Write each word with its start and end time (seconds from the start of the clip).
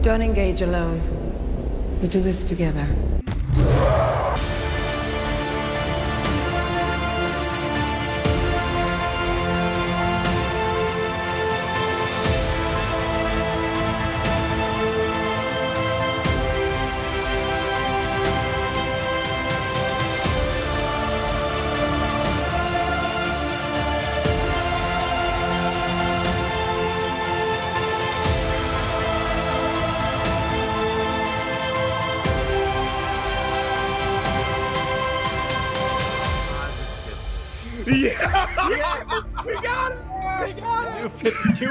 Don't 0.00 0.22
engage 0.22 0.62
alone. 0.62 1.00
We 2.00 2.08
do 2.08 2.20
this 2.20 2.44
together. 2.44 2.86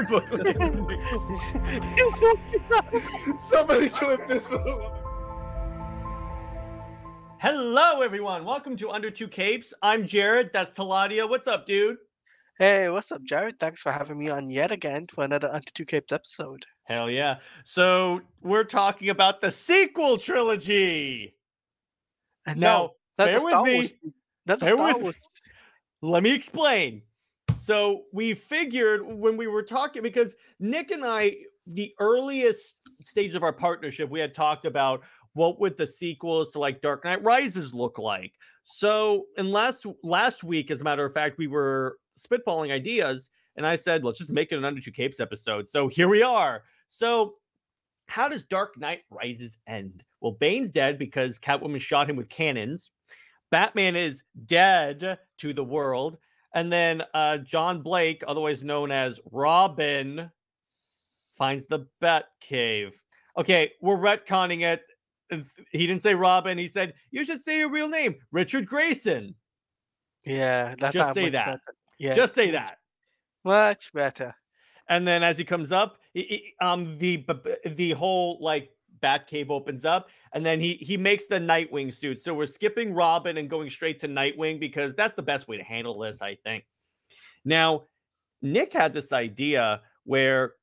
Somebody 3.38 3.90
clip 3.90 4.26
this. 4.26 4.48
for 4.48 4.56
the 4.56 4.64
love 4.64 4.92
of- 4.92 4.98
Hello, 7.40 8.00
everyone. 8.00 8.46
Welcome 8.46 8.74
to 8.78 8.90
Under 8.90 9.10
Two 9.10 9.28
Capes. 9.28 9.74
I'm 9.82 10.06
Jared. 10.06 10.50
That's 10.54 10.70
Teladia. 10.76 11.28
What's 11.28 11.46
up, 11.46 11.66
dude? 11.66 11.98
Hey, 12.58 12.88
what's 12.88 13.12
up, 13.12 13.22
Jared? 13.22 13.60
Thanks 13.60 13.82
for 13.82 13.92
having 13.92 14.18
me 14.18 14.30
on 14.30 14.48
yet 14.48 14.72
again 14.72 15.06
for 15.08 15.24
another 15.24 15.48
Under 15.52 15.70
Two 15.74 15.84
Capes 15.84 16.10
episode. 16.12 16.64
Hell 16.84 17.10
yeah. 17.10 17.36
So 17.64 18.22
we're 18.40 18.64
talking 18.64 19.10
about 19.10 19.42
the 19.42 19.50
sequel 19.50 20.16
trilogy. 20.16 21.34
And 22.46 22.58
Now, 22.58 22.92
no, 23.18 23.20
not 23.26 23.26
bear 23.26 23.38
the 23.40 23.44
with 23.44 23.54
me. 23.66 23.74
Wars. 23.74 23.94
Not 24.46 24.58
the 24.60 24.64
Bear 24.64 24.74
Star 24.76 24.86
with- 24.94 25.02
Wars. 25.02 25.16
Let 26.02 26.22
me 26.22 26.32
explain. 26.34 27.02
So 27.68 28.04
we 28.14 28.32
figured 28.32 29.02
when 29.04 29.36
we 29.36 29.46
were 29.46 29.62
talking 29.62 30.00
because 30.00 30.34
Nick 30.58 30.90
and 30.90 31.04
I, 31.04 31.36
the 31.66 31.92
earliest 32.00 32.76
stage 33.04 33.34
of 33.34 33.42
our 33.42 33.52
partnership, 33.52 34.08
we 34.08 34.20
had 34.20 34.34
talked 34.34 34.64
about 34.64 35.02
what 35.34 35.60
would 35.60 35.76
the 35.76 35.86
sequels 35.86 36.50
to 36.52 36.60
like 36.60 36.80
Dark 36.80 37.04
Knight 37.04 37.22
Rises 37.22 37.74
look 37.74 37.98
like. 37.98 38.32
So 38.64 39.26
in 39.36 39.52
last 39.52 39.84
last 40.02 40.42
week, 40.42 40.70
as 40.70 40.80
a 40.80 40.84
matter 40.84 41.04
of 41.04 41.12
fact, 41.12 41.36
we 41.36 41.46
were 41.46 41.98
spitballing 42.18 42.72
ideas, 42.72 43.28
and 43.56 43.66
I 43.66 43.76
said, 43.76 44.02
let's 44.02 44.18
just 44.18 44.32
make 44.32 44.50
it 44.50 44.56
an 44.56 44.64
Under 44.64 44.80
Two 44.80 44.90
Capes 44.90 45.20
episode. 45.20 45.68
So 45.68 45.88
here 45.88 46.08
we 46.08 46.22
are. 46.22 46.62
So 46.88 47.34
how 48.06 48.30
does 48.30 48.46
Dark 48.46 48.78
Knight 48.78 49.00
Rises 49.10 49.58
end? 49.66 50.04
Well, 50.22 50.32
Bane's 50.32 50.70
dead 50.70 50.98
because 50.98 51.38
Catwoman 51.38 51.82
shot 51.82 52.08
him 52.08 52.16
with 52.16 52.30
cannons. 52.30 52.88
Batman 53.50 53.94
is 53.94 54.22
dead 54.46 55.18
to 55.36 55.52
the 55.52 55.64
world. 55.64 56.16
And 56.54 56.72
then 56.72 57.02
uh, 57.14 57.38
John 57.38 57.82
Blake, 57.82 58.22
otherwise 58.26 58.64
known 58.64 58.90
as 58.90 59.20
Robin, 59.30 60.30
finds 61.36 61.66
the 61.66 61.86
Bat 62.00 62.24
Cave. 62.40 62.92
Okay, 63.36 63.72
we're 63.80 63.98
retconning 63.98 64.62
it. 64.62 64.82
He 65.72 65.86
didn't 65.86 66.02
say 66.02 66.14
Robin. 66.14 66.56
He 66.56 66.68
said, 66.68 66.94
You 67.10 67.24
should 67.24 67.42
say 67.44 67.58
your 67.58 67.70
real 67.70 67.88
name, 67.88 68.16
Richard 68.32 68.66
Grayson. 68.66 69.34
Yeah, 70.24 70.74
that's 70.78 70.96
Just 70.96 71.14
say 71.14 71.28
that. 71.28 71.46
Better. 71.46 71.60
Yeah, 71.98 72.14
Just 72.14 72.34
say 72.34 72.50
that. 72.52 72.78
Much 73.44 73.92
better. 73.92 74.34
And 74.88 75.06
then 75.06 75.22
as 75.22 75.36
he 75.38 75.44
comes 75.44 75.70
up, 75.70 75.98
he- 76.14 76.22
he- 76.22 76.54
um, 76.60 76.96
the 76.98 77.24
the 77.66 77.92
whole 77.92 78.38
like 78.40 78.70
Bat 79.00 79.26
Cave 79.26 79.50
opens 79.50 79.84
up, 79.84 80.08
and 80.32 80.44
then 80.44 80.60
he 80.60 80.74
he 80.74 80.96
makes 80.96 81.26
the 81.26 81.38
Nightwing 81.38 81.92
suit. 81.92 82.22
So 82.22 82.34
we're 82.34 82.46
skipping 82.46 82.94
Robin 82.94 83.38
and 83.38 83.48
going 83.48 83.70
straight 83.70 84.00
to 84.00 84.08
Nightwing 84.08 84.60
because 84.60 84.94
that's 84.94 85.14
the 85.14 85.22
best 85.22 85.48
way 85.48 85.56
to 85.56 85.64
handle 85.64 85.98
this, 85.98 86.22
I 86.22 86.36
think. 86.36 86.64
Now, 87.44 87.84
Nick 88.42 88.72
had 88.72 88.94
this 88.94 89.12
idea 89.12 89.80
where 90.04 90.54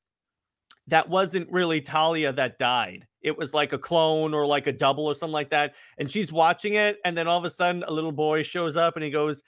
that 0.88 1.08
wasn't 1.08 1.50
really 1.50 1.80
Talia 1.80 2.32
that 2.32 2.58
died. 2.58 3.06
It 3.22 3.36
was 3.36 3.52
like 3.52 3.72
a 3.72 3.78
clone 3.78 4.34
or 4.34 4.46
like 4.46 4.66
a 4.66 4.72
double 4.72 5.06
or 5.06 5.14
something 5.14 5.32
like 5.32 5.50
that. 5.50 5.74
And 5.98 6.10
she's 6.10 6.32
watching 6.32 6.74
it, 6.74 6.98
and 7.04 7.16
then 7.16 7.26
all 7.26 7.38
of 7.38 7.44
a 7.44 7.50
sudden, 7.50 7.84
a 7.86 7.92
little 7.92 8.12
boy 8.12 8.42
shows 8.42 8.76
up 8.76 8.96
and 8.96 9.04
he 9.04 9.10
goes, 9.10 9.42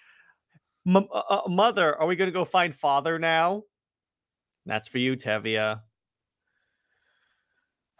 "M- 0.87 1.09
uh, 1.13 1.23
uh, 1.29 1.49
"Mother, 1.49 1.97
are 1.97 2.07
we 2.07 2.17
going 2.17 2.29
to 2.29 2.33
go 2.33 2.45
find 2.45 2.75
father 2.75 3.19
now?" 3.19 3.63
That's 4.67 4.89
for 4.89 4.99
you, 4.99 5.17
Tevia. 5.17 5.83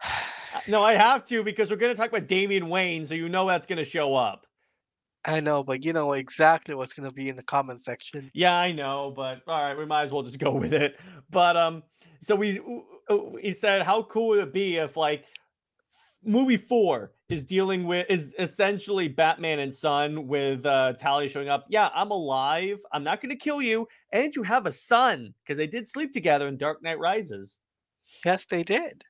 No, 0.67 0.83
I 0.83 0.93
have 0.93 1.25
to 1.25 1.43
because 1.43 1.69
we're 1.69 1.77
going 1.77 1.93
to 1.93 1.99
talk 1.99 2.09
about 2.09 2.27
Damian 2.27 2.69
Wayne, 2.69 3.05
so 3.05 3.15
you 3.15 3.29
know 3.29 3.47
that's 3.47 3.67
going 3.67 3.77
to 3.77 3.85
show 3.85 4.15
up. 4.15 4.45
I 5.25 5.39
know, 5.41 5.63
but 5.63 5.83
you 5.83 5.91
know 5.91 6.13
exactly 6.13 6.75
what's 6.75 6.93
gonna 6.93 7.11
be 7.11 7.27
in 7.27 7.35
the 7.35 7.43
comment 7.43 7.83
section. 7.83 8.31
Yeah, 8.33 8.55
I 8.55 8.71
know, 8.71 9.11
but 9.13 9.41
all 9.47 9.61
right, 9.61 9.77
we 9.77 9.85
might 9.85 10.03
as 10.03 10.11
well 10.11 10.23
just 10.23 10.39
go 10.39 10.51
with 10.55 10.73
it. 10.73 10.97
But 11.29 11.57
um, 11.57 11.83
so 12.21 12.35
we 12.35 12.59
he 13.41 13.51
said, 13.51 13.81
how 13.81 14.03
cool 14.03 14.29
would 14.29 14.47
it 14.47 14.53
be 14.53 14.77
if 14.77 14.95
like 14.95 15.25
movie 16.23 16.57
four 16.57 17.11
is 17.29 17.45
dealing 17.45 17.85
with 17.85 18.05
is 18.09 18.33
essentially 18.39 19.07
Batman 19.07 19.59
and 19.59 19.73
Son 19.73 20.27
with 20.27 20.65
uh 20.65 20.93
Talia 20.93 21.29
showing 21.29 21.49
up. 21.49 21.65
Yeah, 21.69 21.89
I'm 21.93 22.11
alive. 22.11 22.79
I'm 22.91 23.03
not 23.03 23.21
going 23.21 23.29
to 23.29 23.35
kill 23.37 23.61
you, 23.61 23.87
and 24.11 24.33
you 24.35 24.43
have 24.43 24.65
a 24.65 24.71
son 24.71 25.33
because 25.43 25.57
they 25.57 25.67
did 25.67 25.87
sleep 25.87 26.13
together 26.13 26.47
in 26.47 26.57
Dark 26.57 26.81
Knight 26.81 26.99
Rises. 26.99 27.59
Yes, 28.25 28.45
they 28.45 28.63
did. 28.63 29.03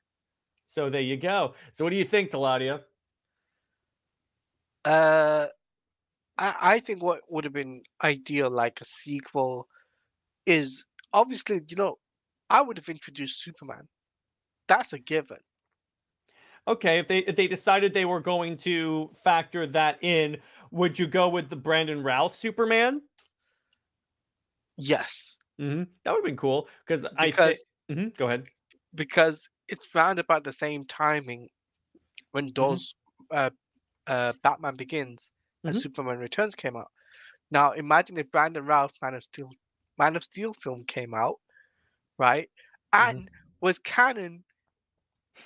So 0.70 0.88
there 0.88 1.00
you 1.00 1.16
go. 1.16 1.54
So 1.72 1.84
what 1.84 1.90
do 1.90 1.96
you 1.96 2.04
think, 2.04 2.30
Teladia? 2.30 2.84
Uh, 4.84 5.48
I 6.38 6.56
I 6.74 6.80
think 6.80 7.02
what 7.02 7.22
would 7.30 7.44
have 7.44 7.52
been 7.52 7.82
ideal, 8.02 8.50
like 8.50 8.80
a 8.80 8.84
sequel, 8.84 9.68
is 10.46 10.86
obviously 11.12 11.60
you 11.68 11.76
know 11.76 11.98
I 12.50 12.62
would 12.62 12.78
have 12.78 12.88
introduced 12.88 13.40
Superman. 13.42 13.88
That's 14.68 14.92
a 14.92 14.98
given. 14.98 15.40
Okay, 16.68 16.98
if 16.98 17.08
they 17.08 17.18
if 17.18 17.36
they 17.36 17.48
decided 17.48 17.92
they 17.94 18.04
were 18.04 18.20
going 18.20 18.56
to 18.58 19.10
factor 19.24 19.66
that 19.68 19.98
in, 20.02 20.38
would 20.70 20.98
you 20.98 21.06
go 21.06 21.28
with 21.28 21.48
the 21.50 21.56
Brandon 21.56 22.02
Routh 22.02 22.34
Superman? 22.36 23.02
Yes, 24.76 25.38
hmm 25.58 25.84
That 26.04 26.12
would 26.12 26.18
have 26.18 26.24
been 26.24 26.36
cool 26.36 26.68
because 26.86 27.04
I 27.16 27.30
because 27.30 27.64
think. 27.88 28.16
Go 28.16 28.26
ahead. 28.28 28.46
because 28.94 29.48
it's 29.70 29.94
round 29.94 30.18
about 30.18 30.44
the 30.44 30.52
same 30.52 30.84
timing 30.84 31.48
when 32.32 32.52
Mm-hmm. 32.58 32.62
those 32.70 32.94
uh, 33.30 33.50
uh, 34.06 34.32
Batman 34.42 34.76
Begins 34.76 35.32
and 35.66 35.74
Mhm. 35.74 35.80
Superman 35.80 36.18
Returns 36.18 36.54
came 36.54 36.76
out. 36.76 36.88
Now 37.50 37.72
imagine 37.72 38.18
if 38.18 38.30
Brandon 38.30 38.64
Routh 38.64 38.92
Man 39.02 39.14
of 39.14 39.24
Steel 39.24 39.50
Man 39.98 40.16
of 40.16 40.24
Steel 40.24 40.52
film 40.54 40.84
came 40.84 41.14
out, 41.14 41.36
right, 42.18 42.48
Mhm. 42.98 43.22
and 43.22 43.28
was 43.60 43.78
canon 43.78 44.44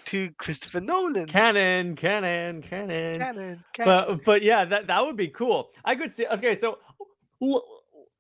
to 0.07 0.31
Christopher 0.39 0.81
Nolan. 0.81 1.29
Canon, 1.29 1.97
canon, 1.97 2.63
canon. 2.63 3.15
canon, 3.19 3.65
canon. 3.73 4.07
But 4.09 4.25
but 4.25 4.43
yeah, 4.43 4.65
that 4.67 4.87
that 4.89 5.05
would 5.07 5.17
be 5.17 5.29
cool. 5.29 5.71
I 5.85 5.95
could 5.97 6.15
see. 6.15 6.27
Okay, 6.27 6.59
so 6.59 6.79
l- 7.43 7.65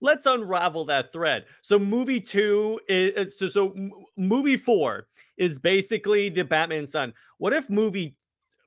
let's 0.05 0.27
unravel 0.27 0.85
that 0.85 1.13
thread. 1.13 1.47
So 1.63 1.79
movie 1.79 2.21
two 2.21 2.79
is 2.89 3.39
so, 3.39 3.49
so 3.49 3.75
movie 4.17 4.57
four 4.57 5.09
is 5.37 5.59
basically 5.59 6.29
the 6.29 6.45
Batman 6.45 6.87
son. 6.87 7.13
What 7.39 7.53
if 7.53 7.69
movie 7.71 8.17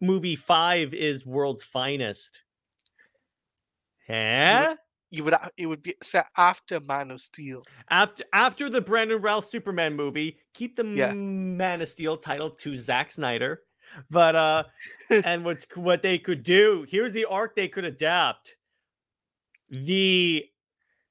movie 0.01 0.35
five 0.35 0.93
is 0.93 1.25
world's 1.25 1.63
finest? 1.63 2.41
Huh? 4.07 4.75
you 5.09 5.23
would 5.23 5.33
a- 5.33 5.51
it 5.57 5.67
would 5.67 5.81
be 5.83 5.95
set 6.03 6.27
after 6.35 6.79
Man 6.81 7.11
of 7.11 7.21
Steel. 7.21 7.63
After 7.89 8.23
after 8.33 8.69
the 8.69 8.81
Brandon 8.81 9.21
Routh 9.21 9.49
Superman 9.49 9.95
movie, 9.95 10.39
keep 10.53 10.75
the 10.75 10.83
Yeah. 10.83 11.13
Man 11.13 11.81
of 11.81 11.87
Steel 11.87 12.17
title 12.17 12.49
to 12.51 12.75
Zack 12.77 13.11
Snyder. 13.11 13.61
But 14.09 14.35
uh 14.35 14.63
and 15.25 15.45
what's 15.45 15.65
what 15.75 16.01
they 16.01 16.17
could 16.17 16.43
do, 16.43 16.85
here's 16.89 17.13
the 17.13 17.25
arc 17.25 17.55
they 17.55 17.67
could 17.69 17.85
adapt. 17.85 18.57
The 19.69 20.45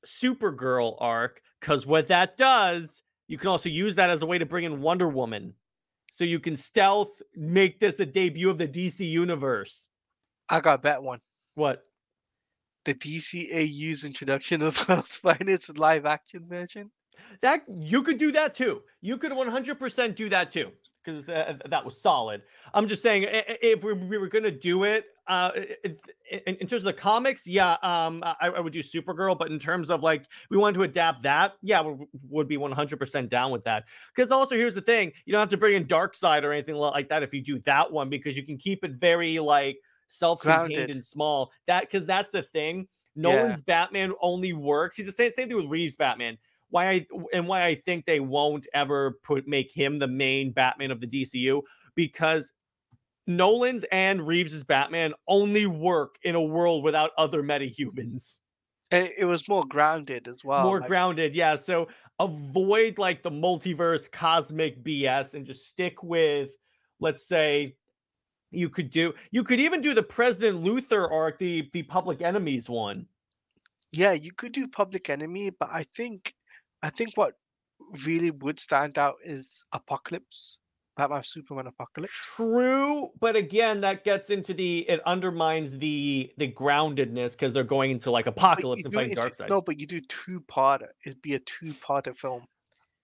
Supergirl 0.06 0.97
arc, 1.00 1.41
because 1.61 1.87
what 1.87 2.08
that 2.08 2.37
does, 2.37 3.03
you 3.29 3.38
can 3.38 3.49
also 3.49 3.69
use 3.69 3.97
that 3.97 4.11
as 4.11 4.23
a 4.23 4.26
way 4.26 4.38
to 4.38 4.47
bring 4.47 4.64
in 4.64 4.81
Wonder 4.81 5.08
Woman. 5.08 5.55
So 6.12 6.25
you 6.25 6.41
can 6.41 6.56
stealth 6.56 7.20
make 7.35 7.79
this 7.79 8.00
a 8.00 8.06
debut 8.06 8.49
of 8.49 8.58
the 8.58 8.69
DC 8.69 9.00
universe. 9.00 9.88
I 10.49 10.61
got 10.61 10.82
that 10.85 11.03
one. 11.03 11.20
What? 11.55 11.82
The 12.85 12.94
DCAU's 12.94 14.05
introduction 14.05 14.62
of 14.62 14.88
World's 14.88 15.17
Finest 15.17 15.79
live 15.79 16.06
action 16.06 16.47
version. 16.49 16.91
That 17.43 17.64
you 17.69 18.03
could 18.03 18.19
do 18.19 18.32
that 18.32 18.55
too. 18.55 18.82
You 19.00 19.19
could 19.19 19.32
100% 19.32 20.14
do 20.14 20.29
that 20.29 20.53
too. 20.53 20.70
Because 21.06 21.25
that 21.26 21.85
was 21.85 22.00
solid. 22.00 22.43
I'm 22.75 22.88
just 22.88 23.03
saying 23.03 23.26
if 23.31 23.85
we, 23.85 23.93
we 23.93 24.19
were 24.19 24.29
gonna 24.29 24.50
do 24.50 24.85
it, 24.85 25.06
uh, 25.29 25.50
in, 25.85 25.97
in 26.56 26.67
terms 26.67 26.82
of 26.82 26.85
the 26.85 26.93
comics, 26.93 27.47
yeah, 27.47 27.76
um, 27.82 28.23
I, 28.25 28.49
I 28.49 28.61
would 28.61 28.73
do 28.73 28.82
Supergirl. 28.82 29.38
But 29.38 29.50
in 29.50 29.58
terms 29.58 29.91
of 29.91 30.03
like 30.03 30.26
we 30.50 30.56
wanted 30.56 30.75
to 30.75 30.82
adapt 30.82 31.23
that, 31.23 31.55
yeah, 31.62 31.82
we 31.82 32.06
would 32.29 32.49
be 32.49 32.56
100% 32.56 33.29
down 33.29 33.50
with 33.50 33.64
that. 33.64 33.85
Because 34.14 34.31
also 34.31 34.56
here's 34.56 34.75
the 34.75 34.81
thing, 34.81 35.12
you 35.25 35.32
don't 35.32 35.41
have 35.41 35.49
to 35.50 35.56
bring 35.56 35.75
in 35.75 35.85
Darkseid 35.85 36.43
or 36.43 36.53
anything 36.53 36.75
like 36.76 37.08
that 37.08 37.23
if 37.23 37.32
you 37.32 37.43
do 37.43 37.58
that 37.61 37.91
one 37.91 38.08
because 38.08 38.37
you 38.37 38.44
can 38.44 38.58
keep 38.58 38.85
it 38.85 38.93
very 38.93 39.38
like 39.38 39.79
self-contained 40.08 40.75
Grounded. 40.75 40.94
and 40.94 41.05
small. 41.05 41.50
That 41.67 41.82
because 41.82 42.06
that's 42.06 42.31
the 42.31 42.43
thing. 42.43 42.88
Nolan's 43.19 43.62
Batman 43.62 44.12
only 44.20 44.53
works. 44.53 44.97
He's 44.97 45.06
the 45.06 45.12
same 45.12 45.32
same 45.32 45.49
thing 45.49 45.56
with 45.56 45.67
Reeves 45.67 45.97
Batman. 45.97 46.37
Why 46.71 46.91
I 46.91 47.07
and 47.33 47.47
why 47.47 47.65
I 47.65 47.75
think 47.75 48.07
they 48.07 48.21
won't 48.21 48.67
ever 48.75 49.19
put 49.23 49.47
make 49.47 49.71
him 49.73 49.99
the 49.99 50.09
main 50.09 50.53
Batman 50.53 50.91
of 50.91 51.01
the 51.01 51.07
DCU 51.07 51.63
because 51.95 52.53
Nolan's 53.27 53.85
and 53.91 54.27
Reeves's 54.27 54.65
Batman 54.65 55.15
only 55.29 55.67
work 55.67 56.17
in 56.23 56.35
a 56.35 56.41
world 56.41 56.85
without 56.85 57.11
other 57.19 57.43
metahumans. 57.43 58.41
It, 58.91 59.15
it 59.19 59.25
was 59.25 59.49
more 59.49 59.65
grounded 59.65 60.29
as 60.29 60.45
well. 60.45 60.63
More 60.63 60.81
like- 60.81 60.89
grounded, 60.89 61.35
yeah. 61.35 61.57
So 61.57 61.89
avoid 62.21 62.99
like 62.99 63.23
the 63.23 63.31
multiverse 63.31 64.11
cosmic 64.11 64.83
BS 64.85 65.35
and 65.35 65.45
just 65.45 65.67
stick 65.67 66.03
with, 66.03 66.51
let's 67.01 67.27
say, 67.27 67.75
you 68.53 68.69
could 68.69 68.91
do 68.91 69.13
you 69.33 69.43
could 69.43 69.59
even 69.59 69.81
do 69.81 69.93
the 69.93 70.03
President 70.03 70.63
Luther 70.63 71.11
arc, 71.11 71.39
the 71.39 71.69
the 71.73 71.83
Public 71.83 72.23
Enemies 72.23 72.71
one. 72.71 73.07
Yeah, 73.93 74.13
you 74.13 74.33
could 74.33 74.53
do 74.53 74.69
Public 74.69 75.11
Enemy, 75.11 75.51
but 75.59 75.69
I 75.73 75.83
think 75.83 76.33
I 76.82 76.90
think 76.90 77.11
what 77.17 77.34
really 78.05 78.31
would 78.31 78.58
stand 78.61 78.99
out 78.99 79.17
is 79.25 79.64
Apocalypse. 79.73 80.61
Batman 80.96 81.23
Superman 81.25 81.67
Apocalypse. 81.67 82.14
True, 82.37 83.11
but 83.20 83.37
again, 83.37 83.82
that 83.82 84.02
gets 84.02 84.31
into 84.31 84.55
the 84.55 84.78
it 84.88 85.00
undermines 85.05 85.78
the 85.78 86.32
the 86.38 86.50
groundedness 86.50 87.32
because 87.32 87.52
they're 87.52 87.64
going 87.64 87.90
into 87.90 88.11
like 88.11 88.26
apocalypse 88.26 88.82
and 88.84 88.94
fighting 88.94 89.11
into- 89.11 89.23
Darkseid. 89.23 89.49
No, 89.50 89.61
but 89.61 89.78
you 89.78 89.87
do 89.87 90.00
two 90.00 90.40
part. 90.40 90.82
It'd 91.05 91.20
be 91.20 91.34
a 91.34 91.38
two 91.40 91.75
part 91.75 92.08
film. 92.17 92.46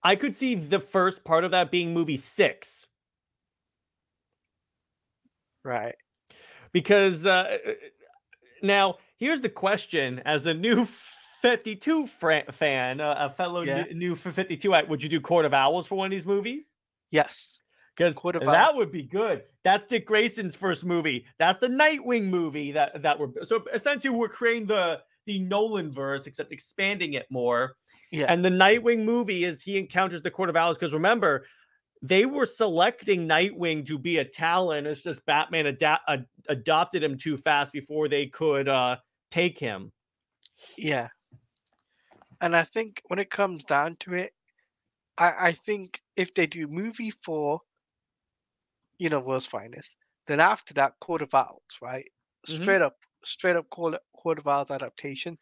I 0.02 0.16
could 0.16 0.34
see 0.34 0.54
the 0.54 0.80
first 0.80 1.22
part 1.22 1.44
of 1.44 1.50
that 1.50 1.70
being 1.70 1.92
movie 1.92 2.16
six 2.16 2.86
Right. 5.64 5.94
because 6.72 7.26
uh, 7.26 7.58
now 8.62 8.96
here's 9.18 9.42
the 9.42 9.48
question: 9.50 10.20
as 10.24 10.46
a 10.46 10.54
new 10.54 10.88
52 11.42 12.06
fra- 12.06 12.50
fan, 12.52 13.00
uh, 13.00 13.14
a 13.18 13.30
fellow 13.30 13.62
Yeah. 13.62 13.82
new, 13.84 13.94
new 13.94 14.16
52, 14.16 14.74
uh, 14.74 14.82
would 14.88 15.02
you 15.02 15.08
do 15.08 15.20
Court 15.20 15.44
of 15.44 15.52
Owls 15.52 15.86
for 15.86 15.96
one 15.96 16.06
of 16.06 16.10
these 16.10 16.26
movies? 16.26 16.72
Yes. 17.10 17.60
Because 17.94 18.14
that 18.14 18.74
would 18.74 18.90
be 18.90 19.02
good. 19.02 19.42
That's 19.64 19.86
Dick 19.86 20.06
Grayson's 20.06 20.54
first 20.54 20.82
movie. 20.84 21.26
That's 21.38 21.58
the 21.58 21.68
Nightwing 21.68 22.24
movie 22.30 22.72
that 22.72 23.02
that 23.02 23.18
we're 23.18 23.28
so 23.44 23.62
essentially 23.74 24.14
we're 24.14 24.30
creating 24.30 24.66
the 24.66 25.02
the 25.26 25.40
Nolan 25.40 25.92
verse, 25.92 26.26
except 26.26 26.52
expanding 26.52 27.12
it 27.14 27.26
more. 27.30 27.74
Yeah. 28.10 28.26
And 28.28 28.42
the 28.42 28.48
Nightwing 28.48 29.04
movie 29.04 29.44
is 29.44 29.60
he 29.60 29.76
encounters 29.76 30.22
the 30.22 30.30
Court 30.30 30.48
of 30.48 30.56
Owls 30.56 30.78
because 30.78 30.94
remember, 30.94 31.46
they 32.00 32.24
were 32.24 32.46
selecting 32.46 33.28
Nightwing 33.28 33.84
to 33.86 33.98
be 33.98 34.18
a 34.18 34.24
Talon. 34.24 34.86
It's 34.86 35.02
just 35.02 35.24
Batman 35.26 35.66
ad- 35.66 36.26
adopted 36.48 37.02
him 37.02 37.18
too 37.18 37.36
fast 37.36 37.72
before 37.74 38.08
they 38.08 38.26
could 38.26 38.68
uh, 38.68 38.96
take 39.30 39.58
him. 39.58 39.92
Yeah. 40.78 41.08
And 42.42 42.56
I 42.56 42.64
think 42.64 43.00
when 43.06 43.20
it 43.20 43.30
comes 43.30 43.64
down 43.64 43.96
to 44.00 44.14
it, 44.14 44.34
I, 45.16 45.48
I 45.48 45.52
think 45.52 46.02
if 46.16 46.34
they 46.34 46.46
do 46.46 46.66
movie 46.66 47.12
four, 47.12 47.60
you 48.98 49.08
know, 49.08 49.20
World's 49.20 49.46
Finest, 49.46 49.96
then 50.26 50.40
after 50.40 50.74
that, 50.74 50.98
Court 51.00 51.22
of 51.22 51.34
Owls, 51.34 51.78
right? 51.80 52.10
Mhm. 52.48 52.62
Straight 52.62 52.82
up, 52.82 52.96
straight 53.24 53.56
up 53.56 53.70
Court, 53.70 53.94
Court 54.16 54.38
of 54.40 54.48
Owls 54.48 54.72
adaptation. 54.72 55.38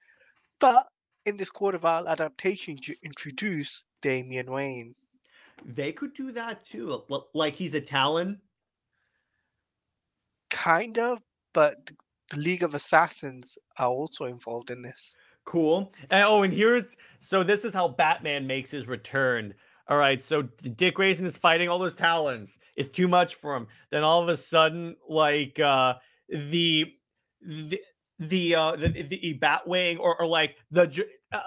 But 0.60 0.86
in 1.24 1.38
this 1.38 1.50
Court 1.50 1.74
of 1.74 1.86
Owls 1.86 2.06
adaptation, 2.06 2.76
you 2.82 2.94
introduce 3.02 3.86
Damian 4.02 4.50
Wayne. 4.50 4.94
They 5.64 5.92
could 5.92 6.12
do 6.14 6.32
that 6.32 6.64
too, 6.66 7.02
like 7.32 7.54
he's 7.54 7.74
a 7.74 7.80
Talon. 7.80 8.42
Kind 10.50 10.98
of, 10.98 11.22
but 11.54 11.90
the 12.30 12.36
League 12.36 12.62
of 12.62 12.74
Assassins 12.74 13.58
are 13.78 13.88
also 13.88 14.26
involved 14.26 14.70
in 14.70 14.82
this. 14.82 15.16
Cool. 15.50 15.92
And, 16.12 16.24
oh, 16.28 16.44
and 16.44 16.54
here's 16.54 16.96
so 17.18 17.42
this 17.42 17.64
is 17.64 17.74
how 17.74 17.88
Batman 17.88 18.46
makes 18.46 18.70
his 18.70 18.86
return. 18.86 19.52
All 19.88 19.96
right, 19.96 20.22
so 20.22 20.42
Dick 20.42 20.94
Grayson 20.94 21.26
is 21.26 21.36
fighting 21.36 21.68
all 21.68 21.80
those 21.80 21.96
Talons. 21.96 22.60
It's 22.76 22.88
too 22.88 23.08
much 23.08 23.34
for 23.34 23.56
him. 23.56 23.66
Then 23.90 24.04
all 24.04 24.22
of 24.22 24.28
a 24.28 24.36
sudden, 24.36 24.94
like 25.08 25.58
uh 25.58 25.94
the 26.28 26.94
the 27.42 27.80
the 28.20 28.54
uh 28.54 28.76
the, 28.76 28.90
the 28.90 29.40
Batwing 29.42 29.98
or, 29.98 30.20
or 30.20 30.28
like 30.28 30.54
the 30.70 31.04
uh, 31.32 31.40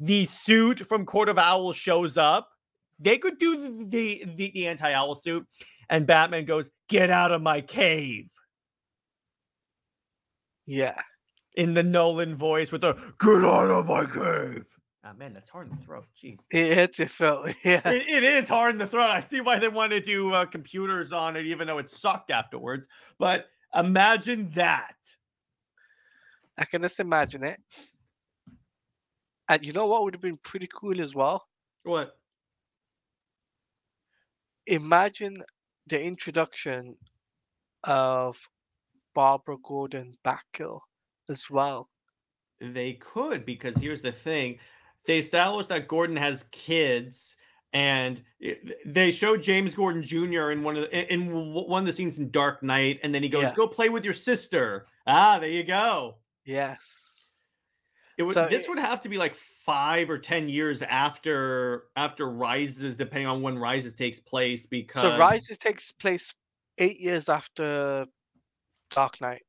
the 0.00 0.24
suit 0.24 0.84
from 0.88 1.06
Court 1.06 1.28
of 1.28 1.38
Owls 1.38 1.76
shows 1.76 2.18
up. 2.18 2.50
They 2.98 3.18
could 3.18 3.38
do 3.38 3.56
the 3.56 3.84
the, 3.90 4.24
the, 4.34 4.50
the 4.52 4.66
anti-owl 4.66 5.14
suit, 5.14 5.46
and 5.88 6.04
Batman 6.04 6.46
goes, 6.46 6.68
"Get 6.88 7.10
out 7.10 7.30
of 7.30 7.42
my 7.42 7.60
cave." 7.60 8.26
Yeah. 10.66 11.00
In 11.54 11.74
the 11.74 11.82
Nolan 11.82 12.36
voice 12.36 12.72
with 12.72 12.80
the 12.82 12.94
"Get 13.18 13.44
out 13.44 13.70
of 13.70 13.86
my 13.86 14.04
cave." 14.06 14.64
Ah, 15.06 15.12
man, 15.12 15.34
that's 15.34 15.50
hard 15.50 15.68
in 15.68 15.76
the 15.76 15.82
throat. 15.84 16.06
Jeez, 16.22 16.40
It 16.50 16.74
hits 16.74 16.98
your 16.98 17.08
throat. 17.08 17.54
Yeah. 17.62 17.82
it, 17.84 18.08
it 18.08 18.24
is 18.24 18.48
hard 18.48 18.72
in 18.72 18.78
the 18.78 18.86
throat. 18.86 19.10
I 19.10 19.20
see 19.20 19.42
why 19.42 19.58
they 19.58 19.68
wanted 19.68 20.02
to 20.04 20.10
do 20.10 20.32
uh, 20.32 20.46
computers 20.46 21.12
on 21.12 21.36
it, 21.36 21.44
even 21.44 21.66
though 21.66 21.76
it 21.78 21.90
sucked 21.90 22.30
afterwards. 22.30 22.88
But 23.18 23.46
imagine 23.74 24.50
that. 24.54 24.94
I 26.56 26.64
can 26.64 26.80
just 26.82 27.00
imagine 27.00 27.44
it. 27.44 27.60
And 29.48 29.64
you 29.66 29.72
know 29.74 29.86
what 29.86 30.04
would 30.04 30.14
have 30.14 30.22
been 30.22 30.38
pretty 30.38 30.68
cool 30.74 31.00
as 31.02 31.14
well? 31.14 31.44
What? 31.82 32.16
Imagine 34.66 35.34
the 35.86 36.00
introduction 36.00 36.96
of 37.82 38.38
Barbara 39.14 39.56
Gordon 39.62 40.14
Batgirl 40.24 40.80
as 41.28 41.48
well. 41.50 41.88
They 42.60 42.94
could 42.94 43.44
because 43.44 43.76
here's 43.76 44.02
the 44.02 44.12
thing: 44.12 44.58
they 45.06 45.18
established 45.18 45.68
that 45.68 45.88
Gordon 45.88 46.16
has 46.16 46.44
kids, 46.50 47.36
and 47.72 48.22
they 48.86 49.10
show 49.10 49.36
James 49.36 49.74
Gordon 49.74 50.02
Jr. 50.02 50.50
in 50.50 50.62
one 50.62 50.76
of 50.76 50.82
the, 50.82 51.12
in 51.12 51.52
one 51.52 51.82
of 51.82 51.86
the 51.86 51.92
scenes 51.92 52.18
in 52.18 52.30
Dark 52.30 52.62
Knight, 52.62 53.00
and 53.02 53.14
then 53.14 53.22
he 53.22 53.28
goes, 53.28 53.52
"Go 53.52 53.66
play 53.66 53.88
with 53.88 54.04
your 54.04 54.14
sister." 54.14 54.86
Ah, 55.06 55.38
there 55.38 55.50
you 55.50 55.64
go. 55.64 56.16
Yes. 56.44 57.36
It 58.16 58.22
would 58.22 58.34
So 58.34 58.46
this 58.48 58.68
would 58.68 58.78
have 58.78 59.00
to 59.02 59.08
be 59.08 59.18
like 59.18 59.34
five 59.34 60.08
or 60.08 60.18
ten 60.18 60.48
years 60.48 60.82
after 60.82 61.86
after 61.96 62.30
Rises, 62.30 62.96
depending 62.96 63.26
on 63.26 63.42
when 63.42 63.58
Rises 63.58 63.92
takes 63.92 64.20
place. 64.20 64.66
Because 64.66 65.02
So 65.02 65.18
Rises 65.18 65.58
takes 65.58 65.90
place 65.90 66.32
eight 66.78 67.00
years 67.00 67.28
after 67.28 68.06
Dark 68.90 69.20
Knight. 69.20 69.42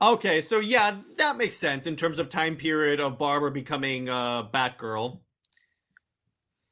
Okay, 0.00 0.40
so 0.40 0.58
yeah, 0.58 1.00
that 1.16 1.36
makes 1.36 1.56
sense 1.56 1.86
in 1.86 1.96
terms 1.96 2.18
of 2.18 2.28
time 2.28 2.56
period 2.56 3.00
of 3.00 3.18
Barbara 3.18 3.50
becoming 3.50 4.08
uh 4.08 4.48
Batgirl. 4.50 5.20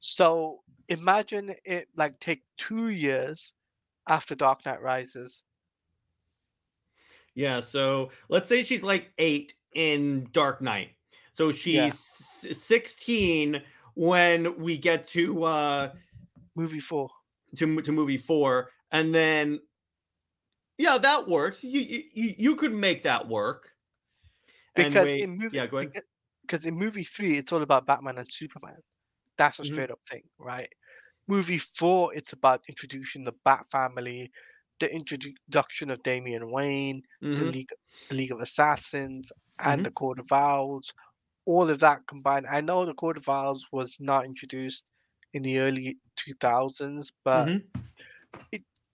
So 0.00 0.64
imagine 0.88 1.55
it 1.64 1.88
like 1.95 2.19
take 2.19 2.43
two 2.57 2.88
years 2.88 3.55
after 4.09 4.35
Dark 4.35 4.64
Knight 4.67 4.83
Rises. 4.83 5.45
Yeah, 7.35 7.61
so 7.61 8.11
let's 8.28 8.49
say 8.49 8.62
she's 8.62 8.83
like 8.83 9.12
eight 9.19 9.55
in 9.75 10.28
Dark 10.33 10.61
Knight. 10.61 10.90
So 11.33 11.52
she's 11.52 11.75
Yeah. 11.75 12.49
s- 12.50 12.59
16 12.59 13.62
when 13.95 14.59
we 14.61 14.76
get 14.78 15.07
to 15.09 15.45
uh 15.45 15.93
Movie 16.55 16.81
four. 16.81 17.09
to 17.57 17.81
to 17.83 17.93
movie 17.93 18.19
four, 18.19 18.71
and 18.90 19.14
then 19.14 19.61
yeah, 20.78 20.99
that 20.99 21.28
works. 21.28 21.64
You 21.64 21.80
you 21.80 22.04
you- 22.14 22.35
you 22.38 22.56
could 22.56 22.73
make 22.75 23.02
that 23.04 23.28
work. 23.28 23.75
And 24.76 24.99
Because 24.99 25.00
wait- 25.00 25.18
in 25.18 25.37
movie 25.37 25.50
yeah, 25.50 25.66
go 25.66 25.78
ahead. 25.78 25.94
because 26.42 26.66
in 26.66 26.75
movie 26.75 27.02
three 27.04 27.37
it's 27.38 27.52
all 27.52 27.62
about 27.62 27.87
Batman 27.87 28.18
and 28.18 28.32
Superman. 28.32 28.80
That's 29.38 29.58
a 29.61 29.64
Mhm. 29.64 29.66
straight 29.66 29.90
up 29.90 30.00
thing, 30.08 30.25
right? 30.38 30.68
Movie 31.28 31.58
four, 31.58 32.14
it's 32.14 32.32
about 32.35 32.62
introducing 32.68 33.25
the 33.25 33.32
Bat 33.44 33.66
family, 33.73 34.32
the 34.80 34.92
introduction 34.92 35.90
of 35.90 36.02
Damian 36.04 36.50
Wayne, 36.52 37.02
the 37.35 37.44
Mhm. 37.44 37.47
League 37.47 37.70
the 38.11 38.16
League 38.16 38.32
of 38.32 38.40
Assassins, 38.40 39.32
and 39.61 39.82
Mm-hmm. 39.82 39.85
the 39.85 39.92
Court 39.92 40.18
of 40.20 40.32
Owls. 40.32 40.92
All 41.47 41.70
of 41.70 41.80
that 41.80 42.06
combined. 42.08 42.47
I 42.49 42.61
know 42.62 42.87
the 42.87 42.94
Court 42.94 43.18
of 43.18 43.28
Owls 43.28 43.66
was 43.73 43.97
not 44.00 44.26
introduced 44.26 44.90
in 45.35 45.42
the 45.42 45.61
early 45.61 45.99
two 46.16 46.32
thousands, 46.40 47.12
but 47.25 47.50
Mhm. 47.50 47.68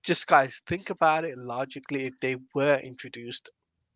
Just 0.04 0.26
guys 0.26 0.62
think 0.66 0.90
about 0.90 1.24
it 1.24 1.38
logically 1.38 2.04
if 2.04 2.14
they 2.20 2.36
were 2.54 2.76
introduced 2.78 3.50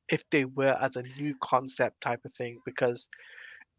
if 0.09 0.23
they 0.31 0.45
were 0.45 0.77
as 0.81 0.97
a 0.97 1.03
new 1.21 1.35
concept 1.43 2.01
type 2.01 2.21
of 2.25 2.33
thing 2.33 2.59
because 2.65 3.09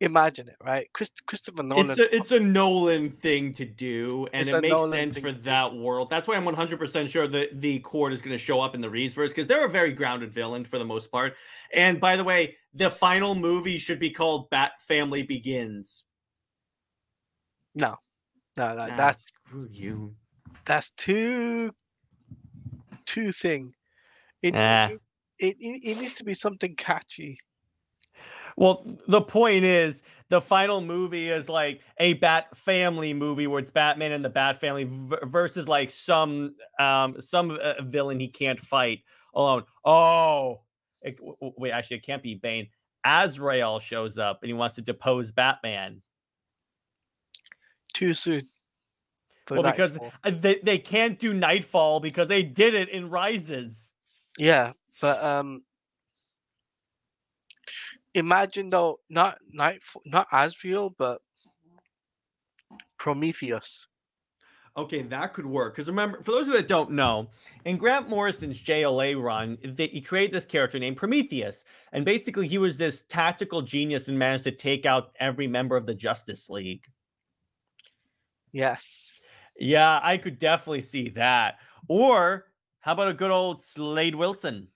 imagine 0.01 0.47
it, 0.47 0.55
right? 0.63 0.87
Chris, 0.93 1.11
Christopher 1.25 1.63
Nolan. 1.63 1.89
It's 1.89 1.99
a 1.99 2.15
it's 2.15 2.31
a 2.31 2.39
Nolan 2.39 3.11
thing 3.11 3.53
to 3.55 3.65
do, 3.65 4.27
and 4.33 4.41
It's 4.41 4.51
it 4.51 4.61
makes 4.61 4.71
Nolan 4.71 4.91
sense 4.91 5.17
for 5.17 5.31
that 5.31 5.75
world. 5.75 6.09
That's 6.09 6.27
why 6.27 6.35
I'm 6.35 6.45
100 6.45 6.79
percent 6.79 7.09
sure 7.09 7.27
that 7.27 7.61
the 7.61 7.79
Court 7.79 8.13
is 8.13 8.21
going 8.21 8.31
to 8.31 8.37
show 8.37 8.61
up 8.61 8.75
in 8.75 8.81
the 8.81 8.89
Reeves 8.89 9.13
verse 9.13 9.31
because 9.31 9.47
they're 9.47 9.65
a 9.65 9.69
very 9.69 9.91
grounded 9.91 10.31
villain 10.31 10.65
for 10.65 10.77
the 10.77 10.85
most 10.85 11.11
part. 11.11 11.35
And 11.73 11.99
by 11.99 12.15
the 12.15 12.23
way, 12.23 12.55
the 12.73 12.89
final 12.89 13.35
movie 13.35 13.77
should 13.77 13.99
be 13.99 14.09
called 14.09 14.49
Bat 14.49 14.73
Family 14.87 15.23
Begins. 15.23 16.03
no, 17.75 17.95
no, 18.57 18.75
no. 18.75 18.87
Nah, 18.87 18.95
that's 18.95 19.25
screw 19.27 19.67
you. 19.71 20.15
that's 20.65 20.91
too 20.91 21.73
too 23.09 23.31
thing. 23.31 23.73
It, 24.41 24.53
Ah. 24.55 24.89
it, 24.89 24.99
it, 25.39 25.55
it 25.59 25.97
needs 25.97 26.13
to 26.13 26.23
be 26.23 26.33
something 26.33 26.75
catchy. 26.75 27.39
Well, 28.55 28.85
the 29.07 29.21
point 29.21 29.65
is, 29.65 30.03
the 30.29 30.41
final 30.41 30.79
movie 30.79 31.29
is 31.29 31.49
like 31.49 31.81
a 31.97 32.13
Bat 32.13 32.55
Family 32.55 33.13
movie 33.13 33.47
where 33.47 33.59
it's 33.59 33.71
Batman 33.71 34.11
and 34.11 34.23
the 34.23 34.29
Bat 34.29 34.59
Family 34.59 34.83
v- 34.83 35.17
versus 35.23 35.67
like 35.67 35.91
some 35.91 36.55
um 36.79 37.19
some 37.19 37.51
uh, 37.51 37.81
villain 37.81 38.19
he 38.19 38.27
can't 38.27 38.59
fight 38.59 38.99
alone. 39.33 39.63
Oh, 39.83 40.61
it, 41.01 41.17
wait, 41.57 41.71
actually, 41.71 41.97
it 41.97 42.05
can't 42.05 42.21
be 42.21 42.35
Bane. 42.35 42.67
Azrael 43.05 43.79
shows 43.79 44.17
up 44.17 44.39
and 44.43 44.49
he 44.49 44.53
wants 44.53 44.75
to 44.75 44.81
depose 44.81 45.31
Batman. 45.31 46.01
Too 47.93 48.13
soon. 48.13 48.41
Well, 49.49 49.63
because 49.63 49.97
Nightfall. 49.97 50.39
they 50.39 50.59
they 50.63 50.77
can't 50.77 51.19
do 51.19 51.33
Nightfall 51.33 51.99
because 51.99 52.27
they 52.27 52.43
did 52.43 52.73
it 52.73 52.89
in 52.89 53.09
Rises. 53.09 53.91
yeah, 54.37 54.73
but 55.01 55.23
um, 55.23 55.63
imagine 58.13 58.69
though 58.69 58.99
not 59.09 59.37
Nightfall, 59.51 60.01
not 60.05 60.27
Azrael, 60.31 60.93
but 60.97 61.21
Prometheus. 62.97 63.87
Okay, 64.77 65.01
that 65.01 65.33
could 65.33 65.45
work. 65.45 65.75
Because 65.75 65.89
remember, 65.89 66.21
for 66.21 66.31
those 66.31 66.47
of 66.47 66.53
you 66.53 66.59
that 66.59 66.67
don't 66.67 66.91
know, 66.91 67.27
in 67.65 67.77
Grant 67.77 68.07
Morrison's 68.07 68.61
JLA 68.61 69.21
run, 69.21 69.57
they, 69.63 69.87
he 69.87 69.99
created 69.99 70.33
this 70.33 70.45
character 70.45 70.79
named 70.79 70.95
Prometheus. 70.95 71.65
And 71.91 72.05
basically, 72.05 72.47
he 72.47 72.57
was 72.57 72.77
this 72.77 73.03
tactical 73.09 73.61
genius 73.61 74.07
and 74.07 74.17
managed 74.17 74.45
to 74.45 74.51
take 74.51 74.85
out 74.85 75.11
every 75.19 75.47
member 75.47 75.75
of 75.75 75.85
the 75.85 75.95
Justice 75.95 76.49
League. 76.49 76.85
Yes. 78.51 79.18
Yeah, 79.59 79.99
I 80.01 80.17
could 80.17 80.39
definitely 80.39 80.81
see 80.81 81.09
that. 81.09 81.59
Or 81.87 82.45
how 82.79 82.93
about 82.93 83.09
a 83.09 83.13
good 83.13 83.31
old 83.31 83.61
Slade 83.61 84.15
Wilson? 84.15 84.67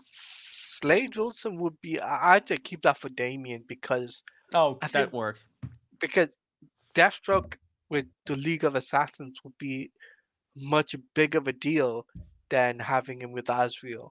Slade 0.00 1.16
Wilson 1.16 1.58
would 1.58 1.80
be. 1.80 2.00
I'd 2.00 2.46
say 2.46 2.56
keep 2.56 2.82
that 2.82 2.98
for 2.98 3.08
Damian 3.08 3.64
because 3.66 4.22
Oh, 4.54 4.78
I 4.82 4.86
that 4.88 5.12
works. 5.12 5.44
because 6.00 6.36
Deathstroke 6.94 7.54
with 7.90 8.06
the 8.26 8.36
League 8.36 8.64
of 8.64 8.74
Assassins 8.76 9.40
would 9.44 9.56
be 9.58 9.90
much 10.56 10.94
bigger 11.14 11.38
of 11.38 11.48
a 11.48 11.52
deal 11.52 12.06
than 12.50 12.78
having 12.78 13.20
him 13.20 13.32
with 13.32 13.50
Azrael. 13.50 14.10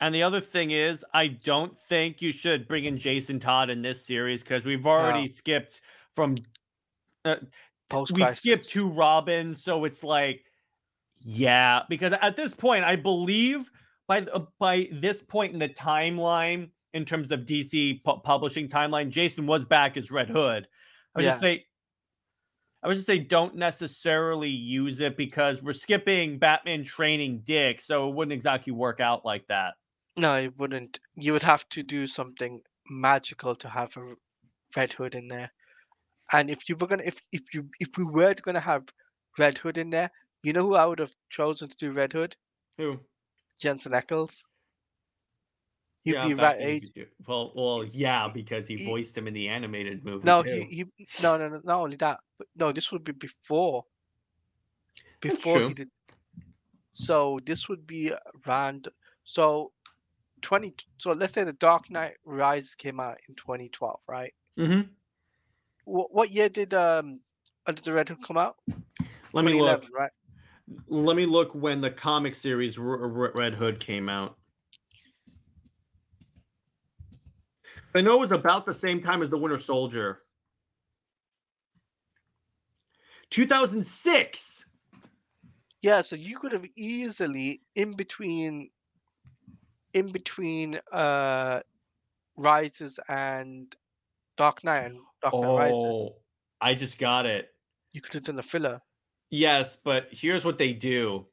And 0.00 0.14
the 0.14 0.22
other 0.22 0.40
thing 0.40 0.70
is, 0.70 1.04
I 1.12 1.26
don't 1.28 1.76
think 1.76 2.22
you 2.22 2.32
should 2.32 2.68
bring 2.68 2.84
in 2.84 2.96
Jason 2.98 3.40
Todd 3.40 3.68
in 3.68 3.82
this 3.82 4.04
series 4.06 4.42
because 4.42 4.64
we've 4.64 4.86
already 4.86 5.26
skipped 5.26 5.80
from 6.18 6.34
Post 7.88 8.12
we 8.12 8.26
skipped 8.26 8.68
two 8.68 8.88
Robins, 8.88 9.62
so 9.62 9.84
it's 9.84 10.04
like, 10.04 10.44
yeah, 11.20 11.82
because 11.88 12.12
at 12.12 12.36
this 12.36 12.52
point, 12.52 12.84
I 12.84 12.96
believe 12.96 13.70
by 14.06 14.20
the, 14.20 14.34
uh, 14.34 14.46
by 14.58 14.88
this 14.92 15.22
point 15.22 15.52
in 15.52 15.58
the 15.58 15.68
timeline, 15.68 16.70
in 16.92 17.04
terms 17.04 17.30
of 17.30 17.40
DC 17.40 18.02
pu- 18.04 18.20
publishing 18.20 18.68
timeline, 18.68 19.10
Jason 19.10 19.46
was 19.46 19.64
back 19.64 19.96
as 19.96 20.10
Red 20.10 20.28
Hood. 20.28 20.66
I 21.14 21.18
would 21.18 21.24
just 21.24 21.40
say, 21.40 21.64
I 22.82 22.88
would 22.88 22.94
just 22.94 23.06
say, 23.06 23.18
don't 23.18 23.56
necessarily 23.56 24.50
use 24.50 25.00
it 25.00 25.16
because 25.16 25.62
we're 25.62 25.72
skipping 25.72 26.38
Batman 26.38 26.84
training 26.84 27.42
Dick, 27.44 27.80
so 27.80 28.08
it 28.08 28.14
wouldn't 28.14 28.32
exactly 28.32 28.72
work 28.72 29.00
out 29.00 29.24
like 29.24 29.46
that. 29.48 29.74
No, 30.16 30.36
it 30.36 30.58
wouldn't. 30.58 31.00
You 31.14 31.32
would 31.32 31.42
have 31.42 31.68
to 31.70 31.82
do 31.82 32.06
something 32.06 32.60
magical 32.90 33.54
to 33.56 33.68
have 33.68 33.96
a 33.96 34.14
Red 34.76 34.92
Hood 34.92 35.14
in 35.14 35.28
there. 35.28 35.50
And 36.32 36.50
if 36.50 36.68
you 36.68 36.76
were 36.76 36.86
gonna, 36.86 37.04
if 37.04 37.20
if 37.32 37.42
you 37.54 37.68
if 37.80 37.96
we 37.96 38.04
were 38.04 38.34
gonna 38.34 38.60
have 38.60 38.84
Red 39.38 39.58
Hood 39.58 39.78
in 39.78 39.90
there, 39.90 40.10
you 40.42 40.52
know 40.52 40.62
who 40.62 40.74
I 40.74 40.86
would 40.86 40.98
have 40.98 41.14
chosen 41.30 41.68
to 41.68 41.76
do 41.76 41.92
Red 41.92 42.12
Hood? 42.12 42.36
Who? 42.76 43.00
Jensen 43.60 43.92
Ackles. 43.92 44.46
He'd 46.04 46.14
Yeah, 46.14 46.28
be 46.28 46.34
right 46.34 46.56
age. 46.60 46.90
Well, 47.26 47.52
well, 47.54 47.84
yeah, 47.84 48.28
because 48.32 48.68
he 48.68 48.76
He- 48.76 48.84
voiced 48.86 49.16
him 49.16 49.26
in 49.26 49.34
the 49.34 49.48
animated 49.48 50.04
movie. 50.04 50.24
No, 50.24 50.42
too. 50.42 50.66
he, 50.70 50.84
he 50.98 51.08
no 51.22 51.36
no 51.36 51.48
no 51.48 51.60
not 51.64 51.80
only 51.80 51.96
that, 51.96 52.20
but 52.38 52.46
no, 52.56 52.72
this 52.72 52.92
would 52.92 53.04
be 53.04 53.12
before. 53.12 53.84
Before 55.20 55.60
he 55.62 55.74
did. 55.74 55.90
So 56.92 57.38
this 57.44 57.68
would 57.68 57.86
be 57.86 58.12
around 58.46 58.88
so 59.24 59.72
twenty. 60.40 60.74
So 60.98 61.12
let's 61.12 61.32
say 61.32 61.44
the 61.44 61.52
Dark 61.54 61.90
Knight 61.90 62.14
Rises 62.24 62.74
came 62.74 63.00
out 63.00 63.18
in 63.28 63.34
twenty 63.34 63.68
twelve, 63.68 64.00
right? 64.06 64.32
Mhm. 64.56 64.88
What 65.88 66.12
what 66.12 66.30
year 66.30 66.50
did 66.50 66.74
um 66.74 67.20
Under 67.66 67.80
the 67.80 67.92
Red 67.94 68.10
Hood 68.10 68.22
come 68.22 68.36
out? 68.36 68.56
Let 69.32 69.44
me 69.44 69.54
look. 69.54 69.84
right? 69.96 70.10
Let 70.86 71.16
me 71.16 71.24
look 71.24 71.54
when 71.54 71.80
the 71.80 71.90
comic 71.90 72.34
series 72.34 72.78
R- 72.78 73.02
R- 73.02 73.32
Red 73.34 73.54
Hood 73.54 73.80
came 73.80 74.08
out. 74.08 74.36
I 77.94 78.02
know 78.02 78.14
it 78.14 78.20
was 78.20 78.32
about 78.32 78.66
the 78.66 78.74
same 78.74 79.02
time 79.02 79.22
as 79.22 79.30
the 79.30 79.38
Winter 79.38 79.58
Soldier. 79.58 80.20
2006. 83.30 84.66
Yeah, 85.80 86.02
so 86.02 86.16
you 86.16 86.38
could 86.38 86.52
have 86.52 86.66
easily 86.76 87.62
in 87.76 87.96
between 87.96 88.68
in 89.94 90.12
between 90.12 90.78
uh 90.92 91.60
Rises 92.36 93.00
and 93.08 93.74
Dark 94.38 94.64
Knight 94.64 94.84
and 94.84 94.98
Dark 95.20 95.34
Knight 95.34 95.56
Rises, 95.56 95.74
Oh, 95.84 96.16
I 96.60 96.74
just 96.74 96.98
got 96.98 97.26
it. 97.26 97.48
you 97.92 98.00
could 98.00 98.14
have 98.14 98.22
done 98.22 98.38
a 98.38 98.42
filler. 98.42 98.80
Yes, 99.30 99.76
but 99.84 100.06
here's 100.10 100.44
what 100.44 100.56
they 100.56 100.72
do. 100.72 101.26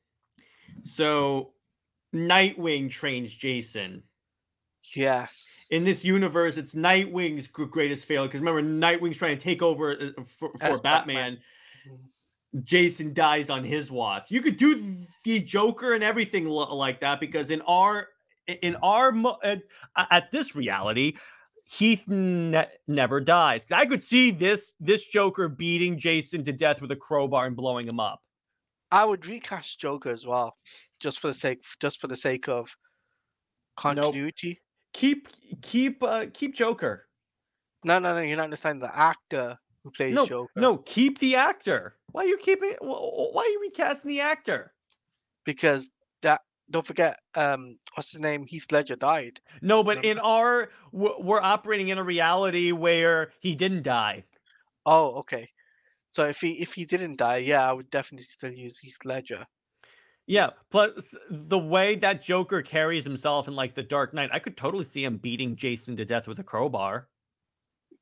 So, 0.83 1.53
Nightwing 2.13 2.89
trains 2.89 3.33
Jason. 3.33 4.03
Yes. 4.95 5.67
In 5.71 5.83
this 5.83 6.03
universe, 6.03 6.57
it's 6.57 6.75
Nightwing's 6.75 7.47
greatest 7.47 8.05
failure 8.05 8.27
because 8.27 8.41
remember, 8.41 8.62
Nightwing's 8.62 9.17
trying 9.17 9.38
to 9.38 9.43
take 9.43 9.62
over 9.62 9.91
uh, 9.93 10.24
for, 10.27 10.51
for 10.59 10.77
Batman. 10.79 10.81
Batman. 10.83 11.38
Jason 12.63 13.13
dies 13.13 13.50
on 13.50 13.63
his 13.63 13.91
watch. 13.91 14.31
You 14.31 14.41
could 14.41 14.57
do 14.57 15.05
the 15.24 15.39
Joker 15.39 15.93
and 15.93 16.03
everything 16.03 16.45
like 16.45 17.01
that 17.01 17.19
because 17.19 17.50
in 17.50 17.62
our 17.62 18.07
in 18.47 18.75
our 18.77 19.13
at, 19.43 19.62
at 19.97 20.31
this 20.31 20.55
reality, 20.55 21.15
Heath 21.67 22.07
ne- 22.07 22.67
never 22.88 23.19
dies. 23.19 23.65
I 23.72 23.86
could 23.86 24.03
see 24.03 24.31
this 24.31 24.72
this 24.79 25.03
Joker 25.05 25.48
beating 25.50 25.98
Jason 25.98 26.43
to 26.45 26.51
death 26.53 26.81
with 26.81 26.91
a 26.91 26.95
crowbar 26.95 27.48
and 27.48 27.55
blowing 27.55 27.88
him 27.88 28.00
up. 28.00 28.22
I 28.91 29.03
would 29.03 29.25
recast 29.25 29.79
Joker 29.79 30.12
as 30.12 30.25
well, 30.27 30.55
just 31.00 31.19
for 31.19 31.27
the 31.27 31.34
sake 31.34 31.63
just 31.81 32.00
for 32.00 32.07
the 32.07 32.15
sake 32.15 32.48
of 32.48 32.75
continuity. 33.77 34.62
Keep 34.93 35.27
keep 35.62 36.01
uh, 36.03 36.27
keep 36.34 36.55
Joker. 36.55 37.07
No, 37.84 38.00
no, 38.00 38.13
no, 38.15 38.22
you're 38.22 38.38
not 38.38 38.45
understanding 38.45 38.79
the 38.79 38.98
actor 38.98 39.57
who 39.84 39.91
plays 39.91 40.13
No, 40.15 40.25
Joker. 40.25 40.51
no, 40.60 40.77
keep 40.77 41.19
the 41.19 41.36
actor. 41.36 41.98
Why 42.12 42.24
are 42.24 42.27
you 42.27 42.38
keeping? 42.38 42.74
wh- 42.81 42.86
wh- 42.86 43.34
Why 43.36 43.43
are 43.43 43.50
you 43.50 43.60
recasting 43.62 44.10
the 44.10 44.22
actor? 44.22 44.72
because 45.45 45.91
don't 46.69 46.86
forget, 46.86 47.19
um, 47.36 47.77
what's 47.93 48.12
his 48.12 48.22
name? 48.22 48.45
Heath 48.45 48.72
Ledger 48.72 48.95
died. 48.95 49.39
No, 49.62 49.84
but 49.84 49.98
Remember? 49.98 50.07
in 50.07 50.19
our 50.19 50.69
we're 50.91 51.41
operating 51.41 51.89
in 51.89 51.98
a 51.98 52.03
reality 52.03 52.72
where 52.72 53.31
he 53.39 53.55
didn't 53.55 53.84
die. 53.84 54.24
Oh, 54.86 55.15
okay. 55.19 55.50
So 56.12 56.25
if 56.27 56.39
he 56.39 56.62
if 56.62 56.74
he 56.74 56.86
didn't 56.86 57.17
die, 57.17 57.38
yeah, 57.38 57.69
I 57.69 57.74
would 57.74 57.89
definitely 57.89 58.25
still 58.25 58.51
use 58.53 58.79
Heath 58.79 58.98
Ledger. 59.05 59.45
Yeah. 60.27 60.51
Plus, 60.72 61.15
the 61.29 61.60
way 61.60 61.95
that 61.98 62.22
Joker 62.22 62.62
carries 62.62 63.03
himself 63.03 63.48
in 63.48 63.55
like 63.55 63.75
the 63.75 63.84
Dark 63.84 64.13
Knight, 64.13 64.29
I 64.34 64.39
could 64.39 64.57
totally 64.57 64.86
see 64.86 65.03
him 65.03 65.17
beating 65.17 65.55
Jason 65.55 65.95
to 65.98 66.05
death 66.05 66.27
with 66.27 66.39
a 66.39 66.43
crowbar. 66.43 67.10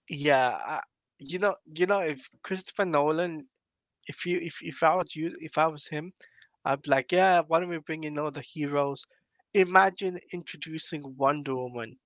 Yeah, 0.10 0.50
I, 0.50 0.82
you 1.20 1.40
know, 1.40 1.56
you 1.66 1.86
know, 1.86 2.00
if 2.00 2.28
Christopher 2.44 2.86
Nolan, 2.86 3.48
if 4.08 4.26
you 4.26 4.40
if 4.42 4.62
if 4.62 4.84
I 4.84 4.96
was 4.96 5.16
you, 5.16 5.36
if 5.40 5.58
I 5.58 5.68
was 5.68 5.88
him, 5.88 6.14
I'd 6.66 6.82
be 6.82 6.90
like, 6.90 7.12
yeah, 7.12 7.42
why 7.48 7.60
don't 7.60 7.70
we 7.70 7.78
bring 7.80 8.04
in 8.04 8.18
all 8.20 8.32
the 8.32 8.42
heroes? 8.42 9.06
Imagine 9.54 10.20
introducing 10.32 11.16
Wonder 11.18 11.56
Woman, 11.56 11.98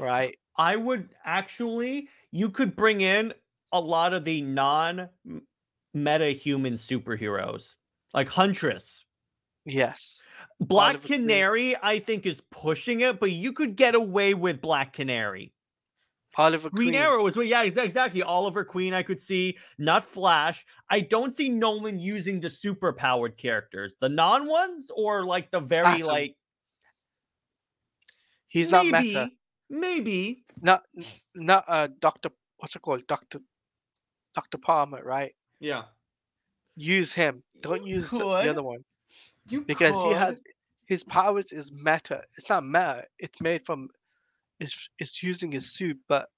uh, 0.00 0.04
right? 0.04 0.36
I 0.56 0.76
would 0.76 1.08
actually, 1.24 2.08
you 2.30 2.50
could 2.50 2.76
bring 2.76 3.00
in 3.00 3.32
a 3.72 3.80
lot 3.80 4.12
of 4.12 4.24
the 4.24 4.42
non 4.42 5.08
meta 5.94 6.30
human 6.32 6.74
superheroes, 6.74 7.74
like 8.12 8.28
Huntress. 8.28 9.04
Yes. 9.64 10.28
Black 10.60 11.02
Canary, 11.02 11.76
I 11.82 12.00
think, 12.00 12.26
is 12.26 12.42
pushing 12.50 13.00
it, 13.00 13.20
but 13.20 13.30
you 13.32 13.52
could 13.52 13.76
get 13.76 13.94
away 13.94 14.34
with 14.34 14.60
Black 14.60 14.92
Canary. 14.92 15.52
Oliver 16.36 16.70
Green 16.70 16.90
Queen. 16.90 17.00
Arrow 17.02 17.22
well, 17.22 17.42
yeah, 17.42 17.62
exactly. 17.62 18.22
Oliver 18.22 18.64
Queen, 18.64 18.94
I 18.94 19.02
could 19.02 19.20
see, 19.20 19.58
not 19.78 20.04
Flash. 20.04 20.64
I 20.88 21.00
don't 21.00 21.36
see 21.36 21.48
Nolan 21.48 21.98
using 21.98 22.40
the 22.40 22.48
super 22.48 22.92
powered 22.92 23.36
characters, 23.36 23.94
the 24.00 24.08
non 24.08 24.46
ones, 24.46 24.90
or 24.94 25.24
like 25.24 25.50
the 25.50 25.60
very 25.60 25.86
Atom. 25.86 26.06
like 26.06 26.36
He's 28.48 28.70
not 28.70 28.86
maybe, 28.86 29.08
meta. 29.08 29.30
maybe. 29.70 30.44
Not 30.60 30.82
not 31.34 31.64
uh 31.68 31.88
Doctor 32.00 32.30
what's 32.58 32.76
it 32.76 32.82
called? 32.82 33.06
Doctor 33.06 33.40
Doctor 34.34 34.58
Palmer, 34.58 35.02
right? 35.04 35.32
Yeah, 35.60 35.84
Use 36.76 37.12
him. 37.12 37.42
Don't 37.60 37.86
use 37.86 38.10
the- 38.10 38.18
the 38.18 38.50
other 38.50 38.62
one. 38.62 38.84
you 39.48 39.62
Because 39.62 40.02
he 40.04 40.12
has 40.12 40.42
his 40.86 41.04
powers 41.04 41.52
is 41.52 41.72
meta. 41.84 42.22
It's 42.36 42.48
not 42.48 42.64
meta. 42.64 43.04
It's 43.18 43.40
made 43.40 43.64
from 43.64 43.88
it's 44.62 44.88
it's 44.98 45.22
using 45.22 45.52
his 45.52 45.70
suit, 45.70 45.98
but 46.08 46.28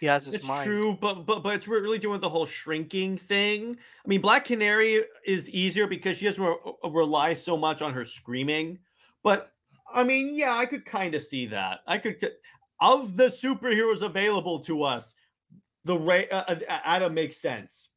he 0.00 0.06
has 0.06 0.24
his 0.24 0.32
mind. 0.32 0.40
It's 0.40 0.48
mind. 0.48 0.66
true, 0.66 0.98
but 1.00 1.26
but 1.26 1.42
but 1.42 1.54
it's 1.54 1.68
really 1.68 1.98
doing 1.98 2.20
the 2.20 2.28
whole 2.28 2.46
shrinking 2.46 3.18
thing. 3.18 3.76
I 4.04 4.08
mean, 4.08 4.20
Black 4.20 4.44
Canary 4.44 5.04
is 5.24 5.48
easier 5.50 5.86
because 5.86 6.18
she 6.18 6.24
doesn't 6.24 6.42
re- 6.42 6.56
uh, 6.84 6.88
rely 6.90 7.34
so 7.34 7.56
much 7.56 7.82
on 7.82 7.92
her 7.92 8.04
screaming. 8.04 8.78
But 9.22 9.52
I 9.92 10.04
mean, 10.04 10.34
yeah, 10.34 10.56
I 10.56 10.66
could 10.66 10.84
kind 10.84 11.14
of 11.14 11.22
see 11.22 11.46
that. 11.46 11.80
I 11.86 11.98
could 11.98 12.18
t- 12.18 12.28
of 12.80 13.16
the 13.16 13.28
superheroes 13.28 14.02
available 14.02 14.60
to 14.60 14.82
us, 14.84 15.14
the 15.84 15.96
Ray 15.96 16.28
uh, 16.30 16.44
uh, 16.48 16.78
Atom 16.84 17.14
makes 17.14 17.36
sense. 17.36 17.88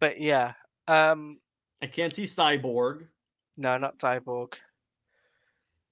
But 0.00 0.20
yeah. 0.20 0.54
Um 0.88 1.38
I 1.82 1.86
can't 1.86 2.12
see 2.12 2.24
Cyborg, 2.24 3.06
no, 3.56 3.78
not 3.78 3.98
Cyborg. 3.98 4.54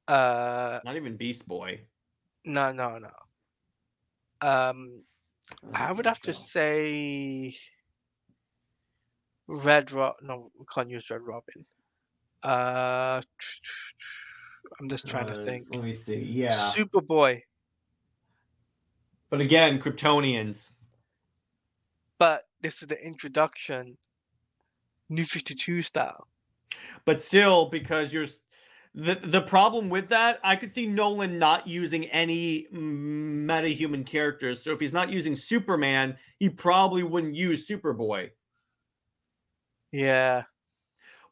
Uh 0.08 0.80
not 0.84 0.96
even 0.96 1.16
Beast 1.16 1.46
Boy. 1.46 1.80
No, 2.48 2.72
no, 2.72 2.98
no. 2.98 3.10
Um 4.48 5.04
I 5.74 5.92
would 5.92 6.06
have 6.06 6.20
to 6.20 6.32
say 6.32 7.56
Red 9.46 9.92
Rob. 9.92 10.16
No, 10.22 10.50
we 10.58 10.64
can't 10.72 10.90
use 10.90 11.10
Red 11.10 11.22
Robin. 11.22 11.64
Uh, 12.44 13.20
I'm 14.80 14.88
just 14.88 15.06
trying 15.08 15.26
to 15.28 15.32
Uh, 15.32 15.44
think. 15.44 15.66
Let 15.70 15.82
me 15.82 15.94
see. 15.94 16.16
Yeah, 16.16 16.52
Superboy, 16.52 17.42
but 19.30 19.40
again, 19.40 19.80
Kryptonians. 19.80 20.70
but 22.18 22.44
this 22.60 22.82
is 22.82 22.88
the 22.88 23.02
introduction, 23.04 23.96
New 25.08 25.24
Fifty 25.24 25.54
Two 25.54 25.82
style. 25.82 26.28
but 27.04 27.20
still 27.20 27.66
because 27.70 28.12
you're 28.12 28.26
the 28.98 29.14
the 29.14 29.40
problem 29.40 29.88
with 29.88 30.08
that 30.08 30.40
i 30.42 30.56
could 30.56 30.74
see 30.74 30.84
nolan 30.84 31.38
not 31.38 31.68
using 31.68 32.06
any 32.06 32.66
meta-human 32.72 34.02
characters. 34.02 34.62
So 34.62 34.72
if 34.72 34.80
he's 34.80 34.92
not 34.92 35.08
using 35.08 35.36
superman 35.36 36.16
he 36.38 36.48
probably 36.48 37.02
wouldn't 37.02 37.34
use 37.34 37.68
superboy. 37.68 38.30
Yeah, 39.92 40.42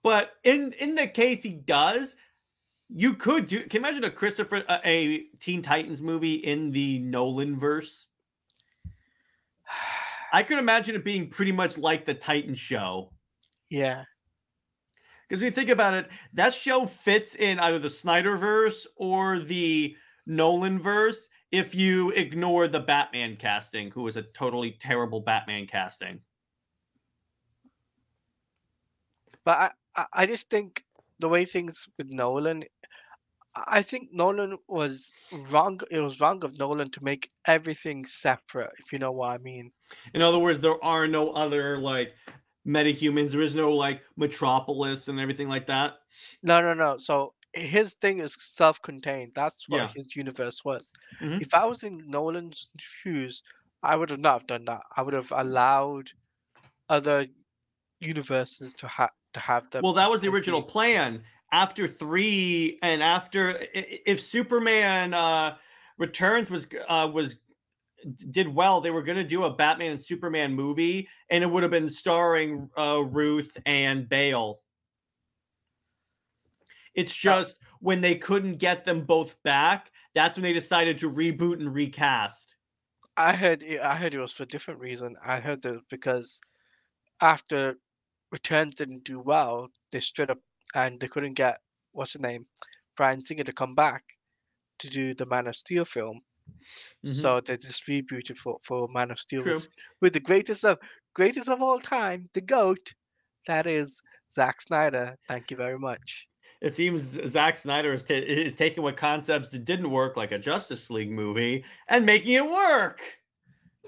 but 0.03 0.31
in 0.45 0.73
in 0.75 0.95
the 0.95 1.09
case 1.09 1.43
he 1.43 1.51
does 1.51 2.17
you 2.89 3.15
could 3.15 3.49
do 3.49 3.59
can 3.63 3.83
you 3.83 3.89
imagine 3.89 4.05
a 4.05 4.11
christopher 4.11 4.63
a, 4.69 4.81
a 4.85 5.25
teen 5.41 5.61
titans 5.61 6.01
movie 6.01 6.35
in 6.35 6.71
the 6.71 7.01
nolan 7.01 7.59
verse? 7.59 8.07
I 10.33 10.45
could 10.45 10.59
imagine 10.59 10.95
it 10.95 11.05
being 11.05 11.29
pretty 11.29 11.53
much 11.53 11.79
like 11.79 12.05
the 12.05 12.15
titan 12.15 12.55
show. 12.55 13.13
Yeah, 13.71 14.05
Because 15.29 15.43
when 15.43 15.51
you 15.51 15.55
think 15.55 15.71
about 15.71 15.95
it, 15.95 16.09
that 16.35 16.55
show 16.55 16.87
fits 16.87 17.35
in 17.35 17.59
either 17.59 17.79
the 17.79 17.89
Snyderverse 17.89 18.87
or 18.97 19.41
the 19.41 19.97
Nolan 20.27 20.79
verse 20.79 21.29
if 21.53 21.75
you 21.75 22.11
ignore 22.11 22.69
the 22.69 22.81
Batman 22.81 23.37
casting, 23.37 23.91
who 23.91 24.03
was 24.03 24.17
a 24.17 24.23
totally 24.23 24.77
terrible 24.81 25.21
Batman 25.21 25.67
casting. 25.67 26.21
but 29.47 29.73
I, 29.95 30.05
I, 30.13 30.27
just 30.27 30.51
think 30.51 30.85
the 31.21 31.29
way 31.29 31.45
things 31.45 31.89
with 31.97 32.09
Nolan, 32.11 32.65
I 33.55 33.81
think 33.81 34.11
Nolan 34.13 34.59
was 34.67 35.15
wrong. 35.51 35.81
It 35.91 36.01
was 36.01 36.21
wrong 36.21 36.45
of 36.45 36.59
Nolan 36.59 36.91
to 36.91 37.05
make 37.05 37.29
everything 37.47 38.05
separate. 38.05 38.73
If 38.85 38.93
you 38.93 38.99
know 38.99 39.13
what 39.13 39.31
I 39.31 39.39
mean. 39.39 39.71
In 40.13 40.21
other 40.21 40.41
words, 40.41 40.61
there 40.61 40.83
are 40.85 41.07
no 41.07 41.31
other 41.31 41.79
like 41.79 42.13
metahumans. 42.67 43.31
There 43.31 43.41
is 43.43 43.55
no 43.57 43.73
like 43.73 44.03
Metropolis 44.17 45.09
and 45.09 45.21
everything 45.21 45.49
like 45.49 45.67
that. 45.67 45.99
No, 46.43 46.61
no, 46.61 46.75
no. 46.75 46.97
So 46.99 47.35
his 47.55 47.95
thing 47.95 48.19
is 48.21 48.37
self-contained. 48.39 49.33
That's 49.35 49.69
what 49.69 49.83
Yeah. 49.83 49.89
his 49.95 50.15
universe 50.17 50.65
was. 50.65 50.93
Mhm. 51.21 51.41
If 51.41 51.55
I 51.55 51.65
was 51.65 51.83
in 51.85 52.09
Nolan's 52.11 52.71
shoes, 52.79 53.43
I 53.83 53.97
would 53.97 54.11
have 54.11 54.21
not 54.21 54.33
have 54.35 54.47
done 54.47 54.65
that. 54.67 54.83
I 54.97 55.03
would 55.03 55.15
have 55.15 55.33
allowed 55.33 56.11
other 56.89 57.27
universes 58.01 58.75
to 58.75 58.89
have 58.89 59.11
to 59.35 59.41
have 59.41 59.71
them. 59.71 59.83
Well, 59.83 59.93
that 59.95 60.11
was 60.11 60.21
the 60.21 60.29
original 60.29 60.63
plan. 60.63 61.25
After 61.53 61.87
three, 61.89 62.79
and 62.83 63.03
after 63.03 63.59
if 63.73 64.21
Superman 64.21 65.15
uh, 65.15 65.57
Returns 65.99 66.51
was 66.51 66.67
uh, 66.89 67.11
was 67.13 67.37
did 68.31 68.55
well, 68.55 68.81
they 68.81 68.91
were 68.91 69.03
going 69.03 69.19
to 69.19 69.25
do 69.25 69.45
a 69.45 69.55
Batman 69.55 69.93
and 69.93 70.01
Superman 70.01 70.55
movie, 70.55 71.09
and 71.31 71.43
it 71.43 71.47
would 71.47 71.63
have 71.63 71.73
been 71.73 71.89
starring 71.89 72.69
uh, 72.77 73.03
Routh 73.05 73.57
and 73.67 74.09
Bale. 74.09 74.61
It's 76.95 77.15
just 77.15 77.59
when 77.81 78.01
they 78.01 78.15
couldn't 78.15 78.57
get 78.57 78.85
them 78.85 79.03
both 79.03 79.41
back, 79.43 79.91
that's 80.15 80.37
when 80.37 80.43
they 80.43 80.53
decided 80.53 80.99
to 80.99 81.11
reboot 81.11 81.61
and 81.61 81.73
recast. 81.73 82.55
I 83.17 83.35
heard 83.35 83.63
it, 83.63 83.81
I 83.81 83.97
heard 83.97 84.15
it 84.15 84.21
was 84.21 84.33
for 84.33 84.45
a 84.45 84.47
different 84.47 84.81
reason. 84.81 85.17
I 85.25 85.41
heard 85.41 85.65
it 85.65 85.73
was 85.73 85.83
because 85.91 86.41
after 87.21 87.77
Returns 88.33 88.75
didn't 88.75 89.05
do 89.05 89.21
well, 89.21 89.69
they 89.93 90.01
straight 90.01 90.31
up 90.31 90.39
and 90.75 91.01
they 91.01 91.09
couldn't 91.09 91.35
get 91.35 91.61
what's 91.93 92.13
the 92.13 92.19
name, 92.19 92.45
Bryan 92.97 93.25
Singer 93.25 93.45
to 93.45 93.53
come 93.53 93.75
back 93.75 94.05
to 94.79 94.91
do 94.91 95.15
the 95.15 95.27
Man 95.27 95.47
of 95.47 95.57
Steel 95.57 95.85
film. 95.85 96.21
Mhm. 97.05 97.13
So 97.15 97.41
they 97.41 97.57
just 97.57 97.87
rebooted 97.87 98.37
for, 98.37 98.59
for 98.63 98.89
Man 98.89 99.11
of 99.11 99.19
Steel 99.21 99.45
with, 99.45 99.69
with 100.01 100.13
the 100.13 100.21
greatest 100.21 100.65
of 100.65 100.79
greatest 101.15 101.49
of 101.49 101.63
all 101.63 101.81
time, 101.81 102.29
the 102.35 102.41
GOAT. 102.41 102.95
That 103.47 103.67
is 103.67 104.01
Zack 104.33 104.61
Snyder. 104.61 105.17
Thank 105.29 105.51
you 105.51 105.57
very 105.57 105.79
much. 105.79 106.29
It 106.61 106.75
seems 106.75 107.03
Zack 107.29 107.59
Snyder 107.59 107.93
is, 107.93 108.03
ta- 108.03 108.15
is 108.15 108.55
taking 108.55 108.83
what 108.83 108.97
concepts 108.97 109.51
that 109.51 109.65
didn't 109.65 109.91
work, 109.91 110.17
like 110.17 110.33
a 110.33 110.39
Justice 110.39 110.91
League 110.91 111.11
movie, 111.13 111.65
and 111.89 112.05
making 112.05 112.33
it 112.33 112.45
work. 112.51 113.01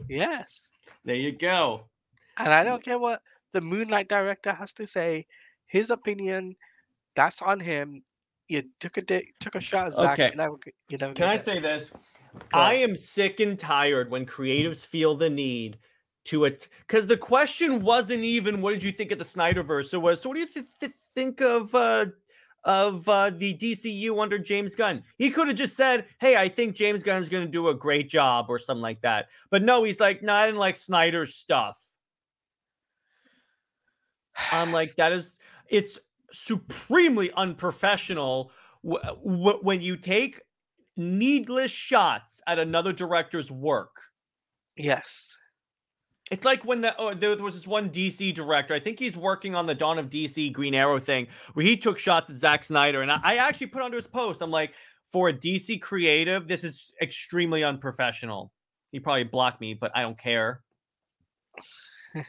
Yes. 0.09 0.71
There 1.05 1.16
you 1.16 1.33
go. 1.33 1.88
And 2.37 2.53
I 2.53 2.62
don't 2.62 2.85
care 2.85 2.99
what 2.99 3.21
the 3.53 3.61
Moonlight 3.61 4.09
director 4.09 4.53
has 4.53 4.73
to 4.75 4.87
say. 4.87 5.27
His 5.66 5.90
opinion, 5.90 6.55
that's 7.16 7.42
on 7.42 7.59
him. 7.59 8.03
You 8.49 8.62
took 8.81 8.97
a 8.99 9.03
took 9.40 9.55
a 9.57 9.61
shot 9.61 9.87
at 9.88 9.92
Zack. 9.94 10.12
Okay. 10.21 10.31
You're 10.88 10.99
never, 10.99 11.14
Can 11.14 11.27
I 11.29 11.37
get- 11.37 11.44
say 11.44 11.59
this? 11.61 11.90
I 12.53 12.74
am 12.74 12.96
sick 12.96 13.40
and 13.40 13.59
tired 13.59 14.11
when 14.11 14.27
creatives 14.27 14.85
feel 14.85 15.16
the 15.16 15.31
need 15.31 15.79
to 16.27 16.44
it 16.44 16.68
because 16.87 17.07
the 17.07 17.16
question 17.16 17.83
wasn't 17.83 18.22
even 18.22 18.61
what 18.61 18.72
did 18.72 18.83
you 18.83 18.92
think 18.92 19.12
of 19.12 19.18
the 19.18 19.24
Snyderverse? 19.24 19.94
It 19.94 19.98
was 19.98 20.20
so 20.20 20.29
what 20.29 20.35
do 20.35 20.40
you 20.40 20.46
th- 20.46 20.66
th- 20.81 20.92
think 21.14 21.40
of 21.40 21.74
uh 21.74 22.07
of 22.64 23.09
uh 23.09 23.31
the 23.31 23.55
DCU 23.55 24.20
under 24.20 24.38
James 24.38 24.74
Gunn? 24.74 25.03
He 25.16 25.31
could 25.31 25.48
have 25.48 25.57
just 25.57 25.77
said, 25.77 26.07
"Hey, 26.20 26.37
I 26.37 26.48
think 26.48 26.77
James 26.77 27.03
Gunn's 27.03 27.29
going 27.29 27.46
to 27.46 27.51
do 27.51 27.68
a 27.68 27.74
great 27.74 28.09
job" 28.09 28.46
or 28.48 28.59
something 28.59 28.83
like 28.83 29.01
that. 29.03 29.27
But 29.51 29.62
no, 29.62 29.85
he's 29.85 30.01
like, 30.01 30.22
"No, 30.22 30.35
I 30.35 30.46
didn't 30.46 30.59
like 30.59 30.77
Snyder's 30.77 31.35
stuff." 31.35 31.81
I'm 34.53 34.72
like, 34.72 34.94
that 34.96 35.12
is 35.12 35.35
it's 35.68 35.98
supremely 36.33 37.33
unprofessional 37.33 38.53
w- 38.85 39.03
w- 39.24 39.59
when 39.62 39.81
you 39.81 39.96
take 39.96 40.42
needless 40.98 41.70
shots 41.70 42.40
at 42.46 42.58
another 42.58 42.92
director's 42.92 43.50
work. 43.50 43.96
yes. 44.76 45.38
It's 46.30 46.44
like 46.44 46.62
when 46.64 46.82
the, 46.82 46.94
oh, 46.98 47.14
there 47.14 47.37
was 47.38 47.54
this 47.54 47.66
one 47.66 47.88
DC 47.88 48.34
director. 48.34 48.74
I 48.74 48.80
think 48.80 48.98
he's 48.98 49.16
working 49.16 49.54
on 49.54 49.64
the 49.64 49.74
Dawn 49.74 49.98
of 49.98 50.11
DC 50.11 50.52
Green 50.52 50.74
Arrow 50.74 51.00
thing, 51.00 51.26
where 51.54 51.64
he 51.64 51.74
took 51.74 51.98
shots 51.98 52.28
at 52.28 52.37
Zack 52.37 52.64
Snyder, 52.64 53.00
and 53.00 53.11
I, 53.11 53.18
I 53.22 53.34
actually 53.37 53.68
put 53.68 53.80
under 53.80 53.96
his 53.96 54.06
post. 54.06 54.42
I'm 54.42 54.50
like, 54.50 54.74
for 55.11 55.30
a 55.30 55.32
DC 55.32 55.80
creative, 55.80 56.46
this 56.46 56.64
is 56.64 56.92
extremely 57.00 57.64
unprofessional. 57.64 58.52
He 58.92 59.00
probably 59.00 59.24
blocked 59.24 59.62
me, 59.62 59.72
but 59.72 59.90
I 59.94 60.02
don't 60.02 60.18
care. 60.18 60.62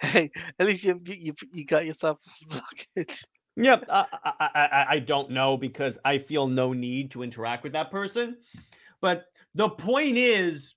Hey, 0.00 0.30
at 0.58 0.66
least 0.66 0.84
you 0.84 1.00
you, 1.06 1.34
you- 1.52 1.64
got 1.64 1.86
yourself 1.86 2.18
blocked. 2.48 3.26
Yep, 3.56 3.84
I, 3.88 4.06
I, 4.24 4.32
I, 4.40 4.48
I- 4.66 4.86
I 4.94 4.98
don't 4.98 5.30
know 5.30 5.56
because 5.56 5.96
I 6.04 6.18
feel 6.18 6.46
no 6.48 6.72
need 6.72 7.10
to 7.12 7.22
interact 7.22 7.62
with 7.62 7.72
that 7.72 7.90
person. 7.90 8.36
But 9.00 9.26
the 9.54 9.68
point 9.68 10.16
is, 10.16 10.74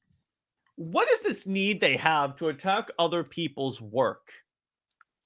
what 0.75 1.09
is 1.11 1.21
this 1.23 1.47
need 1.47 1.81
they 1.81 1.97
have 1.97 2.35
to 2.37 2.49
attack 2.49 2.89
other 2.99 3.23
people's 3.23 3.81
work? 3.81 4.27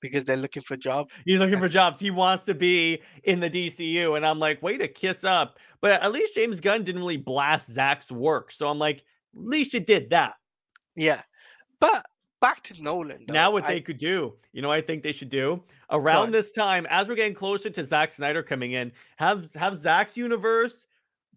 because 0.02 0.26
they're 0.26 0.38
looking 0.38 0.64
for 0.64 0.76
jobs. 0.76 1.12
He's 1.26 1.40
looking 1.40 1.60
for 1.60 1.70
jobs. 1.70 2.00
He 2.00 2.10
wants 2.10 2.44
to 2.46 2.54
be 2.54 3.02
in 3.24 3.40
the 3.40 3.50
DCU. 3.50 4.18
And 4.18 4.26
I'm 4.26 4.40
like, 4.40 4.62
way 4.64 4.78
to 4.78 4.88
kiss 4.88 5.24
up. 5.24 5.58
But 5.80 6.02
at 6.02 6.12
least 6.12 6.34
James 6.34 6.60
Gunn 6.60 6.84
didn't 6.84 7.02
really 7.02 7.18
blast 7.18 7.72
Zack's 7.72 8.12
work. 8.12 8.52
So 8.52 8.68
I'm 8.68 8.80
like, 8.80 8.98
at 8.98 9.04
least 9.36 9.74
you 9.74 9.80
did 9.80 10.10
that. 10.10 10.34
Yeah, 10.96 11.22
but 11.80 12.06
back 12.42 12.62
to 12.64 12.84
Nolan. 12.84 13.26
Though, 13.28 13.34
now 13.34 13.52
what 13.52 13.64
I- 13.64 13.74
they 13.76 13.82
could 13.82 13.98
do, 13.98 14.36
you 14.52 14.62
know, 14.62 14.68
what 14.68 14.78
I 14.78 14.82
think 14.82 15.04
they 15.04 15.14
should 15.14 15.30
do 15.30 15.64
around 15.90 16.26
What? 16.28 16.32
this 16.34 16.52
time, 16.52 16.86
as 16.90 17.08
we're 17.08 17.16
getting 17.16 17.34
closer 17.36 17.70
to 17.70 17.84
Zack 17.86 18.14
Snyder 18.14 18.44
coming 18.44 18.74
in, 18.74 18.92
have 19.18 19.54
have 19.56 19.78
Zack's 19.78 20.18
universe 20.18 20.86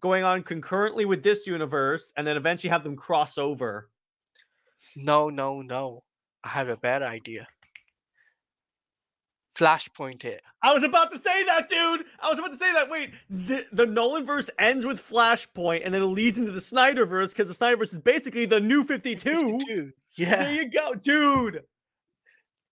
going 0.01 0.23
on 0.23 0.43
concurrently 0.43 1.05
with 1.05 1.23
this 1.23 1.47
universe, 1.47 2.11
and 2.17 2.27
then 2.27 2.35
eventually 2.37 2.69
have 2.69 2.83
them 2.83 2.95
cross 2.97 3.37
over. 3.37 3.89
no, 4.97 5.29
no, 5.29 5.61
no. 5.61 6.03
I 6.43 6.49
have 6.49 6.69
a 6.69 6.77
better 6.77 7.05
idea. 7.05 7.47
Flashpoint 9.55 10.25
it. 10.25 10.41
I 10.61 10.73
was 10.73 10.83
about 10.83 11.11
to 11.11 11.17
say 11.19 11.43
that, 11.45 11.69
dude. 11.69 12.05
I 12.21 12.29
was 12.29 12.39
about 12.39 12.51
to 12.51 12.57
say 12.57 12.73
that. 12.73 12.89
Wait, 12.89 13.11
the, 13.29 13.65
the 13.71 13.85
Nolan 13.85 14.25
verse 14.25 14.49
ends 14.59 14.85
with 14.85 15.01
Flashpoint, 15.01 15.81
and 15.85 15.93
then 15.93 16.01
it 16.01 16.05
leads 16.07 16.37
into 16.37 16.51
the 16.51 16.59
Snyderverse 16.59 17.29
because 17.29 17.47
the 17.47 17.65
Snyderverse 17.65 17.93
is 17.93 17.99
basically 17.99 18.45
the 18.45 18.59
new 18.59 18.83
52. 18.83 19.59
52. 19.59 19.93
There 20.17 20.53
you 20.53 20.69
go, 20.69 20.93
dude. 20.95 21.63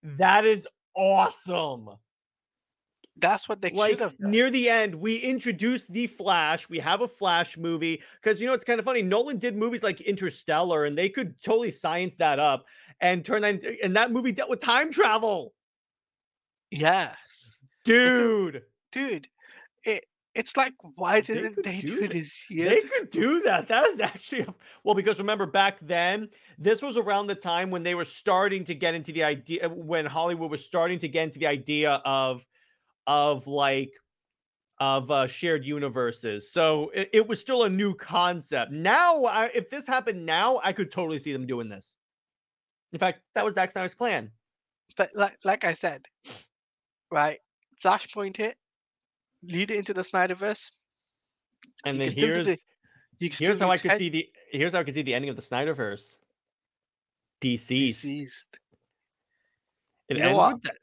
That 0.04 0.46
is 0.46 0.68
awesome. 0.96 1.90
that's 3.18 3.48
what 3.48 3.62
they 3.62 3.76
should 3.78 3.78
like 3.78 4.00
have 4.00 4.18
done. 4.18 4.32
near 4.32 4.50
the 4.50 4.70
end 4.70 4.96
we 4.96 5.16
introduce 5.18 5.86
the 5.86 6.08
flash 6.08 6.68
we 6.68 6.80
have 6.80 7.02
a 7.02 7.08
flash 7.08 7.58
movie 7.58 8.02
because 8.22 8.42
you 8.42 8.48
know 8.48 8.54
it's 8.54 8.64
kind 8.64 8.80
of 8.80 8.86
funny 8.86 9.04
nolan 9.04 9.38
did 9.38 9.56
movies 9.56 9.84
like 9.84 10.02
interstellar 10.02 10.86
and 10.86 10.98
they 10.98 11.10
could 11.10 11.40
totally 11.42 11.70
science 11.72 12.16
that 12.18 12.40
up 12.40 12.66
and 13.02 13.24
turn 13.24 13.42
that 13.44 13.56
into, 13.56 13.76
and 13.84 13.96
that 13.96 14.12
movie 14.12 14.32
dealt 14.32 14.50
with 14.50 14.60
time 14.60 14.92
travel 14.92 15.53
Yes, 16.78 17.64
dude 17.86 18.64
dude. 18.94 19.28
It 19.84 20.06
it's 20.36 20.56
like 20.56 20.74
why 20.96 21.22
They 21.22 21.34
didn't 21.34 21.56
could 21.56 21.66
they 21.66 21.82
do 21.82 22.02
do 22.02 22.08
this 22.08 22.46
they 22.50 22.80
could 22.80 23.12
do 23.12 23.42
that 23.42 23.68
that 23.68 23.86
is 23.88 24.00
actually 24.00 24.48
well 24.84 24.96
because 24.96 25.20
remember 25.20 25.46
back 25.46 25.80
then 25.80 26.30
this 26.58 26.82
was 26.82 26.98
around 26.98 27.28
the 27.28 27.36
time 27.36 27.70
when 27.70 27.84
they 27.84 27.94
were 27.94 28.06
starting 28.06 28.64
to 28.66 28.74
get 28.74 28.96
into 28.96 29.12
the 29.12 29.24
idea 29.24 29.70
when 29.70 30.06
hollywood 30.06 30.50
was 30.50 30.66
starting 30.66 30.98
to 31.00 31.08
get 31.08 31.26
into 31.26 31.40
the 31.40 31.48
idea 31.48 32.02
of 32.06 32.44
of 33.06 33.46
like 33.46 33.92
of 34.80 35.12
uh, 35.12 35.28
shared 35.28 35.64
universes. 35.64 36.52
So 36.52 36.90
it, 36.94 37.10
it 37.14 37.28
was 37.28 37.40
still 37.40 37.64
a 37.64 37.70
new 37.70 37.94
concept. 37.94 38.72
Now, 38.72 39.24
I, 39.24 39.46
if 39.54 39.70
this 39.70 39.88
happened 39.88 40.26
now, 40.26 40.60
I 40.64 40.74
could 40.74 40.92
totally 40.92 41.20
see 41.20 41.32
them 41.32 41.46
doing 41.46 41.70
this. 41.70 41.96
In 42.92 43.00
fact, 43.00 43.20
that 43.36 43.46
was 43.46 43.54
Zack 43.54 43.72
Snyder's 43.72 43.94
plan. 43.94 44.32
But 44.98 45.12
like 45.16 45.38
like 45.46 45.64
I 45.64 45.74
said, 45.74 46.06
right? 47.14 47.40
Flashpoint 47.82 48.40
it, 48.40 48.58
lead 49.44 49.72
it 49.72 49.78
into 49.78 49.94
the 49.94 50.02
Snyderverse. 50.02 50.72
And 51.86 51.98
You 51.98 52.00
then 52.00 52.08
can 52.08 52.12
still 52.12 52.28
do 52.28 52.34
here's 52.34 52.46
the- 53.20 53.46
here's 53.46 53.60
how 53.60 53.72
I 53.72 53.78
could 53.78 53.90
10 53.92 53.98
see 54.00 54.10
the 54.10 54.30
here's 54.52 54.74
how 54.74 54.80
I 54.80 54.84
could 54.84 54.94
see 54.96 55.02
the 55.04 55.14
ending 55.14 55.30
of 55.30 55.36
the 55.36 55.42
Snyderverse. 55.42 56.18
Deceased. 57.40 58.02
deceased. 58.02 58.60
It 60.10 60.18
You 60.18 60.24
know 60.24 60.30
ends 60.30 60.38
what? 60.38 60.54
with 60.54 60.64
that. 60.64 60.78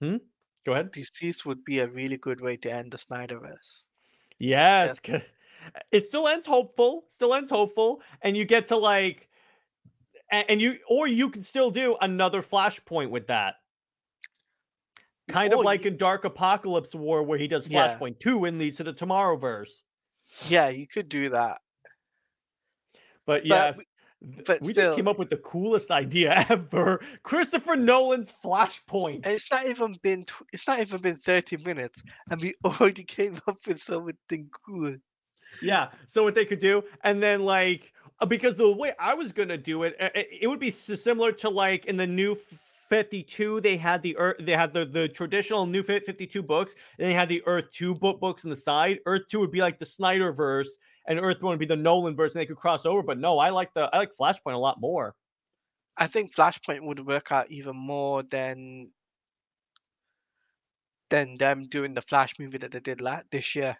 Hmm. 0.00 0.16
Go 0.64 0.72
ahead. 0.72 0.90
Deceased 0.92 1.44
would 1.46 1.64
be 1.64 1.80
a 1.80 1.86
really 1.88 2.16
good 2.16 2.40
way 2.40 2.56
to 2.58 2.70
end 2.72 2.92
the 2.92 2.98
Snyderverse. 2.98 3.88
Yes, 4.38 5.00
'cause 5.00 5.22
it 5.90 6.06
still 6.06 6.28
ends 6.28 6.46
hopeful, 6.46 7.06
still 7.10 7.34
ends 7.34 7.50
hopeful, 7.50 8.02
and 8.22 8.36
you 8.36 8.44
get 8.44 8.68
to 8.68 8.76
like, 8.76 9.28
and 10.30 10.60
you 10.60 10.78
or 10.88 11.06
you 11.06 11.30
can 11.30 11.42
still 11.42 11.70
do 11.70 11.96
another 12.00 12.42
flashpoint 12.42 13.10
with 13.10 13.26
that, 13.28 13.56
kind 15.28 15.52
of 15.52 15.60
like 15.60 15.84
you- 15.84 15.90
in 15.92 15.96
Dark 15.96 16.24
Apokolips 16.24 16.94
War, 16.94 17.22
where 17.22 17.38
he 17.38 17.46
does 17.48 17.68
Yeah. 17.68 17.96
Flashpoint 17.98 18.18
Two 18.18 18.44
in 18.44 18.58
leads 18.58 18.78
to 18.78 18.84
the 18.84 18.92
Tomorrowverse. 18.94 19.70
Yeah, 20.48 20.68
you 20.68 20.86
could 20.86 21.08
do 21.08 21.30
that. 21.30 21.60
But 23.26 23.46
yes, 23.46 23.76
we- 23.78 23.84
but 24.46 24.60
we 24.62 24.72
just 24.72 24.96
came 24.96 25.06
up 25.06 25.16
with 25.18 25.30
the 25.30 25.36
coolest 25.36 25.90
idea 25.92 26.44
ever: 26.48 27.00
Christopher 27.22 27.76
Nolan's 27.76 28.32
Flashpoint. 28.44 29.24
It's 29.26 29.50
not 29.50 29.64
even 29.66 29.92
been 30.02 30.24
tw- 30.24 30.42
it's 30.52 30.66
not 30.66 30.80
even 30.80 31.00
been 31.00 31.16
30 31.16 31.58
minutes 31.58 32.02
and 32.30 32.40
we 32.40 32.54
already 32.64 33.04
came 33.04 33.38
up 33.46 33.58
with 33.66 33.78
something 33.80 34.50
cool. 34.66 34.96
Yeah. 35.62 35.90
So 36.06 36.24
what 36.24 36.34
they 36.34 36.44
could 36.44 36.58
do, 36.58 36.82
and 37.04 37.22
then 37.22 37.44
like 37.44 37.92
uh, 38.20 38.26
because 38.26 38.56
the 38.56 38.70
way 38.72 38.92
I 38.98 39.14
was 39.14 39.30
gonna 39.30 39.56
do 39.56 39.84
it, 39.84 39.94
uh, 40.00 40.10
it, 40.14 40.28
it 40.42 40.46
would 40.48 40.58
be 40.60 40.70
similar 40.72 41.30
to 41.32 41.48
like 41.48 41.86
in 41.86 41.96
the 41.96 42.06
new. 42.06 42.36
52 42.90 43.60
they 43.60 43.76
had 43.76 44.02
the 44.02 44.16
earth 44.16 44.36
they 44.40 44.52
had 44.52 44.72
the 44.72 44.84
the 44.84 45.08
traditional 45.08 45.66
new 45.66 45.82
Fit 45.82 46.04
52 46.04 46.42
books 46.42 46.74
and 46.98 47.08
they 47.08 47.14
had 47.14 47.28
the 47.28 47.42
earth 47.46 47.66
2 47.72 47.94
book 47.94 48.20
books 48.20 48.44
on 48.44 48.50
the 48.50 48.56
side 48.56 48.98
earth 49.06 49.22
2 49.30 49.38
would 49.40 49.50
be 49.50 49.60
like 49.60 49.78
the 49.78 49.86
snyder 49.86 50.32
verse 50.32 50.76
and 51.06 51.18
earth 51.18 51.42
1 51.42 51.50
would 51.50 51.58
be 51.58 51.66
the 51.66 51.76
nolan 51.76 52.16
verse 52.16 52.34
and 52.34 52.40
they 52.40 52.46
could 52.46 52.56
cross 52.56 52.86
over 52.86 53.02
but 53.02 53.18
no 53.18 53.38
i 53.38 53.50
like 53.50 53.72
the 53.74 53.88
i 53.92 53.98
like 53.98 54.10
flashpoint 54.18 54.54
a 54.54 54.58
lot 54.58 54.80
more 54.80 55.14
I 55.98 56.06
think 56.06 56.32
Flashpoint 56.32 56.82
would 56.82 57.04
work 57.04 57.32
out 57.32 57.50
even 57.50 57.76
more 57.76 58.22
than 58.22 58.90
than 61.10 61.36
them 61.36 61.64
doing 61.64 61.94
the 61.94 62.02
Flash 62.02 62.38
movie 62.38 62.58
that 62.58 62.70
they 62.70 62.80
did 62.80 63.00
last 63.00 63.26
this 63.32 63.56
year. 63.56 63.76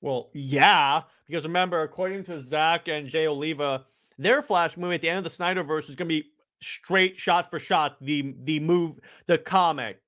Well, 0.00 0.30
yeah, 0.32 1.02
because 1.26 1.42
remember, 1.42 1.82
according 1.82 2.24
to 2.24 2.44
Zack 2.46 2.86
and 2.86 3.08
Jay 3.08 3.26
Oliva, 3.26 3.86
their 4.16 4.42
Flash 4.42 4.76
movie 4.76 4.94
at 4.94 5.00
the 5.00 5.08
end 5.08 5.18
of 5.18 5.24
the 5.24 5.30
snyder 5.30 5.64
verse 5.64 5.88
is 5.88 5.96
going 5.96 6.08
to 6.08 6.22
be 6.22 6.30
straight 6.60 7.16
shot 7.16 7.50
for 7.50 7.58
shot 7.58 7.96
the 8.00 8.34
the 8.44 8.60
move 8.60 8.98
the 9.26 9.38
comic, 9.38 10.00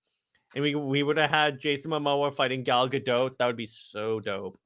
and 0.54 0.62
we 0.62 0.74
we 0.74 1.02
would 1.02 1.16
have 1.16 1.30
had 1.30 1.58
Jason 1.60 1.90
Momoa 1.90 2.34
fighting 2.34 2.62
Gal 2.64 2.88
Gadot. 2.88 3.36
That 3.38 3.46
would 3.46 3.56
be 3.56 3.66
so 3.66 4.14
dope. 4.14 4.58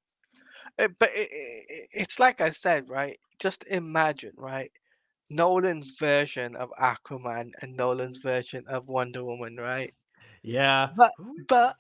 Uh, 0.79 0.89
But 0.99 1.11
it, 1.15 1.29
it, 1.31 1.89
it's 1.93 2.19
like 2.19 2.41
I 2.41 2.51
said, 2.51 2.89
right? 2.89 3.19
Just 3.39 3.65
imagine, 3.67 4.33
right? 4.37 4.73
Nolan's 5.31 5.93
version 5.99 6.55
of 6.57 6.71
Aquaman 6.81 7.53
and 7.63 7.77
Nolan's 7.77 8.19
version 8.19 8.65
of 8.69 8.89
Wonder 8.89 9.25
Woman, 9.25 9.57
right? 9.57 9.95
Yeah, 10.43 10.91
But 10.97 11.13
but 11.49 11.77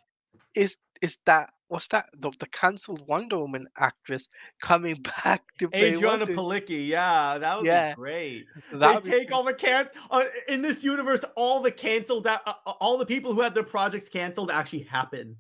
is 0.55 0.79
is 1.05 1.19
that 1.27 1.51
what's 1.69 1.88
that 1.88 2.07
the, 2.19 2.31
the 2.38 2.47
cancelled 2.47 3.07
Wonder 3.09 3.38
Woman 3.38 3.67
actress 3.79 4.29
coming 4.62 4.97
back 5.25 5.43
to 5.59 5.69
play 5.69 5.93
Adrianne 5.93 6.05
Wonder? 6.07 6.27
Palicki. 6.27 6.87
Yeah, 6.87 7.38
that 7.38 7.57
would 7.57 7.67
Yeah, 7.67 7.93
be 7.93 7.97
great. 7.97 8.47
That 8.73 9.03
they 9.05 9.11
take 9.11 9.33
all 9.33 9.45
the 9.45 9.55
can 9.55 9.88
uh, 10.11 10.25
in 10.49 10.62
this 10.62 10.83
universe. 10.83 11.25
All 11.37 11.61
the 11.61 11.71
canceled, 11.71 12.27
uh, 12.27 12.38
all 12.81 12.97
the 12.99 13.07
people 13.07 13.35
who 13.35 13.40
had 13.43 13.55
their 13.55 13.64
projects 13.64 14.09
canceled 14.09 14.51
actually 14.51 14.83
happen. 14.85 15.37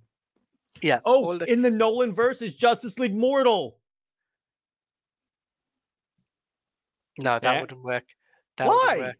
yeah. 0.82 1.00
Oh, 1.04 1.38
the- 1.38 1.50
in 1.50 1.62
the 1.62 1.70
Nolan 1.70 2.12
verse 2.14 2.42
is 2.42 2.56
Justice 2.56 2.98
League 2.98 3.14
Mortal. 3.16 3.78
no, 7.22 7.38
that 7.38 7.42
Yeah. 7.54 7.60
wouldn't 7.60 7.82
work. 7.82 8.04
That 8.56 8.68
wouldn't 8.68 8.98
Why? 8.98 8.98
work. 8.98 9.16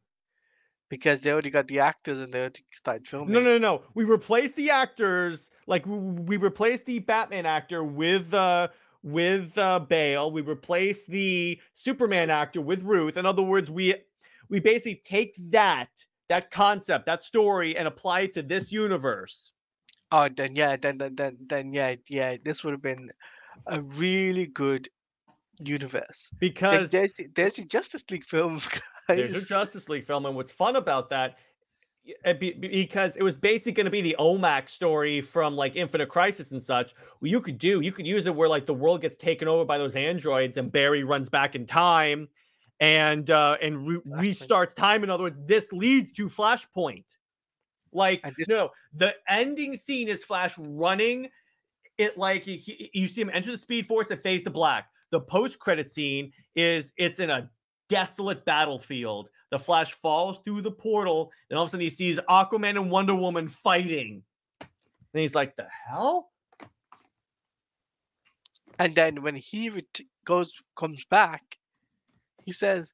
Because 0.94 1.22
they 1.22 1.32
already 1.32 1.50
got 1.50 1.66
the 1.66 1.80
actors 1.80 2.20
and 2.20 2.32
they 2.32 2.38
already 2.38 2.64
started 2.72 3.08
filming. 3.08 3.32
No, 3.32 3.40
no, 3.40 3.58
no. 3.58 3.82
We 3.94 4.04
replaced 4.04 4.54
the 4.54 4.70
actors. 4.70 5.50
Like 5.66 5.84
we 5.86 6.36
replaced 6.36 6.84
the 6.86 7.00
Batman 7.00 7.46
actor 7.46 7.82
with 7.82 8.32
uh 8.32 8.68
with 9.02 9.58
uh 9.58 9.80
Bale. 9.80 10.30
We 10.30 10.42
replaced 10.42 11.08
the 11.08 11.58
Superman 11.72 12.30
actor 12.30 12.60
with 12.60 12.82
Routh. 12.82 13.16
In 13.16 13.26
other 13.26 13.42
words, 13.42 13.70
we 13.70 13.94
we 14.48 14.60
basically 14.60 15.00
take 15.04 15.34
that 15.50 15.88
that 16.28 16.50
concept, 16.50 17.06
that 17.06 17.22
story, 17.22 17.76
and 17.76 17.88
apply 17.88 18.20
it 18.22 18.34
to 18.34 18.42
this 18.42 18.72
universe. 18.72 19.52
Oh, 20.12 20.28
then 20.28 20.54
yeah, 20.54 20.76
then 20.76 20.98
then 20.98 21.16
then, 21.16 21.36
then 21.46 21.72
yeah, 21.72 21.96
yeah. 22.08 22.36
This 22.42 22.62
would 22.62 22.72
have 22.72 22.82
been 22.82 23.10
a 23.66 23.80
really 23.80 24.46
good 24.46 24.88
universe. 25.60 26.30
Because 26.38 26.90
there's 26.90 27.12
the- 27.14 27.28
there's 27.34 27.56
the 27.56 27.64
Justice 27.64 28.04
League 28.10 28.24
film, 28.24 28.60
there's 29.08 29.30
a 29.30 29.34
guys. 29.34 29.48
Justice 29.48 29.88
League 29.88 30.06
film, 30.06 30.26
and 30.26 30.34
what's 30.36 30.50
fun 30.52 30.76
about 30.76 31.10
that, 31.10 31.36
be- 32.38 32.52
be- 32.52 32.68
because 32.68 33.16
it 33.16 33.22
was 33.22 33.36
basically 33.36 33.72
going 33.72 33.84
to 33.86 33.90
be 33.90 34.00
the 34.02 34.16
OMAC 34.18 34.68
story 34.68 35.20
from 35.20 35.56
like 35.56 35.76
Infinite 35.76 36.08
Crisis 36.08 36.52
and 36.52 36.62
such. 36.62 36.94
Well, 37.20 37.30
you 37.30 37.40
could 37.40 37.58
do, 37.58 37.80
you 37.80 37.92
could 37.92 38.06
use 38.06 38.26
it 38.26 38.34
where 38.34 38.48
like 38.48 38.66
the 38.66 38.74
world 38.74 39.00
gets 39.00 39.14
taken 39.14 39.48
over 39.48 39.64
by 39.64 39.78
those 39.78 39.96
androids, 39.96 40.56
and 40.56 40.70
Barry 40.70 41.02
runs 41.04 41.28
back 41.28 41.54
in 41.54 41.64
time, 41.66 42.28
and 42.80 43.30
uh 43.30 43.56
and 43.62 43.86
re- 43.86 44.00
restarts 44.06 44.74
time. 44.74 45.04
In 45.04 45.10
other 45.10 45.22
words, 45.24 45.38
this 45.46 45.72
leads 45.72 46.12
to 46.12 46.28
Flashpoint. 46.28 47.04
Like 47.92 48.22
this- 48.36 48.48
no, 48.48 48.70
the 48.92 49.14
ending 49.28 49.76
scene 49.76 50.08
is 50.08 50.24
Flash 50.24 50.54
running. 50.58 51.28
It 51.96 52.18
like 52.18 52.44
you, 52.46 52.58
you 52.92 53.06
see 53.06 53.20
him 53.20 53.30
enter 53.32 53.52
the 53.52 53.56
Speed 53.58 53.86
Force 53.86 54.10
and 54.10 54.20
fades 54.20 54.42
to 54.44 54.50
black. 54.50 54.88
The 55.10 55.20
post 55.20 55.58
credit 55.58 55.90
scene 55.90 56.32
is 56.56 56.92
it's 56.96 57.18
in 57.20 57.30
a 57.30 57.50
desolate 57.88 58.44
battlefield. 58.44 59.28
The 59.50 59.58
Flash 59.58 59.92
falls 59.94 60.40
through 60.40 60.62
the 60.62 60.70
portal, 60.70 61.30
and 61.50 61.56
all 61.56 61.64
of 61.64 61.68
a 61.68 61.70
sudden 61.70 61.82
he 61.84 61.90
sees 61.90 62.18
Aquaman 62.28 62.70
and 62.80 62.90
Wonder 62.90 63.14
Woman 63.14 63.48
fighting. 63.48 64.22
And 64.60 65.20
he's 65.20 65.34
like, 65.34 65.54
"The 65.56 65.66
hell?" 65.86 66.30
And 68.78 68.94
then 68.96 69.22
when 69.22 69.36
he 69.36 69.70
ret- 69.70 70.00
goes 70.24 70.60
comes 70.76 71.04
back, 71.04 71.58
he 72.44 72.50
says, 72.52 72.92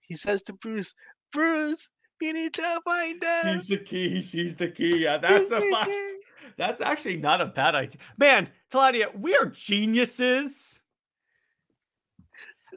he 0.00 0.14
says 0.14 0.42
to 0.44 0.52
Bruce, 0.52 0.94
Bruce, 1.32 1.90
You 2.20 2.32
need 2.32 2.52
to 2.54 2.80
find 2.84 3.22
She's 3.44 3.56
us. 3.58 3.68
the 3.68 3.78
key. 3.78 4.22
She's 4.22 4.56
the 4.56 4.68
key. 4.68 4.98
Yeah, 5.04 5.18
that's 5.18 5.50
a 5.50 5.60
fi- 5.60 5.84
Key. 5.86 6.16
that's 6.56 6.80
actually 6.80 7.16
not 7.18 7.40
a 7.40 7.46
bad 7.46 7.74
idea. 7.74 7.98
Man, 8.18 8.48
Claudia, 8.70 9.08
we 9.18 9.34
are 9.36 9.46
geniuses. 9.46 10.80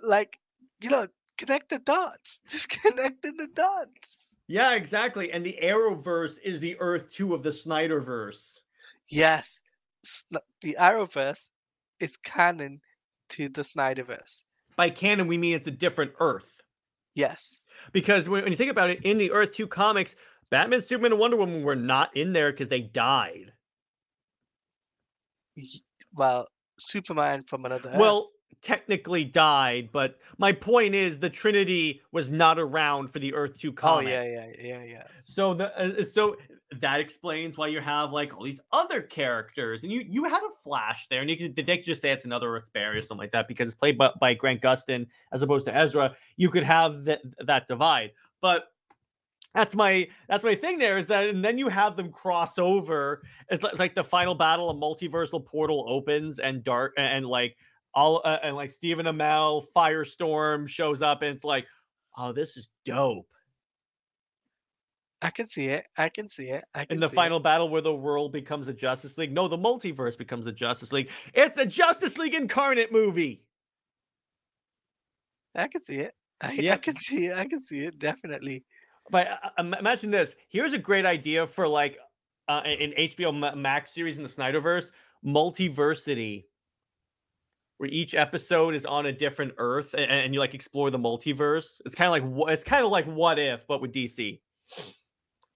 Like 0.04 0.40
you 0.82 0.90
know, 0.90 1.08
connect 1.38 1.70
the 1.70 1.80
dots. 1.80 2.42
Just 2.48 2.70
connecting 2.70 3.38
the 3.38 3.50
dots. 3.54 4.36
Yeah, 4.48 4.74
exactly. 4.74 5.32
And 5.32 5.46
the 5.46 5.58
Arrowverse 5.62 6.40
is 6.44 6.60
the 6.60 6.76
Earth 6.80 7.12
2 7.12 7.34
of 7.34 7.44
the 7.44 7.52
Snyderverse. 7.52 8.56
Yes, 9.10 9.62
the 10.62 10.76
Arrowverse 10.80 11.50
is 12.00 12.18
canon 12.18 12.80
to 13.30 13.50
the 13.50 13.62
Snyderverse. 13.62 14.44
By 14.76 14.90
canon, 14.90 15.28
we 15.28 15.38
mean 15.38 15.56
it's 15.56 15.68
a 15.68 15.72
different 15.72 16.14
Earth. 16.20 16.62
Yes. 17.16 17.68
Because 17.92 18.30
when, 18.30 18.48
you 18.48 18.56
think 18.56 18.72
about 18.72 18.90
it, 18.90 19.04
in 19.04 19.18
the 19.18 19.32
Earth 19.32 19.52
2 19.52 19.68
comics, 19.68 20.16
Batman, 20.50 20.82
Superman, 20.82 21.12
and 21.12 21.20
Wonder 21.20 21.38
Woman 21.38 21.64
were 21.64 21.76
not 21.76 22.16
in 22.16 22.34
there 22.34 22.52
because 22.52 22.70
they 22.70 22.82
died. 22.82 23.54
Well, 26.14 26.48
Superman 26.80 27.44
from 27.44 27.66
another. 27.66 27.92
Earth. 27.92 27.98
Technically 28.62 29.24
died, 29.24 29.90
but 29.92 30.20
my 30.38 30.52
point 30.52 30.94
is 30.94 31.20
the 31.20 31.30
Trinity 31.30 32.02
was 32.12 32.30
not 32.30 32.60
around 32.60 33.10
for 33.10 33.20
the 33.20 33.34
Earth 33.34 33.58
2 33.60 33.72
comic. 33.72 34.08
oh 34.08 34.10
yeah, 34.10 34.24
yeah, 34.24 34.48
yeah, 34.60 34.84
yeah. 34.84 35.04
So 35.26 35.54
the 35.54 35.80
uh, 35.80 36.04
so 36.04 36.36
that 36.82 37.00
explains 37.00 37.58
why 37.58 37.68
you 37.68 37.80
have 37.80 38.12
like 38.12 38.36
all 38.36 38.44
these 38.44 38.60
other 38.72 39.02
characters, 39.02 39.84
and 39.84 39.92
you 39.92 40.04
you 40.08 40.26
had 40.26 40.42
a 40.42 40.50
Flash 40.62 41.08
there, 41.08 41.22
and 41.22 41.30
you 41.30 41.38
could 41.38 41.56
they 41.56 41.78
could 41.78 41.86
just 41.86 42.02
say 42.02 42.12
it's 42.12 42.26
another 42.26 42.56
Earth 42.56 42.70
Barry 42.74 42.98
or 42.98 43.02
something 43.02 43.24
like 43.24 43.32
that 43.32 43.48
because 43.48 43.70
it's 43.70 43.76
played 43.76 43.98
by, 43.98 44.12
by 44.20 44.34
Grant 44.34 44.62
Gustin 44.62 45.08
as 45.32 45.42
opposed 45.42 45.66
to 45.66 45.76
Ezra. 45.76 46.16
You 46.36 46.50
could 46.50 46.64
have 46.64 47.06
that 47.06 47.22
that 47.46 47.68
divide, 47.68 48.12
but 48.42 48.66
that's 49.56 49.76
my 49.76 50.08
that's 50.28 50.44
my 50.44 50.54
thing 50.54 50.78
there 50.78 50.98
is 50.98 51.08
that 51.08 51.30
and 51.30 51.44
then 51.44 51.58
you 51.58 51.70
have 51.70 51.96
them 51.96 52.12
cross 52.12 52.60
over. 52.60 53.22
It's 53.50 53.64
like, 53.64 53.72
it's 53.72 53.80
like 53.80 53.96
the 53.96 54.04
final 54.04 54.36
battle, 54.36 54.70
a 54.70 54.76
multiversal 54.76 55.44
portal 55.44 55.86
opens 55.88 56.40
and 56.40 56.64
dark 56.64 56.94
and, 56.98 57.26
like 57.26 57.58
all 57.94 58.22
uh, 58.24 58.40
and 58.44 58.56
like 58.56 58.72
Stephen 58.72 59.06
Amell, 59.06 59.66
Firestorm 59.76 60.68
shows 60.68 61.02
up, 61.02 61.22
and 61.22 61.32
it's 61.32 61.44
like, 61.44 61.66
oh, 62.18 62.32
this 62.32 62.58
is 62.58 62.70
dope. 62.86 63.28
I 65.22 65.30
can 65.32 65.50
see 65.50 65.66
it. 65.66 65.86
I 65.98 66.08
can 66.10 66.30
see 66.30 66.50
it. 66.50 66.64
I 66.74 66.86
can 66.86 66.96
in 66.96 67.00
the 67.02 67.10
final 67.10 67.40
battle 67.40 67.70
where 67.70 67.82
the 67.82 67.94
world 67.94 68.32
becomes 68.32 68.68
a 68.70 68.74
Justice 68.74 69.18
League. 69.18 69.34
No, 69.34 69.48
the 69.48 69.58
multiverse 69.58 70.18
becomes 70.18 70.48
a 70.48 70.52
Justice 70.52 70.94
League. 70.94 71.10
It's 71.34 71.58
a 71.58 71.66
Justice 71.66 72.18
League 72.18 72.36
incarnate 72.36 72.92
movie. 72.92 73.44
I 75.56 75.68
can 75.68 75.84
see 75.84 75.98
it. 75.98 76.14
I, 76.42 76.70
I 76.72 76.78
can 76.78 76.96
see 76.96 77.26
it. 77.26 77.38
I 77.38 77.46
can 77.46 77.60
see 77.60 77.82
it. 77.82 78.00
Definitely. 78.00 78.64
But 79.12 79.28
uh, 79.28 79.50
uh, 79.58 79.76
imagine 79.80 80.12
this. 80.12 80.36
Here's 80.48 80.74
a 80.74 80.78
great 80.78 81.06
idea 81.06 81.48
for 81.48 81.68
like 81.68 81.98
uh, 82.48 82.62
an 82.64 82.94
HBO 82.98 83.58
Max 83.58 83.94
series 83.94 84.18
in 84.18 84.24
the 84.24 84.30
Snyderverse, 84.30 84.92
multiversity, 85.26 86.46
where 87.80 87.90
each 87.90 88.14
episode 88.14 88.76
is 88.76 88.86
on 88.86 89.08
a 89.08 89.12
different 89.12 89.54
Earth 89.58 89.94
and, 89.94 90.10
and 90.12 90.34
you 90.34 90.40
like 90.40 90.54
explore 90.54 90.92
the 90.92 91.00
multiverse. 91.00 91.82
It's 91.86 91.96
kind 91.96 92.24
of 92.24 92.38
like 92.38 92.54
it's 92.54 92.64
kind 92.64 92.86
of 92.86 92.92
like 92.92 93.06
What 93.06 93.40
If, 93.40 93.66
but 93.68 93.82
with 93.82 93.92
DC. 93.94 94.40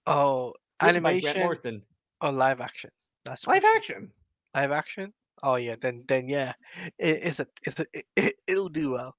Oh, 0.07 0.53
Written 0.81 1.03
by 1.03 1.11
Grant 1.19 1.25
animation 1.25 1.41
Morrison. 1.41 1.81
or 2.21 2.31
live 2.31 2.59
action? 2.61 2.89
That's 3.25 3.47
Live 3.47 3.63
what- 3.63 3.75
action. 3.77 4.09
Live 4.55 4.71
action. 4.71 5.13
Oh 5.41 5.55
yeah. 5.55 5.75
Then 5.79 6.03
then 6.07 6.27
yeah, 6.29 6.53
it, 6.97 7.19
it's 7.23 7.39
a 7.39 7.47
it's 7.63 7.79
a 7.79 7.85
it, 7.93 8.05
it, 8.15 8.33
it'll 8.47 8.69
do 8.69 8.91
well. 8.91 9.15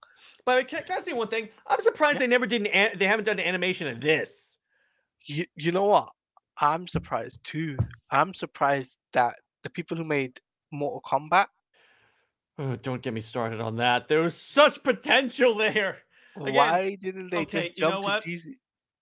But 0.46 0.68
can, 0.68 0.82
can 0.84 0.96
I 0.98 1.00
say 1.00 1.12
one 1.12 1.28
thing? 1.28 1.48
I'm 1.66 1.80
surprised 1.80 2.18
they 2.18 2.26
never 2.26 2.46
did 2.46 2.62
an, 2.62 2.66
an- 2.68 2.98
they 2.98 3.06
haven't 3.06 3.24
done 3.24 3.38
an 3.38 3.46
animation 3.46 3.86
of 3.88 4.00
this. 4.00 4.56
You 5.26 5.44
you 5.56 5.72
know 5.72 5.84
what? 5.84 6.10
I'm 6.58 6.86
surprised 6.86 7.40
too. 7.44 7.76
I'm 8.10 8.32
surprised 8.32 8.98
that 9.12 9.34
the 9.64 9.70
people 9.70 9.96
who 9.96 10.04
made 10.04 10.38
Mortal 10.72 11.02
Kombat. 11.02 11.46
Oh, 12.58 12.76
don't 12.76 13.02
get 13.02 13.12
me 13.12 13.20
started 13.20 13.60
on 13.60 13.76
that. 13.76 14.06
There 14.08 14.20
was 14.20 14.36
such 14.36 14.82
potential 14.82 15.54
there. 15.56 15.98
Again, 16.36 16.54
why 16.54 16.94
didn't 17.00 17.30
they 17.30 17.38
okay, 17.42 17.68
just 17.68 17.78
you 17.78 17.84
know 17.84 17.90
jump 17.92 18.04
what? 18.04 18.22
to 18.22 18.28
DC? 18.30 18.46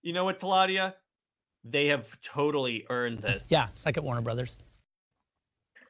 You 0.03 0.13
know 0.13 0.25
what, 0.25 0.39
Teladia? 0.39 0.95
They 1.65 1.87
have 1.89 2.21
totally 2.23 2.85
earned 2.91 3.19
this. 3.21 3.45
Yeah, 3.49 3.69
second 3.73 4.05
Warner 4.05 4.21
Brothers. 4.23 4.59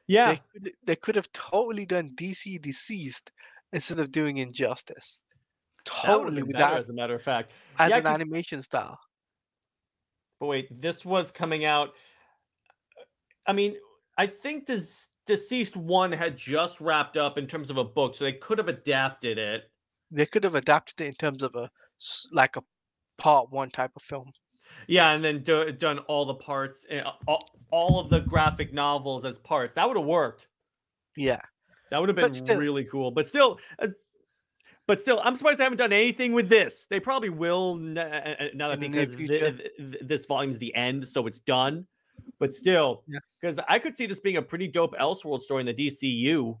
Yeah. 0.07 0.33
They 0.33 0.41
could 0.51 0.71
they 0.83 0.95
could 0.95 1.15
have 1.15 1.31
totally 1.31 1.85
done 1.85 2.09
DC 2.15 2.61
Deceased 2.61 3.31
instead 3.71 3.99
of 3.99 4.11
doing 4.11 4.37
Injustice. 4.37 5.23
that 5.85 5.91
would've 5.93 6.05
Totally 6.25 6.41
been 6.41 6.47
with 6.47 6.57
better, 6.57 6.75
as 6.77 6.89
a 6.89 6.93
matter 6.93 7.15
of 7.15 7.23
fact. 7.23 7.53
as 7.79 7.89
yeah, 7.89 7.97
an 7.97 8.03
'cause- 8.03 8.13
animation 8.13 8.61
style. 8.61 8.99
But 10.39 10.47
wait, 10.47 10.81
this 10.81 11.05
was 11.05 11.31
coming 11.31 11.63
out. 11.65 11.93
I 13.47 13.53
mean, 13.53 13.75
I 14.17 14.27
think 14.27 14.65
this 14.65 15.07
deceased 15.25 15.75
one 15.75 16.11
had 16.11 16.37
just 16.37 16.81
wrapped 16.81 17.17
up 17.17 17.37
in 17.37 17.47
terms 17.47 17.69
of 17.69 17.77
a 17.77 17.83
book, 17.83 18.15
so 18.15 18.25
they 18.25 18.33
could 18.33 18.57
have 18.57 18.67
adapted 18.67 19.37
it. 19.37 19.63
They 20.11 20.25
could 20.25 20.43
have 20.43 20.55
adapted 20.55 21.01
it 21.01 21.07
in 21.07 21.13
terms 21.13 21.43
of 21.43 21.55
a 21.55 21.69
like 22.31 22.55
a 22.55 22.63
part 23.17 23.51
one 23.51 23.69
type 23.69 23.91
of 23.95 24.01
film. 24.01 24.31
Yeah, 24.87 25.11
and 25.11 25.23
then 25.23 25.43
do, 25.43 25.71
done 25.71 25.99
all 25.99 26.25
the 26.25 26.33
parts, 26.33 26.85
uh, 26.91 27.11
all, 27.27 27.39
all 27.71 27.99
of 27.99 28.09
the 28.09 28.19
graphic 28.21 28.73
novels 28.73 29.23
as 29.23 29.37
parts. 29.37 29.75
That 29.75 29.87
would 29.87 29.97
have 29.97 30.05
worked. 30.05 30.47
Yeah. 31.15 31.39
That 31.89 31.99
would 31.99 32.09
have 32.09 32.15
been 32.15 32.33
still- 32.33 32.57
really 32.59 32.83
cool. 32.85 33.11
But 33.11 33.27
still, 33.27 33.59
uh, 33.79 33.87
but 34.87 34.99
still, 34.99 35.21
I'm 35.23 35.35
surprised 35.37 35.59
they 35.59 35.63
haven't 35.63 35.77
done 35.77 35.93
anything 35.93 36.33
with 36.33 36.49
this. 36.49 36.87
They 36.89 36.99
probably 36.99 37.29
will 37.29 37.79
uh, 37.97 38.01
uh, 38.01 38.35
now 38.53 38.67
that 38.69 38.83
In 38.83 38.91
the 38.91 39.05
near 39.05 39.05
because 39.05 39.57
th- 39.59 39.71
th- 39.77 39.95
this 40.01 40.25
volume's 40.25 40.59
the 40.59 40.75
end, 40.75 41.07
so 41.07 41.25
it's 41.27 41.39
done. 41.39 41.87
But 42.39 42.53
still, 42.53 43.03
Yeah. 43.07 43.19
because 43.41 43.59
I 43.69 43.79
could 43.79 43.95
see 43.95 44.05
this 44.05 44.19
being 44.19 44.37
a 44.37 44.41
pretty 44.41 44.67
dope 44.67 44.95
Elseworld 44.97 45.41
story 45.41 45.61
in 45.61 45.65
the 45.67 45.73
DCU. 45.73 46.57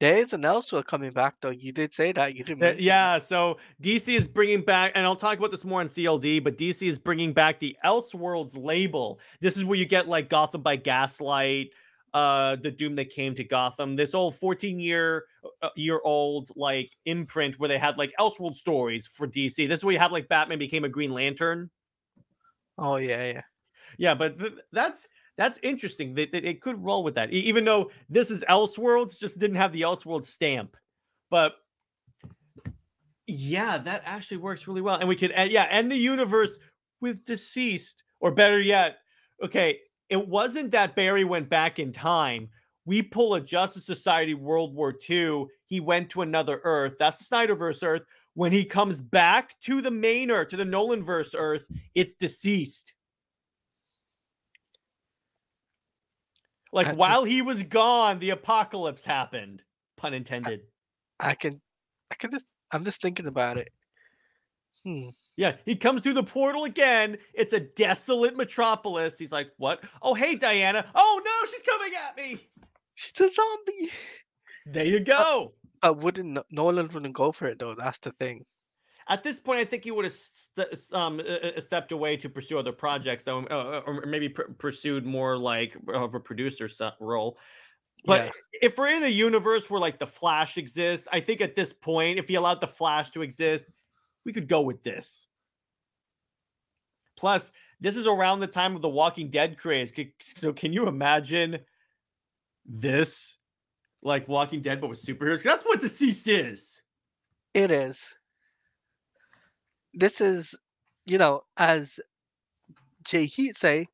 There 0.00 0.16
is 0.18 0.32
an 0.32 0.42
Elseworld 0.42 0.86
coming 0.86 1.12
back 1.12 1.36
though. 1.40 1.50
You 1.50 1.72
did 1.72 1.94
say 1.94 2.12
that. 2.12 2.34
You 2.36 2.44
didn't. 2.44 2.58
That- 2.58 2.66
mention 2.76 2.78
that. 2.78 2.82
yeah, 2.84 3.18
so 3.18 3.58
DC 3.80 4.14
is 4.14 4.26
bringing 4.28 4.60
back, 4.62 4.92
and 4.94 5.06
I'll 5.06 5.16
talk 5.16 5.38
about 5.38 5.52
this 5.52 5.64
more 5.64 5.80
on 5.80 5.86
CLD, 5.88 6.42
but 6.42 6.58
DC 6.58 6.86
is 6.86 6.98
bringing 6.98 7.32
back 7.32 7.60
the 7.60 7.76
Elseworlds 7.84 8.52
label. 8.56 9.20
This 9.40 9.56
is 9.56 9.64
where 9.64 9.78
you 9.78 9.86
get 9.86 10.08
like 10.08 10.28
Gotham 10.28 10.62
by 10.62 10.76
Gaslight, 10.76 11.68
uh, 12.12 12.56
the 12.56 12.72
Doom 12.72 12.96
that 12.96 13.10
came 13.10 13.34
to 13.36 13.44
Gotham. 13.44 13.94
This 13.96 14.14
old 14.14 14.34
14 14.36 14.80
year 14.80 15.24
uh, 15.62 15.70
year 15.76 16.00
old 16.04 16.50
like 16.56 16.90
imprint 17.06 17.58
where 17.60 17.68
they 17.68 17.78
had 17.78 17.96
like 17.96 18.12
Elseworld 18.20 18.56
stories 18.56 19.06
for 19.06 19.26
DC. 19.28 19.68
This 19.68 19.80
is 19.80 19.84
where 19.84 19.92
you 19.92 19.98
had 20.00 20.12
like 20.12 20.28
Batman 20.28 20.58
became 20.58 20.84
a 20.84 20.88
Green 20.88 21.12
Lantern. 21.12 21.70
Oh 22.76 22.96
yeah, 22.96 23.24
yeah. 23.32 23.40
Yeah, 23.98 24.14
but 24.14 24.38
th- 24.38 24.52
that's 24.72 25.08
that's 25.36 25.58
interesting. 25.62 26.14
They, 26.14 26.54
could 26.54 26.82
roll 26.82 27.02
with 27.02 27.16
that, 27.16 27.32
even 27.32 27.64
though 27.64 27.90
this 28.08 28.30
is 28.30 28.44
Elseworlds, 28.48 29.18
just 29.18 29.40
didn't 29.40 29.56
have 29.56 29.72
the 29.72 29.82
Elseworlds 29.82 30.26
stamp. 30.26 30.76
But 31.30 31.54
yeah, 33.26 33.78
that 33.78 34.02
actually 34.04 34.36
works 34.36 34.68
really 34.68 34.80
well, 34.80 34.96
and 34.96 35.08
we 35.08 35.16
could 35.16 35.32
uh, 35.36 35.42
yeah 35.42 35.66
end 35.70 35.90
the 35.90 35.96
universe 35.96 36.58
with 37.00 37.24
deceased, 37.26 38.02
or 38.20 38.30
better 38.30 38.60
yet, 38.60 38.98
okay, 39.42 39.78
it 40.08 40.28
wasn't 40.28 40.70
that 40.70 40.96
Barry 40.96 41.24
went 41.24 41.48
back 41.48 41.78
in 41.78 41.92
time. 41.92 42.48
We 42.86 43.02
pull 43.02 43.34
a 43.34 43.40
Justice 43.40 43.84
Society 43.84 44.34
World 44.34 44.74
War 44.74 44.94
II. 45.08 45.46
He 45.66 45.80
went 45.80 46.08
to 46.10 46.22
another 46.22 46.60
Earth. 46.64 46.94
That's 46.98 47.18
the 47.18 47.34
Snyderverse 47.34 47.82
Earth. 47.82 48.02
When 48.34 48.52
he 48.52 48.64
comes 48.64 49.00
back 49.00 49.58
to 49.62 49.80
the 49.80 49.90
main 49.90 50.30
Earth, 50.30 50.48
to 50.48 50.56
the 50.56 50.64
Nolanverse 50.64 51.34
Earth, 51.36 51.66
it's 51.94 52.14
deceased. 52.14 52.93
Like 56.74 56.88
I 56.88 56.92
while 56.92 57.24
he 57.24 57.40
was 57.40 57.62
gone, 57.62 58.18
the 58.18 58.30
apocalypse 58.30 59.04
happened. 59.04 59.62
Pun 59.96 60.12
intended. 60.12 60.62
I 61.20 61.34
can, 61.34 61.60
I 62.10 62.16
can 62.16 62.30
just. 62.30 62.46
I'm 62.72 62.84
just 62.84 63.00
thinking 63.00 63.28
about 63.28 63.56
it. 63.56 63.70
Hmm. 64.82 65.02
Yeah, 65.36 65.54
he 65.64 65.76
comes 65.76 66.02
through 66.02 66.14
the 66.14 66.24
portal 66.24 66.64
again. 66.64 67.16
It's 67.32 67.52
a 67.52 67.60
desolate 67.60 68.36
metropolis. 68.36 69.16
He's 69.16 69.30
like, 69.30 69.50
"What? 69.56 69.84
Oh, 70.02 70.14
hey, 70.14 70.34
Diana. 70.34 70.84
Oh 70.96 71.22
no, 71.24 71.50
she's 71.50 71.62
coming 71.62 71.92
at 71.94 72.16
me." 72.16 72.40
She's 72.96 73.20
a 73.20 73.30
zombie. 73.30 73.90
There 74.66 74.84
you 74.84 75.00
go. 75.00 75.52
But 75.80 75.98
wouldn't 75.98 76.30
No- 76.30 76.44
Nolan 76.50 76.88
wouldn't 76.92 77.14
go 77.14 77.30
for 77.30 77.46
it 77.46 77.58
though? 77.60 77.76
That's 77.78 77.98
the 77.98 78.10
thing. 78.12 78.44
At 79.08 79.22
this 79.22 79.38
point, 79.38 79.60
I 79.60 79.64
think 79.64 79.84
he 79.84 79.90
would 79.90 80.04
have 80.06 80.14
st- 80.14 80.92
um, 80.92 81.20
uh, 81.20 81.22
uh, 81.22 81.60
stepped 81.60 81.92
away 81.92 82.16
to 82.16 82.28
pursue 82.28 82.58
other 82.58 82.72
projects, 82.72 83.24
though, 83.24 83.40
uh, 83.44 83.82
or 83.86 84.06
maybe 84.06 84.30
pr- 84.30 84.52
pursued 84.58 85.04
more 85.04 85.36
like 85.36 85.76
of 85.92 86.14
a 86.14 86.20
producer 86.20 86.68
role. 87.00 87.38
But 88.06 88.26
Yeah. 88.26 88.30
if 88.62 88.78
we're 88.78 88.88
in 88.88 89.02
the 89.02 89.10
universe 89.10 89.68
where 89.68 89.80
like 89.80 89.98
the 89.98 90.06
Flash 90.06 90.56
exists, 90.56 91.06
I 91.12 91.20
think 91.20 91.40
at 91.40 91.54
this 91.54 91.72
point, 91.72 92.18
if 92.18 92.28
he 92.28 92.34
allowed 92.36 92.60
the 92.60 92.66
Flash 92.66 93.10
to 93.10 93.22
exist, 93.22 93.66
we 94.24 94.32
could 94.32 94.48
go 94.48 94.62
with 94.62 94.82
this. 94.82 95.26
Plus, 97.16 97.52
this 97.80 97.96
is 97.96 98.06
around 98.06 98.40
the 98.40 98.46
time 98.46 98.74
of 98.74 98.82
the 98.82 98.88
Walking 98.88 99.30
Dead 99.30 99.58
craze. 99.58 99.92
So, 100.20 100.52
can 100.52 100.72
you 100.72 100.88
imagine 100.88 101.60
this, 102.64 103.36
like 104.02 104.26
Walking 104.28 104.62
Dead, 104.62 104.80
but 104.80 104.88
with 104.88 105.02
superheroes? 105.02 105.42
That's 105.42 105.64
what 105.64 105.80
Deceased 105.80 106.26
is. 106.26 106.80
It 107.52 107.70
is. 107.70 108.16
This 109.94 110.20
is 110.20 110.54
you 111.06 111.18
know, 111.18 111.42
as 111.56 112.00
Jay 113.04 113.26
Heat 113.26 113.56
say, 113.56 113.86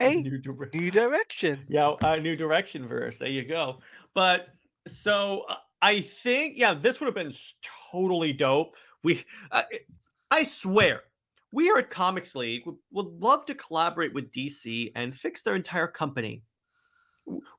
a 0.00 0.14
New 0.16 0.38
dire- 0.38 0.70
new 0.74 0.90
direction. 0.90 1.60
Yeah, 1.68 1.94
a 2.02 2.20
new 2.20 2.36
direction 2.36 2.86
verse. 2.88 3.18
There 3.18 3.28
you 3.28 3.44
go. 3.44 3.78
But 4.14 4.48
so 4.86 5.44
uh, 5.48 5.56
I 5.80 6.00
think 6.00 6.54
yeah, 6.56 6.74
this 6.74 7.00
would 7.00 7.06
have 7.06 7.14
been 7.14 7.32
totally 7.90 8.32
dope. 8.32 8.74
We, 9.04 9.24
uh, 9.50 9.62
I 10.30 10.44
swear, 10.44 11.00
we 11.50 11.70
are 11.70 11.78
at 11.78 11.90
Comics 11.90 12.34
League 12.36 12.62
would, 12.66 12.76
would 12.92 13.06
love 13.20 13.46
to 13.46 13.54
collaborate 13.54 14.14
with 14.14 14.30
DC 14.30 14.92
and 14.94 15.14
fix 15.14 15.42
their 15.42 15.56
entire 15.56 15.88
company. 15.88 16.42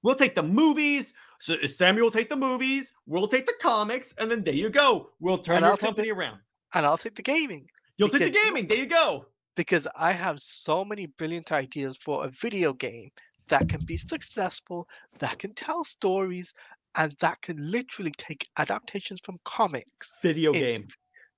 We'll 0.03 0.15
take 0.15 0.35
the 0.35 0.43
movies. 0.43 1.13
So 1.39 1.57
Samuel 1.65 2.05
will 2.05 2.11
take 2.11 2.29
the 2.29 2.35
movies. 2.35 2.93
We'll 3.05 3.27
take 3.27 3.45
the 3.45 3.53
comics, 3.61 4.13
and 4.17 4.29
then 4.31 4.43
there 4.43 4.53
you 4.53 4.69
go. 4.69 5.09
We'll 5.19 5.37
turn 5.39 5.57
And 5.57 5.63
your 5.63 5.71
I'll 5.71 5.77
take 5.77 5.81
the- 5.81 5.87
company 5.87 6.11
around. 6.11 6.39
And 6.73 6.85
I'll 6.85 6.97
take 6.97 7.15
the 7.15 7.21
gaming 7.21 7.67
You'll 7.97 8.09
take 8.09 8.33
the 8.33 8.39
gaming. 8.45 8.67
There 8.67 8.77
you 8.79 8.87
go. 8.87 9.27
because 9.55 9.87
I 9.95 10.11
have 10.11 10.39
so 10.41 10.83
many 10.83 11.05
brilliant 11.05 11.51
ideas 11.51 11.97
for 11.97 12.25
a 12.25 12.29
video 12.29 12.73
game 12.73 13.11
that 13.49 13.69
can 13.69 13.83
be 13.85 13.97
successful, 13.97 14.87
that 15.19 15.37
can 15.39 15.53
tell 15.53 15.83
stories, 15.83 16.53
and 16.95 17.13
that 17.21 17.41
can 17.41 17.57
literally 17.69 18.11
take 18.17 18.47
adaptations 18.57 19.19
from 19.23 19.37
comics 19.45 20.15
Video 20.21 20.51
into, 20.51 20.59
game. 20.59 20.87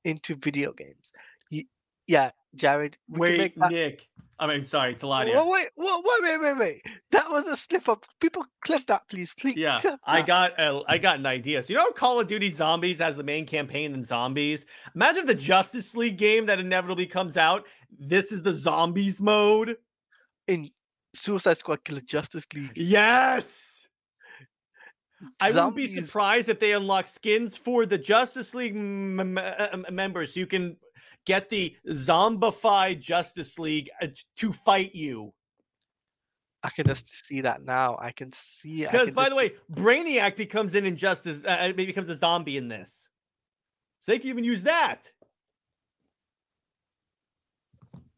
into 0.04 0.36
video 0.36 0.72
games. 0.74 1.12
Yeah, 2.08 2.32
Jared. 2.56 2.98
we 3.10 3.20
Wait, 3.20 3.54
Nick. 3.70 4.08
I 4.38 4.48
mean, 4.48 4.64
sorry, 4.66 4.92
it's 4.92 5.04
a 5.04 5.08
lot. 5.08 5.28
Whoa, 5.28 5.50
wait, 5.50 5.68
whoa, 5.76 6.02
wait, 6.04 6.22
wait, 6.22 6.42
wait, 6.42 6.58
wait. 6.58 6.82
That 7.12 7.32
was 7.32 7.48
a 7.48 7.56
slip 7.56 7.88
up. 7.88 8.06
People 8.20 8.46
clip 8.62 8.86
that, 8.88 9.08
please. 9.10 9.34
Please. 9.40 9.56
Yeah, 9.56 9.80
I 10.06 10.24
got 10.24 10.60
a, 10.60 10.82
I 10.90 10.98
got 10.98 11.20
an 11.20 11.26
idea. 11.26 11.64
So 11.64 11.72
you 11.72 11.80
know, 11.80 11.90
Call 11.92 12.20
of 12.20 12.28
Duty 12.28 12.50
Zombies 12.52 13.00
has 13.00 13.16
the 13.16 13.24
main 13.24 13.46
campaign 13.46 13.94
and 13.94 14.06
Zombies. 14.06 14.66
Imagine 14.94 15.26
the 15.26 15.36
Justice 15.36 15.96
League 15.96 16.18
game 16.18 16.46
that 16.48 16.60
inevitably 16.60 17.06
comes 17.06 17.38
out. 17.38 17.66
This 17.98 18.34
is 18.34 18.44
the 18.44 18.52
Zombies 18.54 19.22
mode. 19.22 19.78
in 20.48 20.70
Suicide 21.14 21.58
Squad 21.58 21.84
Killer 21.86 22.02
Justice 22.02 22.46
League. 22.54 22.74
Yes. 22.76 23.88
I 25.42 25.50
wouldn't 25.52 25.76
be 25.78 25.88
surprised 25.88 26.50
if 26.50 26.60
they 26.60 26.74
unlock 26.74 27.08
skins 27.08 27.56
for 27.56 27.86
the 27.86 27.98
Justice 27.98 28.54
League 28.54 28.76
m- 28.76 29.38
m- 29.38 29.86
members. 29.92 30.36
You 30.36 30.46
can 30.46 30.76
get 31.26 31.50
the 31.50 31.76
zombified 31.90 33.00
Justice 33.00 33.58
League 33.60 33.90
uh, 34.02 34.08
to 34.38 34.54
fight 34.54 34.96
you. 34.96 35.34
I 36.64 36.70
can 36.70 36.88
just 36.88 37.28
see 37.28 37.42
that 37.42 37.64
now. 37.64 37.98
I 38.00 38.12
can 38.12 38.32
see. 38.32 38.82
Because, 38.82 39.12
by 39.12 39.24
just- 39.24 39.30
the 39.32 39.36
way, 39.36 39.54
Brainiac 39.72 40.36
becomes 40.36 40.74
in 40.74 40.86
Injustice. 40.86 41.46
Uh, 41.46 41.50
uh, 41.50 41.74
becomes 41.74 42.10
a 42.10 42.16
zombie 42.16 42.58
in 42.58 42.68
this, 42.68 43.08
so 44.02 44.12
they 44.12 44.20
can 44.20 44.30
even 44.30 44.44
use 44.44 44.64
that. 44.64 45.12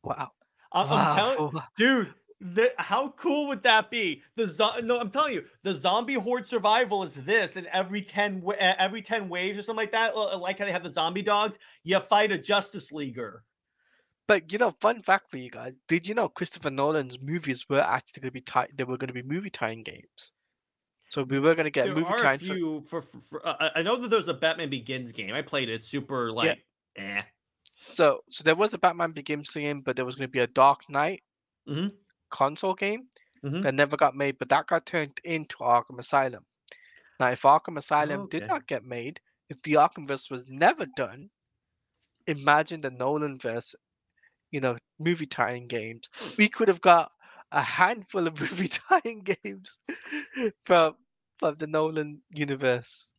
wow, 0.04 0.32
I'm, 0.72 0.90
wow. 0.90 1.16
telling, 1.16 1.52
dude. 1.78 2.14
The, 2.40 2.72
how 2.78 3.10
cool 3.18 3.48
would 3.48 3.64
that 3.64 3.90
be? 3.90 4.22
The 4.36 4.48
zo- 4.48 4.80
no, 4.84 5.00
I'm 5.00 5.10
telling 5.10 5.34
you, 5.34 5.46
the 5.64 5.74
zombie 5.74 6.14
horde 6.14 6.48
survival 6.48 7.02
is 7.04 7.16
this, 7.16 7.56
and 7.56 7.66
every 7.68 8.02
ten 8.04 8.44
every 8.60 9.02
ten 9.02 9.28
waves 9.28 9.58
or 9.58 9.64
something 9.64 9.84
like 9.84 9.92
that, 9.94 10.16
like 10.16 10.60
how 10.60 10.66
they 10.66 10.72
have 10.72 10.84
the 10.84 10.90
zombie 10.92 11.24
dogs, 11.24 11.58
you 11.84 12.00
fight 12.00 12.32
a 12.32 12.38
Justice 12.38 12.92
Leaguer. 12.92 13.44
But 14.28 14.52
you 14.52 14.60
know, 14.60 14.72
fun 14.82 15.02
fact 15.02 15.32
for 15.32 15.40
you 15.40 15.50
guys: 15.50 15.74
Did 15.88 16.08
you 16.08 16.14
know 16.14 16.30
Christopher 16.30 16.70
Nolan's 16.70 17.20
movies 17.20 17.66
were 17.70 17.82
actually 17.82 18.22
going 18.22 18.30
to 18.30 18.34
be 18.34 18.42
tied? 18.42 18.70
They 18.76 18.84
were 18.84 18.98
going 18.98 19.08
to 19.08 19.14
be 19.14 19.24
movie 19.24 19.50
tying 19.50 19.82
games. 19.82 20.34
So 21.10 21.24
we 21.24 21.40
were 21.40 21.56
going 21.56 21.66
to 21.66 21.72
get 21.72 21.86
there 21.86 21.96
movie 21.96 22.14
tying. 22.18 22.40
For, 22.40 22.46
few 22.46 22.84
for, 22.86 23.02
for, 23.02 23.20
for- 23.22 23.48
uh, 23.48 23.70
I- 23.76 23.82
know 23.82 23.96
that 23.96 24.10
there's 24.10 24.28
a 24.28 24.34
Batman 24.34 24.70
Begins 24.70 25.12
game. 25.12 25.34
I 25.34 25.42
played 25.42 25.70
it. 25.70 25.84
Super 25.84 26.32
like 26.32 26.64
eh. 26.98 27.22
so, 27.94 28.20
so 28.30 28.44
there 28.44 28.56
was 28.56 28.74
a 28.74 28.78
Batman 28.78 29.12
Begins 29.14 29.50
game, 29.52 29.82
but 29.82 29.96
there 29.96 30.06
was 30.06 30.16
going 30.16 30.28
to 30.28 30.32
be 30.32 30.40
a 30.40 30.48
Dark 30.48 30.90
Knight 30.90 31.22
Mhm. 31.68 31.92
Console 32.30 32.74
game 32.76 33.10
Mhm. 33.44 33.64
that 33.64 33.74
never 33.76 33.98
got 33.98 34.16
made, 34.16 34.38
but 34.38 34.50
that 34.50 34.68
got 34.68 34.86
turned 34.86 35.20
into 35.24 35.58
Arkham 35.58 36.00
Asylum. 36.00 36.46
Now, 37.20 37.32
if 37.32 37.44
Arkham 37.44 37.78
Asylum 37.78 38.28
did 38.28 38.46
Okay. 38.46 38.48
not 38.48 38.68
get 38.68 38.84
made, 38.84 39.22
if 39.50 39.62
the 39.64 39.74
Arkhamverse 39.76 40.30
was 40.32 40.48
never 40.50 40.86
done, 40.86 41.30
imagine 42.28 42.82
the 42.82 42.92
Nolan 42.92 43.38
verse, 43.40 43.76
you 44.52 44.62
know, 44.62 44.78
movie 45.00 45.26
tying 45.28 45.68
games. 45.68 46.10
We 46.38 46.50
could 46.50 46.68
have 46.70 46.82
got 46.82 47.12
a 47.52 47.62
handful 47.62 48.28
of 48.28 48.40
movie 48.40 48.70
tying 48.70 49.22
games 49.22 49.82
from 50.66 50.96
from 51.40 51.56
the 51.58 51.68
Nolan 51.68 52.24
universe. 52.32 53.14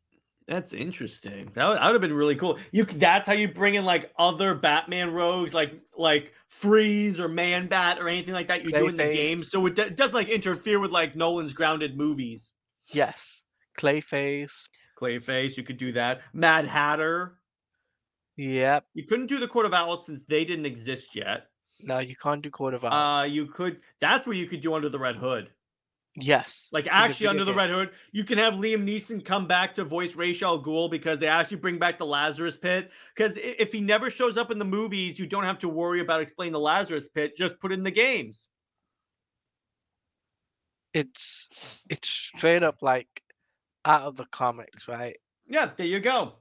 That's 0.49 0.73
interesting. 0.73 1.51
That 1.55 1.69
would, 1.69 1.77
that 1.77 1.85
would 1.85 1.93
have 1.93 2.01
been 2.01 2.15
really 2.15 2.35
cool. 2.35 2.59
You 2.73 2.85
that's 2.85 3.27
how 3.27 3.35
you 3.35 3.49
bring 3.49 3.75
in 3.75 3.85
like 3.85 4.11
other 4.19 4.55
Batman 4.55 5.13
rogues, 5.13 5.53
like 5.53 5.75
like 5.97 6.33
Freeze 6.49 7.21
or 7.21 7.29
Man 7.29 7.67
Bat 7.69 7.99
or 8.01 8.09
anything 8.09 8.33
like 8.33 8.49
that. 8.49 8.65
You 8.65 8.71
do 8.71 8.89
in 8.89 8.97
the 8.97 9.05
game, 9.05 9.41
so 9.41 9.67
it, 9.67 9.75
do- 9.77 9.83
it 9.83 9.97
doesn't 9.97 10.15
like 10.17 10.31
interfere 10.31 10.81
with 10.81 10.91
like 10.91 11.15
Nolan's 11.15 11.53
grounded 11.53 11.99
movies. 11.99 12.51
Yes, 12.93 13.45
Clayface. 13.79 14.69
Clayface, 14.99 15.57
you 15.59 15.63
could 15.65 15.77
do 15.77 15.93
that. 15.93 16.23
Mad 16.33 16.67
Hatter. 16.67 17.35
Yep. 18.39 18.87
You 18.95 19.05
couldn't 19.05 19.27
do 19.27 19.39
the 19.39 19.49
Court 19.49 19.67
of 19.67 19.75
Owls 19.75 20.07
since 20.07 20.23
they 20.25 20.45
didn't 20.45 20.67
exist 20.67 21.15
yet. 21.15 21.47
No, 21.81 21.99
you 21.99 22.17
can't 22.17 22.41
do 22.43 22.51
Court 22.51 22.73
of 22.75 22.85
Uh, 22.85 22.89
Owls. 22.89 23.29
you 23.31 23.47
could. 23.47 23.81
That's 24.01 24.27
where 24.27 24.37
you 24.37 24.47
could 24.47 24.61
do 24.63 24.75
Under 24.75 24.89
the 24.89 24.99
Red 24.99 25.17
Hood. 25.17 25.51
Yes. 26.21 26.71
Like 26.73 26.89
actually, 26.91 27.29
under 27.29 27.45
the 27.45 27.53
game. 27.53 27.59
Red 27.59 27.71
Hood, 27.71 27.91
you 28.13 28.25
can 28.25 28.39
have 28.39 28.55
Liam 28.55 28.85
Neeson 28.87 29.25
come 29.25 29.47
back 29.47 29.75
to 29.75 29.85
voice 29.85 30.17
Ra's 30.17 30.43
al 30.43 30.63
Ghul 30.63 30.91
because 30.91 31.19
they 31.19 31.29
actually 31.29 31.59
bring 31.59 31.79
back 31.79 31.99
the 31.99 32.07
Lazarus 32.07 32.57
Pit. 32.57 32.91
Because 33.15 33.37
if 33.37 33.73
he 33.73 33.81
never 33.81 34.11
shows 34.11 34.37
up 34.37 34.51
in 34.51 34.59
the 34.59 34.65
movies, 34.65 35.19
you 35.19 35.27
don't 35.27 35.45
have 35.45 35.59
to 35.61 35.69
worry 35.69 36.01
about 36.01 36.21
explaining 36.21 36.53
the 36.53 36.61
Lazarus 36.61 37.09
Pit. 37.09 37.37
Just 37.37 37.61
put 37.61 37.73
it 37.73 37.75
in 37.79 37.85
the 37.85 37.91
games. 37.91 38.49
It's 40.95 41.49
it's 41.89 42.09
straight 42.09 42.63
up 42.63 42.83
like 42.83 43.23
out 43.85 44.03
of 44.03 44.17
the 44.17 44.27
comics, 44.33 44.89
right? 44.89 45.17
Yeah, 45.47 45.71
there 45.77 45.87
you 45.87 46.01
go. 46.01 46.35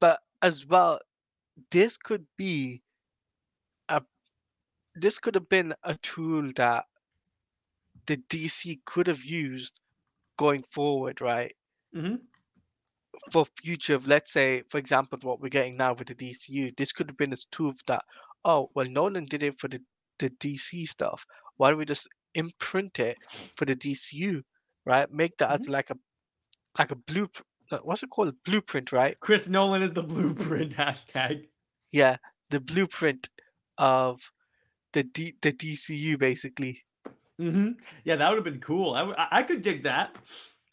but 0.00 0.20
as 0.42 0.66
well, 0.66 1.00
this 1.70 1.96
could 1.96 2.26
be 2.36 2.82
a 3.88 4.02
this 4.94 5.18
could 5.18 5.34
have 5.34 5.48
been 5.48 5.74
a 5.84 5.94
tool 5.96 6.52
that 6.56 6.84
the 8.08 8.16
DC 8.16 8.80
could 8.84 9.06
have 9.06 9.24
used 9.24 9.78
going 10.36 10.62
forward, 10.62 11.20
right? 11.20 11.52
hmm 11.94 12.16
For 13.32 13.44
future 13.62 13.94
of 13.94 14.08
let's 14.08 14.32
say, 14.32 14.62
for 14.68 14.78
example, 14.78 15.18
what 15.22 15.40
we're 15.40 15.48
getting 15.50 15.76
now 15.76 15.92
with 15.94 16.08
the 16.08 16.14
DCU, 16.14 16.76
this 16.76 16.92
could 16.92 17.08
have 17.10 17.16
been 17.16 17.32
a 17.32 17.36
tool 17.52 17.72
that 17.86 18.02
oh 18.44 18.70
well 18.74 18.86
Nolan 18.88 19.26
did 19.26 19.42
it 19.42 19.58
for 19.58 19.68
the, 19.68 19.80
the 20.18 20.30
DC 20.30 20.88
stuff. 20.88 21.24
Why 21.56 21.70
don't 21.70 21.78
we 21.78 21.84
just 21.84 22.08
imprint 22.34 22.98
it 22.98 23.16
for 23.56 23.64
the 23.64 23.76
DCU? 23.76 24.42
Right? 24.86 25.10
Make 25.12 25.36
that 25.38 25.50
as 25.52 25.68
like 25.68 25.90
a 25.90 25.96
like 26.78 26.90
a 26.90 26.96
blueprint 26.96 27.46
what's 27.82 28.02
it 28.02 28.10
called? 28.10 28.34
Blueprint, 28.44 28.92
right? 28.92 29.18
Chris 29.20 29.46
Nolan 29.48 29.82
is 29.82 29.92
the 29.94 30.02
blueprint 30.02 30.74
hashtag. 30.76 31.44
yeah, 31.92 32.16
the 32.50 32.60
blueprint 32.60 33.28
of 33.76 34.20
the 34.94 35.02
D- 35.04 35.36
the 35.42 35.52
DCU 35.52 36.18
basically. 36.18 36.82
Hmm 37.38 37.72
Yeah, 38.04 38.16
that 38.16 38.28
would 38.28 38.36
have 38.36 38.44
been 38.44 38.60
cool. 38.60 38.94
I, 38.94 38.98
w- 39.00 39.16
I- 39.16 39.28
I 39.38 39.42
could 39.44 39.62
dig 39.62 39.84
that 39.84 40.16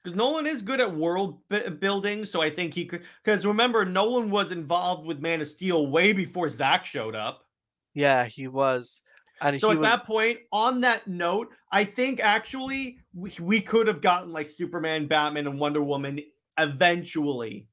because 0.04 0.15
Nolan 0.15 0.47
is 0.47 0.62
good 0.62 0.82
at 0.82 0.95
world 0.95 1.47
bu- 1.49 1.69
building. 1.71 2.25
So 2.25 2.41
I 2.41 2.49
think 2.49 2.73
he 2.73 2.86
could. 2.86 3.04
Because 3.23 3.45
remember, 3.45 3.86
Nolan 3.86 4.30
was 4.32 4.51
involved 4.51 5.06
with 5.06 5.19
Man 5.19 5.41
of 5.41 5.47
Steel 5.47 5.88
way 5.88 6.12
before 6.13 6.49
Zack 6.49 6.86
showed 6.86 7.15
up. 7.15 7.45
Yeah, 7.93 8.25
he 8.25 8.47
was, 8.47 9.04
and 9.41 9.60
So 9.62 9.71
at 9.71 9.78
was. 9.78 9.84
that 9.86 10.06
point, 10.06 10.39
on 10.51 10.82
that 10.82 11.08
note, 11.08 11.54
I 11.71 11.84
think 11.86 12.19
actually 12.19 12.99
we, 13.13 13.34
we 13.39 13.62
could 13.62 13.88
have 13.88 14.01
gotten 14.01 14.32
like 14.32 14.47
Superman, 14.49 15.08
Batman, 15.08 15.47
and 15.47 15.60
Wonder 15.60 15.82
Woman 15.84 16.19
eventually. 16.58 17.67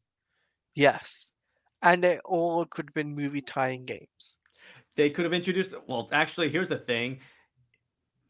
yes, 0.75 1.33
and 1.83 2.03
they 2.05 2.19
all 2.21 2.65
could 2.67 2.87
have 2.87 2.95
been 2.95 3.15
movie 3.15 3.41
tying 3.41 3.85
games. 3.85 4.39
They 4.97 5.11
could 5.11 5.25
have 5.25 5.33
introduced. 5.35 5.75
Well, 5.87 6.09
actually, 6.13 6.51
here's 6.51 6.69
the 6.69 6.79
thing: 6.79 7.21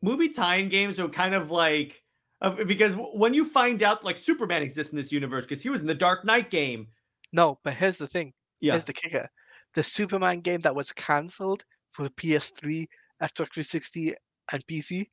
movie 0.03 0.29
tie-in 0.29 0.69
games 0.69 0.99
are 1.01 1.09
kind 1.09 1.35
of 1.35 1.51
like 1.51 2.03
uh, 2.41 2.51
because 2.65 2.95
w- 2.95 3.17
when 3.19 3.33
you 3.35 3.45
find 3.45 3.83
out 3.83 4.05
like 4.05 4.19
Superman 4.19 4.63
exists 4.63 4.93
in 4.93 4.97
this 4.97 5.13
universe 5.13 5.45
because 5.45 5.63
he 5.63 5.69
was 5.71 5.81
in 5.81 5.87
the 5.87 5.95
Dark 5.95 6.25
Knight 6.25 6.51
game. 6.51 6.89
No, 7.33 7.59
but 7.65 7.73
here's 7.75 7.97
the 7.99 8.07
thing. 8.07 8.33
Yeah, 8.61 8.73
Here's 8.73 8.85
the 8.85 8.93
kicker: 8.93 9.29
the 9.75 9.83
Superman 9.83 10.41
game 10.41 10.61
that 10.61 10.75
was 10.75 10.93
cancelled 10.93 11.65
for 11.93 12.09
PS3, 12.09 12.87
Xbox 13.23 13.53
360, 13.55 14.15
and 14.53 14.67
PC, 14.67 15.07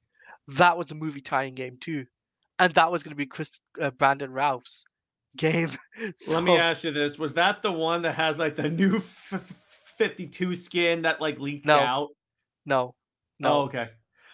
that 0.49 0.77
was 0.77 0.91
a 0.91 0.95
movie 0.95 1.21
tying 1.21 1.53
game 1.53 1.77
too, 1.79 2.05
and 2.59 2.73
that 2.73 2.91
was 2.91 3.03
going 3.03 3.11
to 3.11 3.15
be 3.15 3.25
Chris 3.25 3.61
uh, 3.81 3.91
Brandon 3.91 4.31
Routh's 4.31 4.85
game. 5.37 5.69
Let 6.29 6.43
me 6.43 6.57
ask 6.57 6.83
you 6.83 6.91
this: 6.91 7.17
Was 7.17 7.35
that 7.35 7.61
the 7.61 7.71
one 7.71 8.01
that 8.01 8.15
has 8.15 8.37
like 8.37 8.55
the 8.55 8.69
new 8.69 8.97
f- 8.97 9.53
52 9.97 10.55
skin 10.55 11.03
that 11.03 11.21
like 11.21 11.39
leaked 11.39 11.65
No. 11.65 11.79
out? 11.79 12.09
No, 12.65 12.95
no. 13.39 13.53
Oh, 13.53 13.61
okay. 13.63 13.89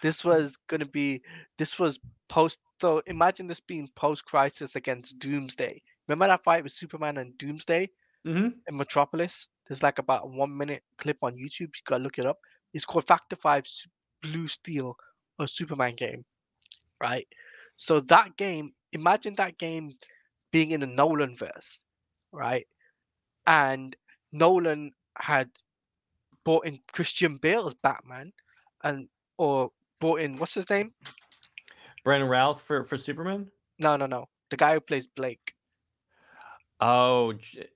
This 0.06 0.24
was 0.24 0.58
going 0.68 0.80
to 0.80 0.94
be 1.00 1.22
this 1.58 1.78
was 1.80 2.00
post 2.28 2.60
so 2.80 3.02
imagine 3.06 3.46
this 3.48 3.60
being 3.60 3.88
post 3.96 4.24
crisis 4.26 4.76
against 4.76 5.18
doomsday 5.18 5.82
remember 6.08 6.28
that 6.28 6.44
fight 6.44 6.64
with 6.64 6.72
superman 6.72 7.18
and 7.18 7.38
doomsday 7.38 7.90
hmm 8.24 8.62
in 8.68 8.76
metropolis 8.76 9.48
There's 9.66 9.82
like 9.82 9.98
about 9.98 10.24
a 10.24 10.28
one 10.28 10.56
minute 10.56 10.82
clip 10.98 11.18
on 11.22 11.34
YouTube. 11.36 11.74
You 11.76 11.82
gotta 11.86 12.04
look 12.04 12.18
it 12.18 12.26
up. 12.26 12.38
It's 12.74 12.86
called 12.86 13.06
Factor 13.06 13.36
Five 13.36 13.66
Blue 14.22 14.48
Steel, 14.48 14.96
a 15.38 15.48
Superman 15.48 15.94
game, 15.96 16.24
right? 17.00 17.26
So 17.76 18.00
that 18.00 18.36
game, 18.36 18.72
imagine 18.92 19.34
that 19.36 19.58
game 19.58 19.96
being 20.52 20.72
in 20.72 20.80
the 20.80 20.86
Nolan 20.86 21.36
verse, 21.36 21.84
right? 22.32 22.66
And 23.46 23.96
Nolan 24.32 24.92
had 25.18 25.50
brought 26.44 26.66
in 26.66 26.80
Christian 26.92 27.36
Bale 27.38 27.66
as 27.66 27.74
Batman, 27.74 28.32
and 28.84 29.08
or 29.38 29.72
brought 30.00 30.20
in 30.20 30.36
what's 30.38 30.54
his 30.54 30.68
name? 30.70 30.90
Brandon 32.04 32.28
Routh 32.28 32.60
for 32.60 32.84
for 32.84 32.96
Superman. 32.98 33.50
No, 33.78 33.96
no, 33.96 34.06
no. 34.06 34.26
The 34.50 34.56
guy 34.56 34.74
who 34.74 34.80
plays 34.80 35.06
Blake. 35.06 35.54
Oh, 36.80 37.32
J- 37.34 37.68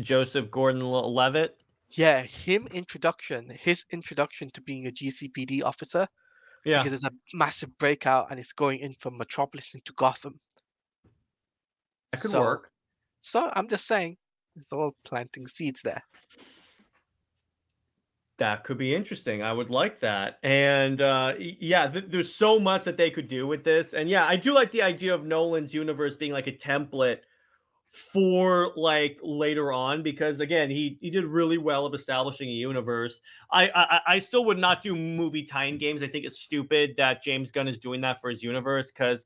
Joseph 0.00 0.50
Gordon-Levitt. 0.50 1.56
Yeah, 1.90 2.22
him 2.22 2.66
introduction, 2.72 3.48
his 3.50 3.84
introduction 3.92 4.50
to 4.54 4.60
being 4.62 4.86
a 4.86 4.90
GCPD 4.90 5.62
officer 5.62 6.08
Yeah, 6.64 6.78
because 6.82 6.90
there's 7.02 7.12
a 7.12 7.36
massive 7.36 7.76
breakout 7.78 8.28
and 8.30 8.40
it's 8.40 8.52
going 8.52 8.80
in 8.80 8.94
from 8.94 9.16
Metropolis 9.18 9.74
into 9.74 9.92
Gotham. 9.92 10.36
that 12.10 12.20
could 12.20 12.30
So- 12.30 12.40
work. 12.40 12.70
So 13.20 13.50
I'm 13.54 13.68
just 13.68 13.86
saying, 13.86 14.16
it's 14.56 14.72
all 14.72 14.92
planting 15.04 15.46
seeds 15.46 15.82
there. 15.82 16.02
That 18.38 18.64
could 18.64 18.78
be 18.78 18.94
interesting. 18.94 19.42
I 19.42 19.52
would 19.52 19.70
like 19.70 20.00
that. 20.00 20.38
And 20.42 21.00
uh 21.00 21.34
yeah, 21.38 21.86
th- 21.88 22.06
there's 22.08 22.34
so 22.34 22.58
much 22.58 22.84
that 22.84 22.96
they 22.96 23.10
could 23.10 23.28
do 23.28 23.46
with 23.46 23.62
this. 23.62 23.94
And 23.94 24.08
yeah, 24.08 24.26
I 24.26 24.36
do 24.36 24.52
like 24.52 24.72
the 24.72 24.82
idea 24.82 25.14
of 25.14 25.24
Nolan's 25.24 25.72
universe 25.72 26.16
being 26.16 26.32
like 26.32 26.48
a 26.48 26.52
template 26.52 27.20
for 28.12 28.72
like 28.74 29.20
later 29.22 29.70
on 29.70 30.02
because 30.02 30.40
again, 30.40 30.68
he 30.68 30.98
he 31.00 31.10
did 31.10 31.24
really 31.24 31.58
well 31.58 31.86
of 31.86 31.94
establishing 31.94 32.48
a 32.48 32.52
universe. 32.52 33.20
I 33.52 33.68
I, 33.68 34.00
I- 34.14 34.18
still 34.18 34.44
would 34.46 34.58
not 34.58 34.82
do 34.82 34.96
movie 34.96 35.44
tie-in 35.44 35.78
games. 35.78 36.02
I 36.02 36.08
think 36.08 36.24
it's 36.24 36.40
stupid 36.40 36.94
that 36.96 37.22
James 37.22 37.52
Gunn 37.52 37.68
is 37.68 37.78
doing 37.78 38.00
that 38.00 38.20
for 38.20 38.30
his 38.30 38.42
universe 38.42 38.90
because 38.90 39.24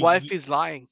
what 0.00 0.16
if 0.16 0.24
he's 0.24 0.48
lying? 0.48 0.88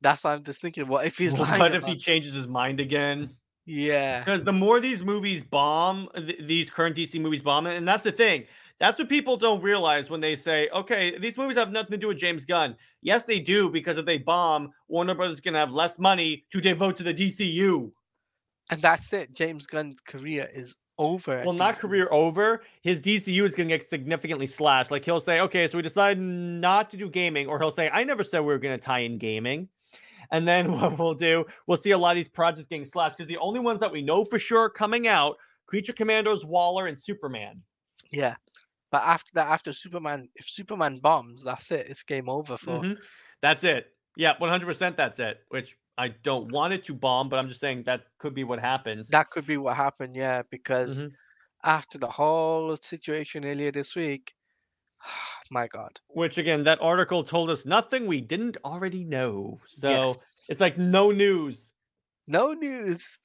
That's 0.00 0.24
what 0.24 0.30
I'm 0.30 0.44
just 0.44 0.60
thinking. 0.62 0.88
What 0.88 1.04
if 1.06 1.18
he's 1.18 1.38
lying? 1.38 1.60
what 1.60 1.74
if 1.74 1.84
he 1.84 1.96
changes 1.96 2.34
his 2.34 2.46
mind 2.48 2.80
again? 2.80 3.36
Yeah. 3.66 4.20
Because 4.20 4.44
the 4.44 4.52
more 4.52 4.80
these 4.80 5.04
movies 5.04 5.42
bomb, 5.42 6.08
th- 6.14 6.38
these 6.40 6.70
current 6.70 6.96
DC 6.96 7.20
movies 7.20 7.42
bomb, 7.42 7.66
and 7.66 7.86
that's 7.86 8.04
the 8.04 8.12
thing. 8.12 8.44
That's 8.78 8.98
what 8.98 9.08
people 9.08 9.36
don't 9.36 9.62
realize 9.62 10.10
when 10.10 10.20
they 10.20 10.36
say, 10.36 10.68
okay, 10.68 11.18
these 11.18 11.38
movies 11.38 11.56
have 11.56 11.72
nothing 11.72 11.92
to 11.92 11.96
do 11.96 12.08
with 12.08 12.18
James 12.18 12.44
Gunn. 12.44 12.76
Yes, 13.02 13.24
they 13.24 13.40
do, 13.40 13.70
because 13.70 13.98
if 13.98 14.04
they 14.04 14.18
bomb, 14.18 14.70
Warner 14.88 15.14
Brothers 15.14 15.36
is 15.36 15.40
going 15.40 15.54
to 15.54 15.60
have 15.60 15.70
less 15.70 15.98
money 15.98 16.44
to 16.52 16.60
devote 16.60 16.96
to 16.96 17.02
the 17.02 17.14
DCU. 17.14 17.90
And 18.70 18.82
that's 18.82 19.12
it. 19.12 19.32
James 19.32 19.66
Gunn's 19.66 20.00
career 20.00 20.50
is 20.52 20.76
over. 20.98 21.42
Well, 21.44 21.54
not 21.54 21.78
career 21.78 22.08
over. 22.10 22.62
His 22.82 23.00
DCU 23.00 23.44
is 23.44 23.54
going 23.54 23.68
to 23.68 23.78
get 23.78 23.84
significantly 23.84 24.46
slashed. 24.46 24.90
Like 24.90 25.04
he'll 25.04 25.20
say, 25.20 25.40
okay, 25.40 25.68
so 25.68 25.78
we 25.78 25.82
decided 25.82 26.20
not 26.20 26.90
to 26.90 26.96
do 26.96 27.08
gaming, 27.08 27.46
or 27.46 27.58
he'll 27.58 27.70
say, 27.70 27.88
I 27.88 28.04
never 28.04 28.24
said 28.24 28.40
we 28.40 28.46
were 28.46 28.58
going 28.58 28.78
to 28.78 28.84
tie 28.84 29.00
in 29.00 29.18
gaming. 29.18 29.68
And 30.30 30.46
then 30.46 30.72
what 30.80 30.98
we'll 30.98 31.14
do, 31.14 31.46
we'll 31.66 31.76
see 31.76 31.90
a 31.92 31.98
lot 31.98 32.10
of 32.12 32.16
these 32.16 32.28
projects 32.28 32.68
getting 32.68 32.84
slashed 32.84 33.16
because 33.18 33.28
the 33.28 33.38
only 33.38 33.60
ones 33.60 33.80
that 33.80 33.92
we 33.92 34.02
know 34.02 34.24
for 34.24 34.38
sure 34.38 34.68
coming 34.70 35.06
out 35.08 35.36
Creature 35.66 35.94
Commandos, 35.94 36.44
Waller, 36.44 36.86
and 36.86 36.98
Superman. 36.98 37.62
Yeah. 38.12 38.36
But 38.90 39.02
after 39.04 39.30
that, 39.34 39.48
after 39.48 39.72
Superman, 39.72 40.30
if 40.36 40.48
Superman 40.48 40.98
bombs, 41.00 41.44
that's 41.44 41.70
it. 41.72 41.88
It's 41.88 42.02
game 42.02 42.28
over 42.28 42.56
for. 42.56 42.86
Mhm. 42.86 42.98
That's 43.42 43.64
it. 43.64 43.92
Yeah, 44.16 44.34
100% 44.38 44.96
that's 44.96 45.18
it, 45.18 45.44
which 45.48 45.76
I 45.98 46.08
don't 46.08 46.50
want 46.50 46.72
it 46.72 46.84
to 46.84 46.94
bomb, 46.94 47.28
but 47.28 47.38
I'm 47.38 47.48
just 47.48 47.60
saying 47.60 47.84
that 47.84 48.06
could 48.18 48.34
be 48.34 48.44
what 48.44 48.58
happens. 48.60 49.10
That 49.10 49.30
could 49.30 49.46
be 49.46 49.56
what 49.56 49.76
happened. 49.76 50.14
Yeah, 50.16 50.42
because 50.50 51.04
Mhm. 51.04 51.16
after 51.64 51.98
the 51.98 52.10
whole 52.10 52.76
situation 52.78 53.46
earlier 53.46 53.72
this 53.72 53.96
week, 53.96 54.35
my 55.50 55.66
God. 55.68 56.00
Which, 56.08 56.38
again, 56.38 56.64
that 56.64 56.80
article 56.82 57.24
told 57.24 57.50
us 57.50 57.64
nothing 57.66 58.06
we 58.06 58.20
didn't 58.20 58.56
already 58.64 59.04
know. 59.04 59.60
So 59.68 59.88
Yes. 59.88 60.46
it's 60.48 60.60
like 60.60 60.78
no 60.78 61.10
news. 61.10 61.70
no 62.26 62.52
news, 62.52 63.18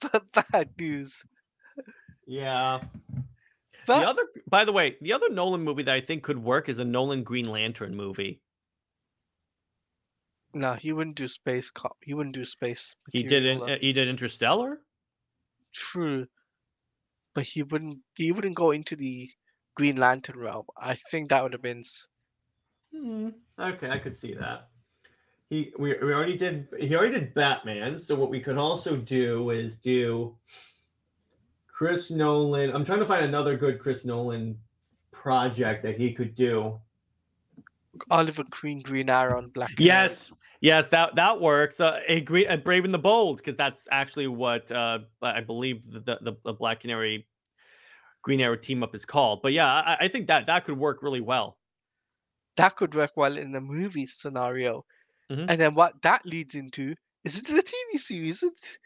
but 0.00 0.24
bad 0.52 0.70
news. 0.78 1.22
Yeah. 2.26 2.80
But 3.86 4.00
the 4.00 4.08
other, 4.08 4.22
by 4.48 4.64
the 4.66 4.72
way, 4.72 4.96
the 5.00 5.14
other 5.14 5.30
Nolan 5.30 5.62
movie 5.62 5.84
that 5.84 5.94
I 5.94 6.00
think 6.02 6.22
could 6.22 6.38
work 6.42 6.68
is 6.68 6.78
a 6.78 6.84
Nolan 6.84 7.22
Green 7.24 7.46
Lantern 7.46 7.94
movie. 7.96 8.40
no, 10.54 10.74
he 10.74 10.92
wouldn't 10.92 11.16
do 11.16 11.28
space 11.28 11.70
cop. 11.70 11.96
He 12.02 12.14
wouldn't 12.14 12.34
do 12.34 12.44
space. 12.44 12.94
He 13.12 13.22
did, 13.22 13.48
in, 13.48 13.62
uh, 13.62 13.76
he 13.80 13.92
did 13.92 14.08
Interstellar. 14.08 14.80
True, 15.74 16.26
but 17.34 17.44
he 17.44 17.62
wouldn't. 17.62 17.98
He 18.14 18.32
wouldn't 18.32 18.56
go 18.56 18.70
into 18.72 18.96
the 18.96 19.28
Green 19.78 19.96
Lantern 19.96 20.40
realm. 20.40 20.64
I 20.76 20.94
think 20.94 21.28
that 21.28 21.40
would 21.40 21.52
have 21.52 21.62
been. 21.62 21.84
Hmm, 22.92 23.28
okay, 23.56 23.88
I 23.88 23.98
could 23.98 24.12
see 24.12 24.34
that. 24.34 24.70
He 25.50 25.72
we, 25.78 25.94
we 26.02 26.12
already 26.12 26.36
did 26.36 26.66
he 26.80 26.96
already 26.96 27.14
did 27.14 27.32
Batman, 27.32 27.96
so 27.96 28.16
what 28.16 28.28
we 28.28 28.40
could 28.40 28.58
also 28.58 28.96
do 28.96 29.50
is 29.50 29.78
do 29.78 30.36
Chris 31.68 32.10
Nolan. 32.10 32.74
I'm 32.74 32.84
trying 32.84 32.98
to 32.98 33.06
find 33.06 33.24
another 33.24 33.56
good 33.56 33.78
Chris 33.78 34.04
Nolan 34.04 34.58
project 35.12 35.84
that 35.84 35.96
he 35.96 36.12
could 36.12 36.34
do. 36.34 36.80
Oliver 38.10 38.44
Queen, 38.50 38.80
Green 38.80 39.08
Arrow, 39.08 39.38
and 39.38 39.52
Black. 39.52 39.76
Canary. 39.76 39.86
Yes, 39.86 40.32
yes, 40.60 40.88
that 40.88 41.14
that 41.14 41.40
works. 41.40 41.78
Uh, 41.78 42.00
a 42.08 42.20
great 42.20 42.48
a 42.50 42.58
Brave 42.58 42.84
and 42.84 42.92
the 42.92 42.98
Bold, 42.98 43.36
because 43.36 43.54
that's 43.54 43.86
actually 43.92 44.26
what 44.26 44.72
uh, 44.72 44.98
I 45.22 45.40
believe 45.40 45.82
the, 45.88 46.18
the 46.20 46.36
the 46.44 46.52
Black 46.52 46.80
Canary 46.80 47.28
Green 48.28 48.40
Arrow 48.42 48.56
team 48.56 48.82
up 48.84 48.94
is 48.94 49.06
called. 49.06 49.40
But 49.42 49.54
yeah, 49.54 49.66
I, 49.66 49.96
I 50.02 50.08
think 50.08 50.28
that 50.28 50.46
that 50.46 50.64
could 50.66 50.78
work 50.78 51.02
really 51.02 51.22
well. 51.22 51.58
that 52.56 52.76
could 52.76 52.94
work 52.94 53.12
well 53.16 53.36
in 53.38 53.52
the 53.52 53.60
movie 53.60 54.06
scenario. 54.06 54.84
Mhm. 55.32 55.46
And 55.48 55.60
then 55.60 55.74
what 55.74 56.02
that 56.02 56.26
leads 56.26 56.54
into 56.54 56.94
is 57.24 57.38
into 57.38 57.54
the 57.54 57.62
TV 57.62 57.98
series. 57.98 58.42
It's, 58.42 58.78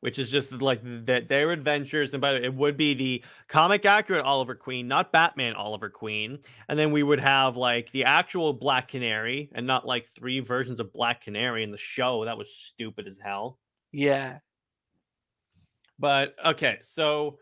which 0.00 0.18
is 0.18 0.30
just 0.30 0.52
like 0.52 0.80
that 1.06 1.28
their 1.28 1.52
adventures. 1.52 2.14
And 2.14 2.20
by 2.22 2.32
the 2.32 2.38
way, 2.40 2.44
it 2.46 2.54
would 2.54 2.76
be 2.76 2.94
the 2.94 3.24
comic 3.48 3.84
accurate 3.84 4.24
Oliver 4.24 4.54
Queen, 4.54 4.88
not 4.88 5.12
Batman 5.12 5.54
Oliver 5.54 5.90
Queen. 5.90 6.38
And 6.68 6.78
then 6.78 6.90
we 6.92 7.02
would 7.02 7.20
have 7.20 7.56
like 7.56 7.92
the 7.92 8.04
actual 8.04 8.52
Black 8.54 8.88
Canary 8.88 9.50
and 9.54 9.66
not 9.66 9.86
like 9.86 10.08
three 10.08 10.40
versions 10.40 10.80
of 10.80 10.92
Black 10.92 11.22
Canary 11.22 11.62
in 11.64 11.70
the 11.70 11.78
show. 11.78 12.24
That 12.24 12.38
was 12.38 12.52
stupid 12.54 13.06
as 13.08 13.18
hell. 13.22 13.58
yeah. 13.92 14.38
But 15.98 16.34
okay, 16.44 16.78
so 16.82 17.38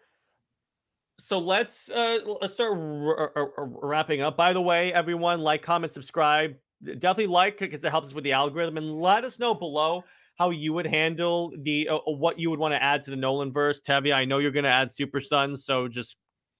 so 1.18 1.38
let's 1.38 1.88
uh 1.90 2.18
let's 2.40 2.54
start 2.54 2.72
r- 2.74 3.32
r- 3.36 3.52
r- 3.56 3.68
wrapping 3.82 4.20
up. 4.20 4.36
By 4.36 4.52
the 4.52 4.60
way, 4.60 4.92
everyone, 4.92 5.40
like, 5.40 5.62
comment, 5.62 5.92
subscribe. 5.92 6.54
Definitely 6.84 7.26
like 7.26 7.58
because 7.58 7.82
it 7.82 7.90
helps 7.90 8.08
us 8.08 8.14
with 8.14 8.24
the 8.24 8.32
algorithm, 8.32 8.76
and 8.76 9.00
let 9.00 9.24
us 9.24 9.38
know 9.38 9.52
below 9.54 10.04
how 10.36 10.50
you 10.50 10.72
would 10.72 10.86
handle 10.86 11.52
the 11.62 11.88
uh, 11.88 11.96
uh, 11.96 12.12
what 12.12 12.38
you 12.38 12.50
would 12.50 12.60
want 12.60 12.72
to 12.72 12.80
add 12.82 13.02
to 13.02 13.10
the 13.10 13.16
Nolan 13.16 13.52
verse. 13.52 13.82
Teladia, 13.82 14.14
I 14.14 14.24
know 14.24 14.38
you're 14.38 14.52
going 14.52 14.64
to 14.64 14.70
add 14.70 14.90
Super 14.90 15.20
Sons, 15.20 15.64
so 15.64 15.88
just 15.88 16.16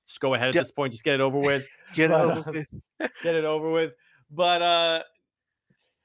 just 0.07 0.19
go 0.21 0.35
ahead 0.35 0.49
at 0.49 0.55
Yeah. 0.57 0.63
this 0.63 0.73
point. 0.73 0.93
Just 0.93 1.05
get 1.05 1.15
it 1.15 1.21
over 1.21 1.39
with 1.39 1.65
Get 1.95 2.11
But, 2.11 2.21
over 2.21 2.51
um, 2.51 2.55
with. 3.01 3.11
get 3.23 3.35
it 3.37 3.45
over 3.45 3.71
with. 3.71 3.93
But 4.31 4.63
uh, 4.63 5.03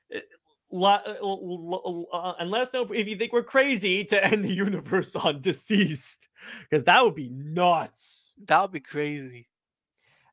it- 0.10 0.28
lo- 0.28 0.30
uh, 0.30 0.30
l- 0.30 0.30
l- 0.30 0.63
uh, 0.63 0.63
and 0.74 2.50
let 2.50 2.62
us 2.62 2.74
know 2.74 2.82
if 2.92 3.08
you 3.08 3.16
think 3.16 3.32
we're 3.32 3.44
crazy 3.44 4.04
to 4.06 4.26
end 4.26 4.44
the 4.44 4.54
universe 4.54 5.16
on 5.16 5.40
DCeased, 5.40 6.28
because 6.62 6.84
that 6.86 7.04
would 7.04 7.16
be 7.16 7.30
nuts. 7.30 8.34
That 8.46 8.62
would 8.62 8.72
be 8.72 8.80
crazy. 8.80 9.48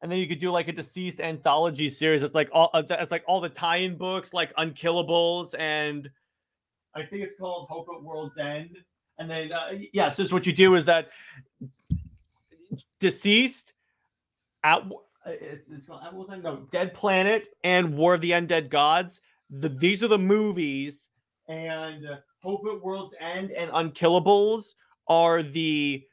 And 0.03 0.11
then 0.11 0.19
you 0.19 0.27
could 0.27 0.39
do 0.39 0.51
like 0.51 0.69
a 0.69 0.73
DCeased 0.73 1.21
anthology 1.21 1.91
series. 1.91 2.23
It's 2.23 2.35
like 2.35 2.49
all 2.53 2.71
uh, 2.73 2.81
that's 2.81 3.11
like 3.11 3.23
all 3.27 3.43
the 3.43 3.51
tie-in 3.51 3.97
books, 3.97 4.33
like 4.33 4.55
Unkillables, 4.57 5.55
and 5.59 6.09
I 6.95 7.03
think 7.03 7.23
it's 7.23 7.39
called 7.39 7.69
Hope 7.69 7.89
at 7.95 8.03
World's 8.03 8.39
End. 8.39 8.79
And 9.19 9.31
then 9.31 9.53
uh, 9.53 9.75
yeah, 9.93 10.09
so, 10.09 10.25
what 10.29 10.47
you 10.47 10.55
do 10.55 10.75
is 10.75 10.87
that 10.87 11.11
DCeased 12.99 13.73
at 14.65 14.87
uh, 15.27 15.33
it's, 15.33 15.69
it's 15.71 15.87
called 15.87 16.01
At 16.03 16.15
World's 16.15 16.33
End, 16.33 16.45
no, 16.45 16.67
Dead 16.73 16.95
Planet 16.95 17.49
and 17.63 17.95
War 17.95 18.15
of 18.15 18.23
the 18.23 18.31
Undead 18.31 18.71
Gods. 18.71 19.21
The, 19.51 19.69
these 19.69 20.03
are 20.03 20.09
the 20.09 20.19
movies, 20.19 21.09
and 21.49 22.07
Hope 22.43 22.63
at 22.73 22.81
World's 22.81 23.15
End 23.21 23.51
and 23.51 23.71
Unkillables 23.73 24.75
are 25.09 25.43
the 25.43 26.05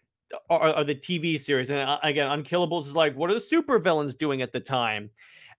are, 0.50 0.74
are 0.74 0.84
the 0.84 0.96
TV 0.96 1.40
series. 1.40 1.70
And 1.70 1.80
uh, 1.80 2.00
again, 2.04 2.28
Unkillables 2.28 2.88
is 2.88 2.96
like, 2.96 3.16
what 3.16 3.30
are 3.30 3.36
the 3.36 3.40
supervillains 3.40 4.18
doing 4.18 4.42
at 4.42 4.52
the 4.52 4.60
time? 4.60 5.10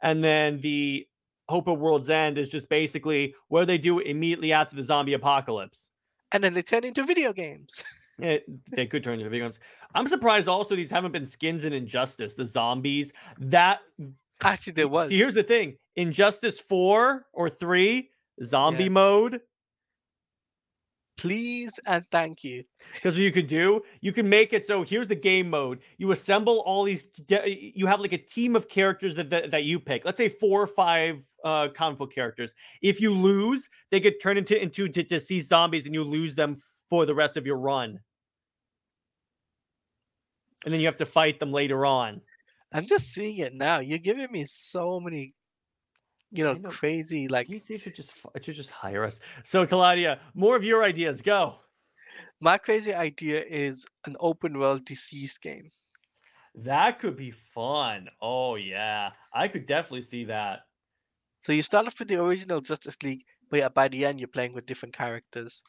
And 0.02 0.22
then 0.22 0.60
the 0.60 1.06
Hope 1.48 1.68
at 1.68 1.78
World's 1.78 2.10
End 2.10 2.36
is 2.36 2.50
just 2.50 2.68
basically 2.68 3.34
what 3.48 3.60
do 3.60 3.66
they 3.66 3.78
do 3.78 4.00
immediately 4.00 4.52
after 4.52 4.76
the 4.76 4.82
zombie 4.82 5.14
apocalypse. 5.14 5.88
And 6.32 6.44
then 6.44 6.52
they 6.54 6.62
turn 6.62 6.84
into 6.84 7.04
video 7.04 7.32
games. 7.32 7.82
It, 8.20 8.46
they 8.72 8.84
could 8.84 9.04
turn 9.04 9.20
into 9.20 9.30
video 9.30 9.46
games. 9.46 9.60
I'm 9.94 10.08
surprised 10.08 10.48
also 10.48 10.74
these 10.74 10.90
haven't 10.90 11.12
been 11.12 11.24
skins 11.24 11.62
in 11.62 11.72
Injustice, 11.72 12.34
the 12.34 12.44
zombies. 12.44 13.12
That 13.38 13.78
Actually, 14.42 14.74
there 14.74 14.88
was. 14.88 15.08
see, 15.08 15.18
here's 15.18 15.34
the 15.34 15.42
thing: 15.42 15.76
Injustice 15.98 16.60
four 16.60 17.26
or 17.32 17.50
three 17.50 18.10
zombie 18.42 18.84
Yeah. 18.84 18.90
mode. 18.90 19.40
Please 21.16 21.80
and 21.86 22.06
thank 22.12 22.44
you. 22.44 22.62
Because 22.94 23.14
what 23.14 23.22
you 23.22 23.32
can 23.32 23.46
do, 23.46 23.82
you 24.00 24.12
can 24.12 24.28
make 24.28 24.52
it 24.52 24.64
so 24.64 24.84
here's 24.84 25.08
the 25.08 25.16
game 25.16 25.50
mode. 25.50 25.80
You 25.96 26.12
assemble 26.12 26.60
all 26.60 26.84
these. 26.84 27.08
You 27.28 27.88
have 27.88 27.98
like 27.98 28.12
a 28.12 28.18
team 28.18 28.54
of 28.54 28.68
characters 28.68 29.16
that 29.16 29.28
that, 29.30 29.50
that 29.50 29.64
you 29.64 29.80
pick. 29.80 30.04
Let's 30.04 30.16
say 30.16 30.28
four 30.28 30.62
or 30.62 30.68
five 30.68 31.20
uh, 31.44 31.68
comic 31.74 31.98
book 31.98 32.14
characters. 32.14 32.54
If 32.80 33.00
you 33.00 33.12
lose, 33.12 33.68
they 33.90 33.98
get 33.98 34.22
turned 34.22 34.38
into 34.38 34.62
into 34.62 34.88
to, 34.88 35.02
to 35.02 35.18
see 35.18 35.40
zombies, 35.40 35.86
and 35.86 35.94
you 35.94 36.04
lose 36.04 36.36
them 36.36 36.62
for 36.88 37.06
the 37.06 37.14
rest 37.16 37.36
of 37.36 37.44
your 37.44 37.58
run. 37.58 37.98
And 40.64 40.72
then 40.72 40.80
you 40.80 40.86
have 40.86 40.98
to 40.98 41.06
fight 41.06 41.40
them 41.40 41.50
later 41.50 41.84
on. 41.84 42.20
I'm 42.72 42.86
just 42.86 43.12
seeing 43.12 43.38
it 43.38 43.54
now. 43.54 43.80
You're 43.80 43.98
giving 43.98 44.30
me 44.30 44.44
so 44.46 45.00
many, 45.00 45.34
you 46.30 46.44
know, 46.44 46.54
know. 46.54 46.68
crazy 46.68 47.28
like 47.28 47.48
DC 47.48 47.80
should 47.80 47.94
just 47.94 48.12
should 48.40 48.54
just 48.54 48.70
hire 48.70 49.04
us. 49.04 49.20
So 49.44 49.64
Teladia, 49.64 50.18
more 50.34 50.56
of 50.56 50.64
your 50.64 50.82
ideas. 50.84 51.22
Go. 51.22 51.56
my 52.40 52.58
crazy 52.58 52.94
idea 52.94 53.42
is 53.48 53.86
an 54.06 54.16
open 54.20 54.58
world 54.58 54.84
DCeased 54.84 55.40
game. 55.40 55.68
That 56.54 56.98
could 56.98 57.16
be 57.16 57.30
fun. 57.30 58.08
Oh 58.20 58.56
yeah, 58.56 59.10
I 59.32 59.48
could 59.48 59.66
definitely 59.66 60.02
see 60.02 60.24
that. 60.26 60.60
So 61.40 61.52
you 61.52 61.62
start 61.62 61.86
off 61.86 61.98
with 61.98 62.08
the 62.08 62.20
original 62.20 62.60
Justice 62.60 62.96
League, 63.02 63.24
but 63.50 63.58
yeah, 63.58 63.68
by 63.68 63.88
the 63.88 64.04
end 64.04 64.20
you're 64.20 64.28
playing 64.28 64.52
with 64.52 64.66
different 64.66 64.96
characters. 64.96 65.62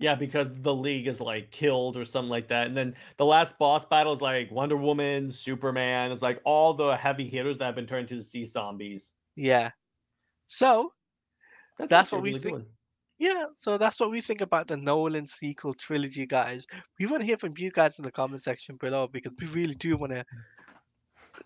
Yeah, 0.00 0.16
because 0.16 0.50
the 0.52 0.74
league 0.74 1.06
is 1.06 1.20
like 1.20 1.52
killed 1.52 1.96
or 1.96 2.04
something 2.04 2.30
like 2.30 2.48
that. 2.48 2.66
And 2.66 2.76
then 2.76 2.96
the 3.16 3.24
last 3.24 3.56
boss 3.58 3.86
battle 3.86 4.12
is 4.12 4.20
like 4.20 4.50
Wonder 4.50 4.76
Woman, 4.76 5.30
Superman. 5.30 6.10
It's 6.10 6.22
like 6.22 6.40
all 6.44 6.74
the 6.74 6.96
heavy 6.96 7.28
hitters 7.28 7.58
that 7.58 7.66
have 7.66 7.76
been 7.76 7.86
turned 7.86 8.10
into 8.10 8.24
sea 8.24 8.44
zombies. 8.44 9.12
Yeah. 9.36 9.70
So 10.46 10.92
That's, 11.78 11.90
That's 11.90 12.12
what 12.12 12.22
we 12.22 12.28
really 12.30 12.40
think- 12.40 12.56
good. 12.58 12.66
yeah, 13.18 13.46
so 13.56 13.76
that's 13.78 13.98
what 13.98 14.10
we 14.10 14.20
think 14.20 14.40
about 14.40 14.68
the 14.68 14.76
Nolan 14.76 15.26
sequel 15.26 15.74
trilogy, 15.74 16.24
guys. 16.26 16.64
We 17.00 17.06
want 17.06 17.20
to 17.22 17.26
hear 17.26 17.36
from 17.36 17.54
you 17.56 17.70
guys 17.72 17.98
in 17.98 18.04
the 18.04 18.12
comment 18.12 18.42
section 18.42 18.76
below 18.76 19.08
because 19.08 19.32
we 19.40 19.46
really 19.48 19.74
do 19.74 19.96
want 19.96 20.12
to 20.12 20.24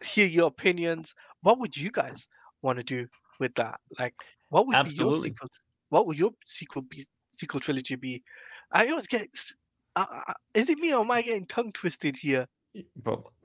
hear 0.05 0.26
your 0.26 0.49
opinions. 0.49 1.14
What 1.42 1.59
would 1.61 1.74
you 1.76 1.90
guys 1.90 2.28
want 2.62 2.76
to 2.78 2.84
do 2.84 3.07
with 3.40 3.55
that? 3.55 3.80
Like, 3.99 4.14
what 4.51 4.66
would 4.66 4.84
be 4.84 4.90
your 4.94 5.12
sequel? 5.14 5.49
What 5.88 6.07
would 6.07 6.18
your 6.18 6.32
sequel 6.44 6.82
be? 6.82 7.07
Sequel 7.32 7.61
trilogy 7.61 7.94
be? 7.94 8.22
I 8.72 8.88
always 8.88 9.07
get. 9.07 9.28
Uh, 9.96 10.07
is 10.55 10.68
it 10.68 10.78
me 10.78 10.92
or 10.92 11.01
am 11.01 11.11
I 11.11 11.22
getting 11.22 11.46
tongue 11.46 11.72
twisted 11.72 12.16
here? 12.16 12.46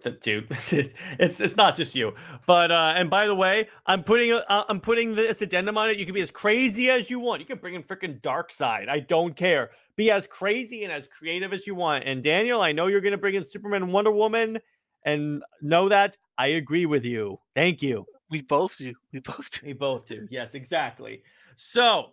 Th- 0.04 0.20
dude, 0.22 0.48
it's, 0.72 0.94
it's 1.40 1.58
not 1.58 1.76
just 1.76 1.96
you. 1.96 2.14
But 2.46 2.72
uh 2.72 2.94
and 2.96 3.10
by 3.10 3.28
the 3.28 3.36
way, 3.36 3.70
I'm 3.86 4.04
putting 4.04 4.32
a, 4.32 4.38
uh, 4.50 4.64
I'm 4.68 4.80
putting 4.80 5.16
this 5.16 5.42
addendum 5.42 5.78
on 5.78 5.90
it. 5.90 5.98
You 5.98 6.06
can 6.06 6.14
be 6.14 6.22
as 6.22 6.32
crazy 6.32 6.90
as 6.90 7.10
you 7.10 7.20
want. 7.20 7.40
You 7.40 7.46
can 7.46 7.58
bring 7.58 7.76
in 7.76 7.84
freaking 7.84 8.22
Darkseid. 8.22 8.90
I 8.90 9.00
don't 9.00 9.36
care. 9.36 9.72
Be 9.96 10.12
as 10.12 10.28
crazy 10.28 10.84
and 10.84 10.92
as 10.92 11.08
creative 11.08 11.54
as 11.54 11.68
you 11.68 11.76
want. 11.76 12.04
And 12.06 12.24
Daniel, 12.24 12.62
I 12.62 12.72
know 12.72 12.88
you're 12.88 13.02
gonna 13.02 13.18
bring 13.18 13.36
in 13.36 13.44
Superman 13.44 13.84
and 13.84 13.94
Wonder 13.94 14.12
Woman, 14.12 14.60
and 15.06 15.44
know 15.62 15.90
that 15.90 16.18
I 16.38 16.48
agree 16.48 16.86
with 16.86 17.06
you. 17.06 17.40
Thank 17.56 17.82
you. 17.82 18.06
We 18.30 18.42
both 18.42 18.78
do. 18.78 18.94
We 19.12 19.20
both 19.20 19.52
do. 19.52 19.68
We 19.68 19.74
both 19.74 20.06
do. 20.06 20.28
Yes, 20.32 20.56
exactly. 20.56 21.24
So, 21.56 22.12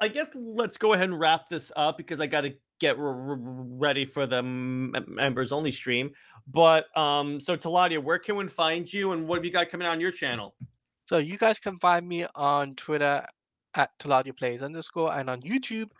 I 0.00 0.08
guess 0.08 0.28
let's 0.34 0.76
go 0.76 0.92
ahead 0.92 1.08
and 1.08 1.18
wrap 1.18 1.48
this 1.48 1.72
up 1.76 1.96
because 1.96 2.20
I 2.20 2.26
got 2.26 2.42
to 2.42 2.54
get 2.80 2.98
r- 2.98 3.30
r- 3.30 3.38
ready 3.38 4.04
for 4.04 4.26
the 4.26 4.42
members 4.42 5.52
only 5.52 5.72
stream. 5.72 6.10
But 6.48 6.96
um, 6.96 7.40
so 7.40 7.56
Teladia, 7.56 8.02
where 8.02 8.18
can 8.18 8.36
one 8.36 8.48
find 8.48 8.90
you, 8.92 9.12
and 9.12 9.26
what 9.26 9.36
have 9.36 9.44
you 9.44 9.50
got 9.50 9.68
coming 9.68 9.86
out 9.86 9.92
on 9.92 10.00
your 10.00 10.12
channel? 10.12 10.54
So 11.04 11.18
you 11.18 11.38
guys 11.38 11.58
can 11.58 11.76
find 11.78 12.06
me 12.06 12.26
on 12.34 12.74
Twitter 12.74 13.24
at 13.74 13.90
Teladia 13.98 14.36
Plays 14.36 14.62
underscore 14.62 15.14
and 15.14 15.30
on 15.30 15.40
YouTube 15.42 15.90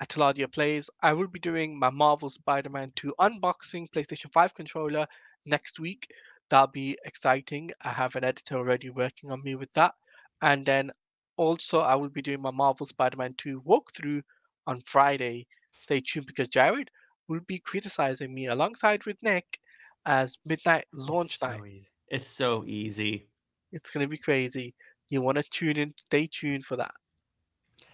at 0.00 0.08
Teladia 0.08 0.50
Plays. 0.50 0.90
I 1.02 1.12
will 1.12 1.28
be 1.28 1.38
doing 1.38 1.78
my 1.78 1.90
Marvel 1.90 2.30
Spider-Man 2.30 2.92
2 2.96 3.14
unboxing 3.20 3.88
PlayStation 3.90 4.32
5 4.32 4.54
controller 4.54 5.06
next 5.46 5.78
week. 5.78 6.08
That'll 6.50 6.68
be 6.68 6.98
exciting. 7.04 7.70
I 7.82 7.90
have 7.90 8.16
an 8.16 8.24
editor 8.24 8.56
already 8.56 8.90
working 8.90 9.30
on 9.30 9.42
me 9.42 9.54
with 9.54 9.72
that. 9.74 9.94
And 10.42 10.64
then 10.64 10.90
also 11.36 11.80
I 11.80 11.94
will 11.94 12.08
be 12.08 12.22
doing 12.22 12.40
my 12.40 12.50
Marvel 12.50 12.86
Spider-Man 12.86 13.34
2 13.38 13.62
walkthrough 13.62 14.22
on 14.66 14.80
Friday. 14.82 15.46
Stay 15.78 16.00
tuned 16.00 16.26
because 16.26 16.48
Jared 16.48 16.90
will 17.28 17.40
be 17.40 17.58
criticizing 17.58 18.34
me 18.34 18.46
alongside 18.46 19.04
with 19.04 19.22
Nick 19.22 19.58
as 20.06 20.38
midnight 20.44 20.86
launch 20.92 21.30
It's 21.30 21.38
so 21.38 21.46
time. 21.46 21.66
easy. 21.66 21.88
It's 22.08 22.26
so 22.26 22.64
easy. 22.66 23.28
It's 23.72 23.90
gonna 23.90 24.08
be 24.08 24.18
crazy. 24.18 24.74
You 25.10 25.22
want 25.22 25.38
to 25.38 25.44
tune 25.44 25.78
in? 25.78 25.94
Stay 26.06 26.26
tuned 26.26 26.64
for 26.64 26.76
that. 26.76 26.92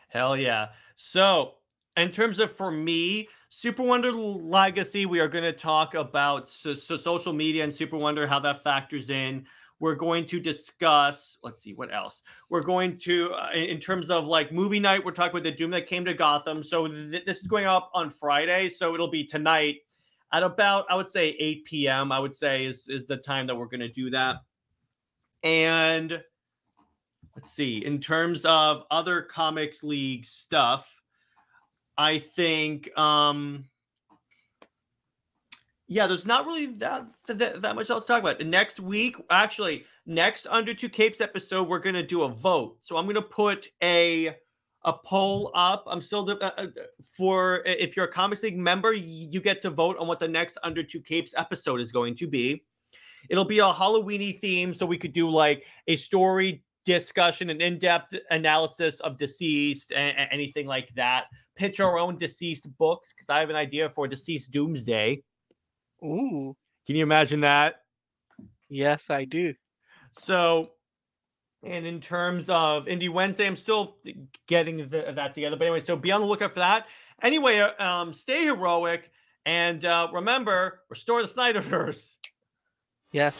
Hell 0.09 0.37
yeah. 0.37 0.69
So, 0.97 1.55
in 1.97 2.11
terms 2.11 2.39
of 2.39 2.53
for 2.53 2.71
me, 2.71 3.29
Super 3.51 3.83
Wonder 3.83 4.13
Legacy, 4.13 5.07
we 5.07 5.21
are 5.21 5.29
going 5.29 5.45
to 5.45 5.53
talk 5.53 5.95
about 5.95 6.49
so, 6.49 6.75
so 6.75 6.97
social 6.97 7.33
media 7.33 7.63
and 7.65 7.73
Super 7.73 7.97
Wonder, 7.97 8.27
how 8.27 8.41
that 8.41 8.63
factors 8.65 9.11
in. 9.11 9.47
We're 9.85 9.95
going 9.95 10.25
to 10.27 10.41
discuss, 10.41 11.37
let's 11.43 11.61
see, 11.61 11.75
what 11.75 11.93
else? 11.93 12.23
We're 12.49 12.63
going 12.63 12.97
to, 13.01 13.35
uh, 13.35 13.51
in 13.55 13.79
terms 13.79 14.11
of 14.11 14.27
like 14.27 14.51
movie 14.51 14.81
night, 14.81 15.05
we're 15.05 15.13
talking 15.13 15.33
about 15.33 15.45
the 15.45 15.53
Doom 15.53 15.71
that 15.73 15.87
came 15.87 16.07
to 16.07 16.15
Gotham. 16.15 16.63
So, 16.63 16.87
th- 16.87 17.27
this 17.27 17.43
is 17.43 17.47
going 17.47 17.67
up 17.67 17.91
on 17.93 18.09
Friday. 18.09 18.71
So, 18.71 18.95
it'll 18.95 19.11
be 19.11 19.25
tonight 19.25 19.81
at 20.33 20.43
about, 20.43 20.87
I 20.89 20.95
would 20.95 21.11
say, 21.11 21.37
8 21.39 21.67
p.m., 21.67 22.13
I 22.13 22.19
would 22.19 22.35
say, 22.35 22.65
is, 22.65 22.89
is 22.89 23.07
the 23.07 23.19
time 23.19 23.47
that 23.47 23.55
we're 23.55 23.67
going 23.67 23.81
to 23.81 23.91
do 23.91 24.09
that. 24.09 24.37
And 25.43 26.23
let's 27.37 27.51
see 27.51 27.85
in 27.85 28.01
terms 28.01 28.47
of 28.47 28.85
other 28.91 29.21
comics 29.21 29.83
league 29.83 30.25
stuff 30.25 31.03
i 31.99 32.17
think 32.17 32.97
um 32.97 33.65
yeah 35.87 36.07
there's 36.07 36.27
not 36.27 36.47
really 36.47 36.67
that 36.67 37.07
that, 37.27 37.63
that 37.63 37.75
much 37.75 37.91
else 37.91 38.05
to 38.05 38.09
talk 38.09 38.23
about. 38.23 38.45
Next 38.45 38.81
week 38.81 39.17
actually 39.31 39.85
next 40.07 40.47
under 40.49 40.75
two 40.75 40.89
capes 40.89 41.21
episode 41.21 41.69
we're 41.69 41.81
to 41.95 42.03
do 42.03 42.23
a 42.23 42.29
vote. 42.29 42.77
So 42.81 42.97
i'm 42.97 43.07
to 43.15 43.23
put 43.23 43.69
a 43.83 44.37
a 44.85 44.93
poll 44.93 45.51
up. 45.55 45.85
I'm 45.87 46.03
still 46.03 46.29
uh, 46.31 46.35
uh, 46.45 46.67
for 47.03 47.63
if 47.65 47.97
you're 47.97 48.07
a 48.07 48.13
comics 48.13 48.43
league 48.43 48.59
member 48.59 48.93
you 48.93 49.41
get 49.41 49.61
to 49.63 49.71
vote 49.71 49.97
on 49.99 50.07
what 50.07 50.21
the 50.21 50.29
next 50.29 50.59
under 50.63 50.83
two 50.83 51.01
capes 51.01 51.35
episode 51.37 51.81
is 51.81 51.91
going 51.91 52.15
to 52.17 52.27
be. 52.27 52.65
It'll 53.31 53.47
be 53.47 53.61
a 53.61 53.73
halloweeny 53.73 54.39
theme 54.39 54.75
so 54.75 54.85
we 54.85 54.99
could 54.99 55.15
do 55.15 55.31
like 55.31 55.65
a 55.89 55.97
story 55.97 56.63
discussion 56.85 57.49
and 57.49 57.63
in-depth 57.63 58.15
analysis 58.31 59.01
of 59.01 59.17
DCeased 59.17 59.97
and, 59.97 60.29
anything 60.31 60.67
like 60.67 60.95
that. 60.95 61.27
Pitch 61.57 61.81
our 61.81 61.99
own 61.99 62.19
DCeased 62.19 62.67
books 62.77 63.15
because 63.15 63.31
i 63.31 63.41
have 63.41 63.49
an 63.49 63.57
idea 63.57 63.89
for 63.89 64.07
DCeased 64.07 64.51
doomsday 64.51 65.23
Ooh, 66.03 66.57
can 66.87 66.97
you 66.97 67.03
imagine 67.03 67.41
that 67.41 67.77
yes, 68.69 69.11
I 69.11 69.25
do. 69.25 69.55
so 70.13 70.71
and 71.63 71.87
in 71.87 72.01
terms 72.01 72.45
of 72.49 72.85
indie 72.85 73.09
wednesday 73.09 73.47
i'm 73.47 73.57
still 73.57 73.97
getting 74.47 74.77
the, 74.89 75.13
that 75.17 75.33
together 75.35 75.57
but 75.57 75.65
anyway 75.65 75.81
so 75.81 75.97
be 75.97 76.13
on 76.13 76.21
the 76.21 76.27
lookout 76.27 76.53
for 76.53 76.59
that 76.61 76.87
anyway 77.23 77.59
uh, 77.59 77.83
um 77.83 78.13
stay 78.13 78.45
heroic 78.45 79.11
and 79.47 79.85
uh 79.87 80.07
remember 80.13 80.81
restore 80.91 81.23
the 81.23 81.29
snyderverse 81.29 82.17
Yes. 83.13 83.39